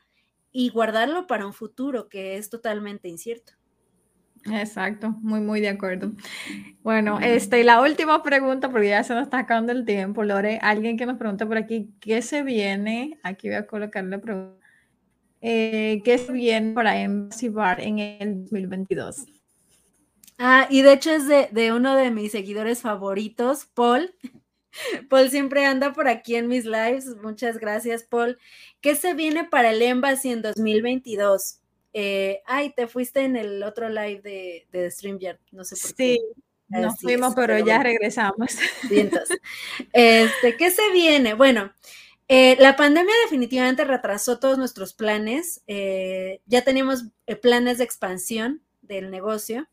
y 0.52 0.70
guardarlo 0.70 1.28
para 1.28 1.46
un 1.46 1.54
futuro 1.54 2.10
que 2.10 2.38
es 2.38 2.50
totalmente 2.50 3.08
incierto. 3.08 3.54
Exacto, 4.52 5.12
muy, 5.22 5.40
muy 5.40 5.62
de 5.62 5.70
acuerdo. 5.70 6.14
Bueno, 6.82 7.20
este, 7.20 7.64
la 7.64 7.80
última 7.82 8.24
pregunta, 8.24 8.72
porque 8.72 8.90
ya 8.90 9.04
se 9.04 9.14
nos 9.14 9.24
está 9.24 9.40
acabando 9.40 9.72
el 9.72 9.86
tiempo, 9.86 10.24
Lore, 10.24 10.58
alguien 10.62 10.98
que 10.98 11.06
nos 11.06 11.18
pregunta 11.18 11.46
por 11.46 11.58
aquí, 11.58 11.94
¿qué 12.00 12.24
se 12.24 12.42
viene? 12.42 13.20
Aquí 13.24 13.50
voy 13.50 13.58
a 13.58 13.68
colocar 13.68 14.04
la 14.04 14.20
pregunta. 14.20 14.58
Eh, 15.42 16.02
¿Qué 16.04 16.18
se 16.18 16.32
viene 16.32 16.74
para 16.74 17.00
Embassy 17.00 17.50
Bar 17.50 17.82
en 17.82 18.00
el 18.00 18.44
2022? 18.44 19.41
Ah, 20.44 20.66
y 20.72 20.82
de 20.82 20.94
hecho 20.94 21.12
es 21.12 21.28
de, 21.28 21.50
de 21.52 21.72
uno 21.72 21.96
de 21.96 22.10
mis 22.10 22.32
seguidores 22.32 22.82
favoritos, 22.82 23.66
Paul. 23.76 24.16
Paul 25.10 25.30
siempre 25.30 25.68
anda 25.68 25.94
por 25.94 26.08
aquí 26.08 26.36
en 26.36 26.48
mis 26.48 26.66
lives. 26.66 27.06
Muchas 27.22 27.60
gracias, 27.60 28.04
Paul. 28.04 28.40
¿Qué 28.82 28.96
se 28.96 29.14
viene 29.14 29.44
para 29.44 29.70
el 29.70 29.84
Embassy 29.84 30.32
en 30.32 30.42
2022? 30.42 31.60
Eh, 31.94 32.42
ay, 32.48 32.74
te 32.74 32.88
fuiste 32.88 33.22
en 33.22 33.36
el 33.36 33.62
otro 33.62 33.88
live 33.90 34.22
de, 34.22 34.68
de 34.72 34.90
StreamYard, 34.90 35.38
no 35.52 35.64
sé 35.64 35.76
por 35.76 35.94
qué. 35.94 36.16
Sí, 36.16 36.22
nos 36.70 37.00
fuimos, 37.00 37.36
pero, 37.36 37.60
ya 37.60 37.84
regresamos. 37.84 38.58
este, 39.94 40.58
¿qué 40.58 40.72
se 40.72 40.92
viene? 40.92 41.36
Bueno, 41.36 41.72
eh, 42.28 42.56
la 42.60 42.76
pandemia 42.76 43.14
definitivamente 43.26 43.84
retrasó 43.84 44.40
todos 44.40 44.58
nuestros 44.58 44.96
planes. 44.96 45.62
Eh, 45.68 46.42
ya 46.48 46.64
teníamos 46.64 47.06
planes 47.44 47.78
de 47.78 47.84
expansión 47.84 48.64
del 48.82 49.12
negocio. 49.12 49.68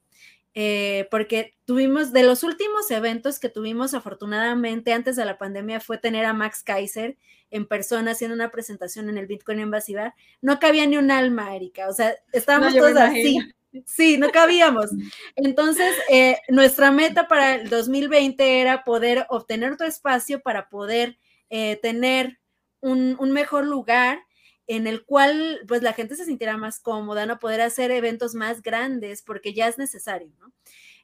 Porque 1.10 1.54
tuvimos, 1.64 2.12
de 2.12 2.22
los 2.22 2.42
últimos 2.42 2.90
eventos 2.90 3.38
que 3.38 3.48
tuvimos 3.48 3.94
afortunadamente 3.94 4.92
antes 4.92 5.16
de 5.16 5.24
la 5.24 5.38
pandemia 5.38 5.80
fue 5.80 5.98
tener 5.98 6.24
a 6.24 6.32
Max 6.32 6.62
Kaiser 6.62 7.16
en 7.50 7.66
persona 7.66 8.12
haciendo 8.12 8.34
una 8.34 8.50
presentación 8.50 9.08
en 9.08 9.18
el 9.18 9.26
Bitcoin 9.26 9.60
Invasivar, 9.60 10.14
no 10.40 10.58
cabía 10.58 10.86
ni 10.86 10.96
un 10.96 11.10
alma, 11.10 11.54
Erika, 11.54 11.88
o 11.88 11.92
sea, 11.92 12.14
estábamos 12.32 12.74
todos 12.74 12.96
así. 12.96 13.38
Sí, 13.86 14.16
no 14.18 14.30
cabíamos. 14.30 14.86
Entonces, 15.36 15.94
eh, 16.08 16.38
nuestra 16.48 16.90
meta 16.90 17.28
para 17.28 17.56
el 17.56 17.68
2020 17.68 18.60
era 18.60 18.84
poder 18.84 19.26
obtener 19.28 19.72
otro 19.72 19.86
espacio 19.86 20.40
para 20.40 20.68
poder 20.68 21.18
eh, 21.50 21.78
tener 21.82 22.38
un, 22.80 23.16
mejor 23.32 23.66
lugar 23.66 24.20
en 24.68 24.86
el 24.86 25.04
cual 25.04 25.60
pues 25.66 25.82
la 25.82 25.94
gente 25.94 26.14
se 26.14 26.26
sintiera 26.26 26.56
más 26.58 26.78
cómoda, 26.78 27.26
no 27.26 27.38
poder 27.38 27.62
hacer 27.62 27.90
eventos 27.90 28.34
más 28.34 28.62
grandes 28.62 29.22
porque 29.22 29.54
ya 29.54 29.66
es 29.66 29.78
necesario, 29.78 30.30
¿no? 30.38 30.52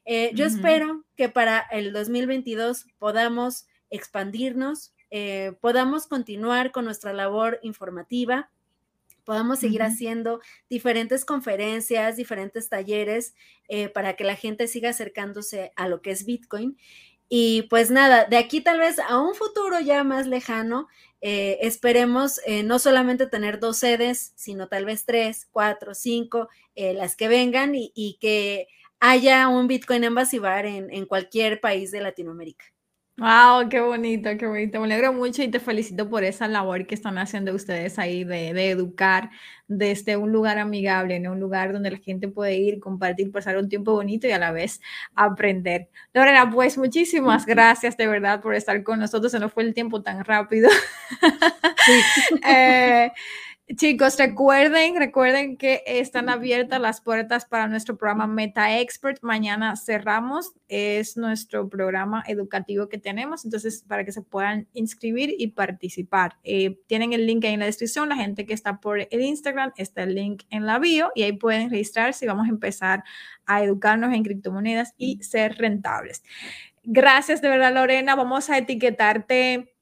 Eh, 0.05 0.31
yo 0.35 0.45
espero 0.45 1.03
que 1.17 1.29
para 1.29 1.59
el 1.71 1.91
2022 1.91 2.85
podamos 2.99 3.65
expandirnos, 3.89 4.93
eh, 5.09 5.53
podamos 5.61 6.05
continuar 6.05 6.71
con 6.71 6.85
nuestra 6.85 7.11
labor 7.11 7.59
informativa, 7.63 8.51
podamos 9.23 9.57
seguir 9.57 9.81
haciendo 9.81 10.41
diferentes 10.69 11.25
conferencias, 11.25 12.17
diferentes 12.17 12.69
talleres 12.69 13.33
eh, 13.67 13.89
para 13.89 14.15
que 14.15 14.23
la 14.23 14.35
gente 14.35 14.67
siga 14.67 14.91
acercándose 14.91 15.71
a 15.75 15.87
lo 15.87 16.03
que 16.03 16.11
es 16.11 16.25
Bitcoin. 16.25 16.77
Y 17.29 17.63
pues 17.63 17.91
nada, 17.91 18.25
de 18.25 18.37
aquí 18.37 18.61
tal 18.61 18.79
vez 18.79 18.99
a 18.99 19.19
un 19.19 19.35
futuro 19.35 19.79
ya 19.79 20.03
más 20.03 20.27
lejano, 20.27 20.87
eh, 21.21 21.57
esperemos 21.61 22.39
no 22.65 22.77
solamente 22.77 23.25
tener 23.25 23.59
dos 23.59 23.77
sedes, 23.77 24.33
sino 24.35 24.67
tal 24.67 24.85
vez 24.85 25.05
tres, 25.05 25.47
cuatro, 25.51 25.95
cinco, 25.95 26.49
las 26.75 27.15
que 27.15 27.27
vengan 27.27 27.73
y, 27.73 28.17
que 28.21 28.67
haya 28.99 29.47
un 29.47 29.67
Bitcoin 29.67 30.03
Embassy 30.03 30.37
Bar 30.37 30.67
en 30.67 31.05
cualquier 31.05 31.59
país 31.61 31.91
de 31.91 32.01
Latinoamérica. 32.01 32.74
Wow, 33.17 33.69
qué 33.69 33.79
bonito, 33.79 34.29
qué 34.37 34.45
bonito. 34.45 34.77
Me 34.79 34.85
alegro 34.87 35.13
mucho 35.13 35.41
y 35.41 35.47
te 35.47 35.61
felicito 35.61 36.09
por 36.09 36.25
esa 36.25 36.49
labor 36.49 36.85
que 36.85 36.95
están 36.95 37.17
haciendo 37.17 37.55
ustedes 37.55 37.97
ahí 37.97 38.25
de, 38.25 38.49
educar 38.69 39.29
desde 39.69 40.17
un 40.17 40.33
lugar 40.33 40.57
amigable, 40.59 41.15
en 41.15 41.29
un 41.29 41.39
lugar 41.39 41.71
donde 41.71 41.91
la 41.91 41.97
gente 41.97 42.27
puede 42.27 42.57
ir, 42.57 42.81
compartir, 42.81 43.31
pasar 43.31 43.57
un 43.57 43.69
tiempo 43.69 43.93
bonito 43.93 44.27
y 44.27 44.31
a 44.31 44.37
la 44.37 44.51
vez 44.51 44.81
aprender. 45.15 45.87
Lorena, 46.13 46.49
pues 46.51 46.77
muchísimas 46.77 47.45
gracias 47.45 47.95
de 47.95 48.05
verdad 48.05 48.41
por 48.41 48.53
estar 48.53 48.83
con 48.83 48.99
nosotros. 48.99 49.31
Se 49.31 49.39
nos 49.39 49.53
fue 49.53 49.63
el 49.63 49.73
tiempo 49.73 50.03
tan 50.03 50.23
rápido. 50.25 50.69
Sí. 51.85 52.01
Eh, 52.47 53.11
Chicos, 53.73 54.19
recuerden, 54.19 54.95
recuerden 54.95 55.57
que 55.57 55.81
están 55.87 56.29
abiertas 56.29 56.79
las 56.79 57.01
puertas 57.01 57.45
para 57.45 57.67
nuestro 57.67 57.97
programa 57.97 58.27
Meta 58.27 58.79
Expert. 58.79 59.17
Mañana 59.23 59.75
cerramos, 59.75 60.53
es 60.67 61.17
nuestro 61.17 61.67
programa 61.67 62.23
educativo 62.27 62.87
que 62.89 62.99
tenemos, 62.99 63.43
entonces 63.43 63.83
para 63.87 64.05
que 64.05 64.11
se 64.11 64.21
puedan 64.21 64.67
inscribir 64.73 65.33
y 65.39 65.47
participar. 65.47 66.37
Eh, 66.43 66.77
tienen 66.85 67.13
el 67.13 67.25
link 67.25 67.43
ahí 67.43 67.55
en 67.55 67.61
la 67.61 67.65
descripción, 67.65 68.07
la 68.07 68.17
gente 68.17 68.45
que 68.45 68.53
está 68.53 68.79
por 68.79 68.99
el 68.99 69.21
Instagram, 69.21 69.71
está 69.77 70.03
el 70.03 70.13
link 70.13 70.43
en 70.51 70.67
la 70.67 70.77
bio 70.77 71.11
y 71.15 71.23
ahí 71.23 71.33
pueden 71.33 71.71
registrarse 71.71 72.23
y 72.23 72.27
vamos 72.27 72.45
a 72.45 72.51
empezar 72.51 73.03
a 73.47 73.63
educarnos 73.63 74.13
en 74.13 74.23
criptomonedas 74.23 74.93
y 74.95 75.23
ser 75.23 75.57
rentables. 75.57 76.23
Gracias 76.83 77.41
de 77.41 77.49
verdad, 77.49 77.73
Lorena. 77.73 78.15
Vamos 78.15 78.51
a 78.51 78.59
etiquetarte 78.59 79.74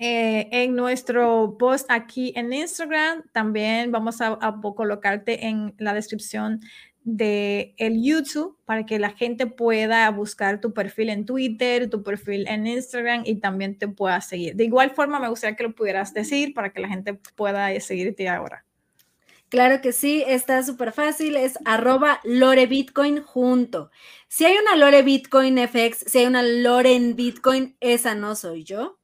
eh, 0.00 0.48
en 0.52 0.76
nuestro 0.76 1.56
post 1.58 1.90
aquí 1.90 2.32
en 2.36 2.52
Instagram. 2.52 3.24
También 3.32 3.90
vamos 3.90 4.20
a, 4.20 4.38
colocarte 4.76 5.46
en 5.46 5.74
la 5.78 5.92
descripción 5.92 6.60
de 7.02 7.74
el 7.78 8.02
YouTube 8.02 8.56
para 8.64 8.86
que 8.86 9.00
la 9.00 9.10
gente 9.10 9.46
pueda 9.46 10.08
buscar 10.10 10.60
tu 10.60 10.72
perfil 10.72 11.08
en 11.08 11.24
Twitter, 11.24 11.90
tu 11.90 12.04
perfil 12.04 12.46
en 12.46 12.66
Instagram 12.68 13.22
y 13.24 13.36
también 13.36 13.76
te 13.76 13.88
pueda 13.88 14.20
seguir. 14.20 14.54
De 14.54 14.64
igual 14.64 14.90
forma, 14.90 15.18
me 15.18 15.28
gustaría 15.28 15.56
que 15.56 15.64
lo 15.64 15.74
pudieras 15.74 16.14
decir 16.14 16.54
para 16.54 16.72
que 16.72 16.80
la 16.80 16.88
gente 16.88 17.14
pueda 17.34 17.68
seguirte 17.80 18.28
ahora. 18.28 18.64
Claro 19.48 19.80
que 19.80 19.92
sí, 19.92 20.22
está 20.26 20.62
súper 20.62 20.92
fácil, 20.92 21.36
es 21.36 21.58
arroba 21.64 22.20
Lore 22.22 22.66
Bitcoin 22.66 23.22
junto. 23.22 23.90
Si 24.28 24.44
hay 24.44 24.54
una 24.58 24.76
Lore 24.76 25.02
Bitcoin 25.02 25.56
FX, 25.58 26.04
si 26.06 26.18
hay 26.18 26.26
una 26.26 26.42
Lore 26.42 26.94
en 26.94 27.16
Bitcoin, 27.16 27.74
esa 27.80 28.14
no 28.14 28.36
soy 28.36 28.62
yo 28.62 28.98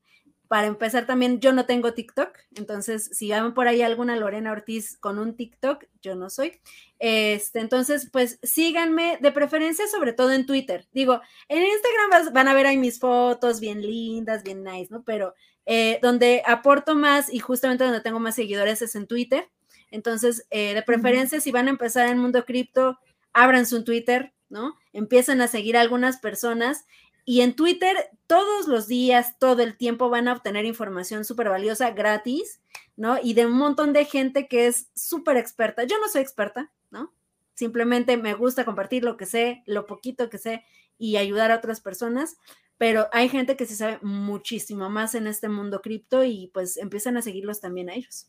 para 0.49 0.67
empezar 0.67 1.07
también 1.07 1.41
yo 1.41 1.53
no 1.53 1.67
tengo 1.67 1.95
TikTok, 1.95 2.37
entonces 2.55 3.11
si 3.13 3.29
llaman 3.29 3.55
por 3.55 3.67
ahí 3.67 3.83
alguna 3.83 4.17
Lorena 4.17 4.53
Ortiz 4.53 4.99
con 4.99 5.19
un 5.19 5.37
TikTok, 5.37 5.85
yo 6.03 6.15
no 6.15 6.31
soy. 6.31 6.61
Este, 6.99 7.61
entonces, 7.61 8.09
pues 8.13 8.39
síganme 8.43 9.19
de 9.21 9.33
preferencia 9.33 9.87
sobre 9.89 10.13
todo 10.13 10.33
en 10.33 10.47
Twitter. 10.47 10.87
Digo, 10.93 11.21
en 11.49 11.63
Instagram 11.63 12.33
van 12.33 12.49
a 12.49 12.55
ver 12.55 12.67
ahí 12.67 12.77
mis 12.77 12.99
fotos 12.99 13.61
bien 13.61 13.83
lindas, 13.83 14.43
bien 14.43 14.63
nice, 14.63 14.89
¿no? 14.91 15.03
Pero 15.03 15.35
eh, 15.67 15.99
donde 16.03 16.43
aporto 16.47 16.95
más 16.95 17.33
y 17.33 17.39
justamente 17.39 17.85
donde 17.85 18.01
tengo 18.01 18.21
más 18.21 18.35
seguidores 18.35 18.83
es 18.83 18.95
en 18.95 19.07
Twitter. 19.07 19.49
Entonces, 19.91 20.47
eh, 20.51 20.75
de 20.75 20.83
preferencia, 20.83 21.41
si 21.41 21.53
van 21.53 21.69
a 21.69 21.71
empezar 21.71 22.09
en 22.09 22.19
mundo 22.19 22.45
cripto, 22.45 22.99
abran 23.33 23.67
su 23.67 23.85
Twitter, 23.85 24.33
¿no? 24.49 24.77
Empiezan 24.93 25.41
a 25.41 25.49
seguir 25.49 25.77
a 25.77 25.81
algunas 25.81 26.19
personas 26.19 26.85
y 27.25 27.41
en 27.41 27.57
Twitter 27.57 27.97
todos 28.27 28.69
los 28.69 28.87
días, 28.87 29.39
todo 29.39 29.63
el 29.63 29.77
tiempo 29.77 30.11
van 30.11 30.29
a 30.29 30.33
obtener 30.33 30.65
información 30.65 31.25
súper 31.25 31.49
valiosa 31.49 31.91
gratis, 31.91 32.61
¿no? 32.97 33.19
Y 33.23 33.35
de 33.35 33.47
un 33.47 33.53
montón 33.53 33.93
de 33.93 34.05
gente 34.05 34.47
que 34.49 34.67
es 34.67 34.89
súper 34.95 35.37
experta. 35.37 35.85
Yo 35.85 35.99
no 36.01 36.09
soy 36.09 36.23
experta, 36.23 36.71
¿no? 36.91 37.13
Simplemente 37.55 38.17
me 38.17 38.35
gusta 38.35 38.65
compartir 38.65 39.05
lo 39.05 39.17
que 39.17 39.27
sé, 39.27 39.63
lo 39.67 39.87
poquito 39.87 40.29
que 40.29 40.39
sé 40.39 40.65
y 40.99 41.17
ayudar 41.17 41.51
a 41.51 41.57
otras 41.57 41.81
personas, 41.81 42.37
pero 42.79 43.09
hay 43.13 43.29
gente 43.29 43.57
que 43.57 43.67
se 43.67 43.77
sabe 43.77 43.99
muchísimo 44.03 44.91
más 44.91 45.15
en 45.15 45.27
este 45.27 45.49
mundo 45.49 45.81
cripto 45.81 46.25
y 46.25 46.51
pues 46.53 46.77
empiezan 46.77 47.17
a 47.17 47.23
seguirlos 47.23 47.61
también 47.61 47.89
a 47.89 47.95
ellos. 47.95 48.29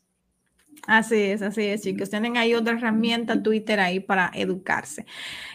Así 0.86 1.16
es, 1.16 1.42
así 1.42 1.62
es, 1.62 1.82
chicos. 1.82 2.10
Tienen 2.10 2.36
ahí 2.36 2.54
otra 2.54 2.74
herramienta, 2.74 3.42
Twitter, 3.42 3.80
ahí 3.80 4.00
para 4.00 4.30
educarse. 4.34 5.04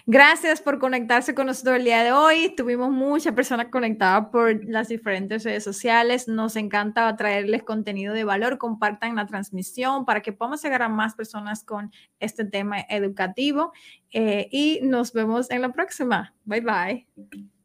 Gracias 0.05 0.61
por 0.61 0.79
conectarse 0.79 1.33
con 1.33 1.47
nosotros 1.47 1.77
el 1.77 1.85
día 1.85 2.03
de 2.03 2.11
hoy. 2.11 2.53
Tuvimos 2.55 2.91
muchas 2.91 3.33
personas 3.33 3.67
conectadas 3.67 4.27
por 4.31 4.65
las 4.65 4.89
diferentes 4.89 5.43
redes 5.43 5.63
sociales. 5.63 6.27
Nos 6.27 6.55
encanta 6.55 7.15
traerles 7.15 7.63
contenido 7.63 8.13
de 8.13 8.23
valor. 8.23 8.57
Compartan 8.57 9.15
la 9.15 9.25
transmisión 9.25 10.05
para 10.05 10.21
que 10.21 10.33
podamos 10.33 10.61
llegar 10.63 10.81
a 10.81 10.89
más 10.89 11.15
personas 11.15 11.63
con 11.63 11.91
este 12.19 12.43
tema 12.43 12.81
educativo. 12.89 13.71
Eh, 14.11 14.49
y 14.51 14.79
nos 14.83 15.13
vemos 15.13 15.49
en 15.49 15.61
la 15.61 15.71
próxima. 15.71 16.33
Bye 16.43 16.61
bye. 16.61 17.07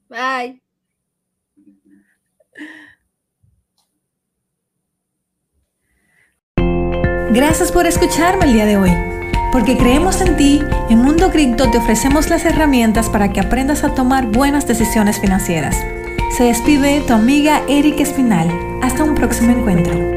Bye. 0.08 0.62
Gracias 7.36 7.70
por 7.70 7.86
escucharme 7.86 8.46
el 8.46 8.54
día 8.54 8.64
de 8.64 8.78
hoy. 8.78 8.90
Porque 9.52 9.76
creemos 9.76 10.22
en 10.22 10.38
ti, 10.38 10.62
en 10.88 11.02
Mundo 11.02 11.30
Cripto 11.30 11.70
te 11.70 11.76
ofrecemos 11.76 12.30
las 12.30 12.46
herramientas 12.46 13.10
para 13.10 13.30
que 13.30 13.40
aprendas 13.40 13.84
a 13.84 13.94
tomar 13.94 14.24
buenas 14.28 14.66
decisiones 14.66 15.20
financieras. 15.20 15.76
Se 16.34 16.44
despide 16.44 17.02
tu 17.02 17.12
amiga 17.12 17.60
Erika 17.68 18.04
Espinal. 18.04 18.48
Hasta 18.82 19.04
un 19.04 19.14
próximo 19.14 19.50
encuentro. 19.50 20.15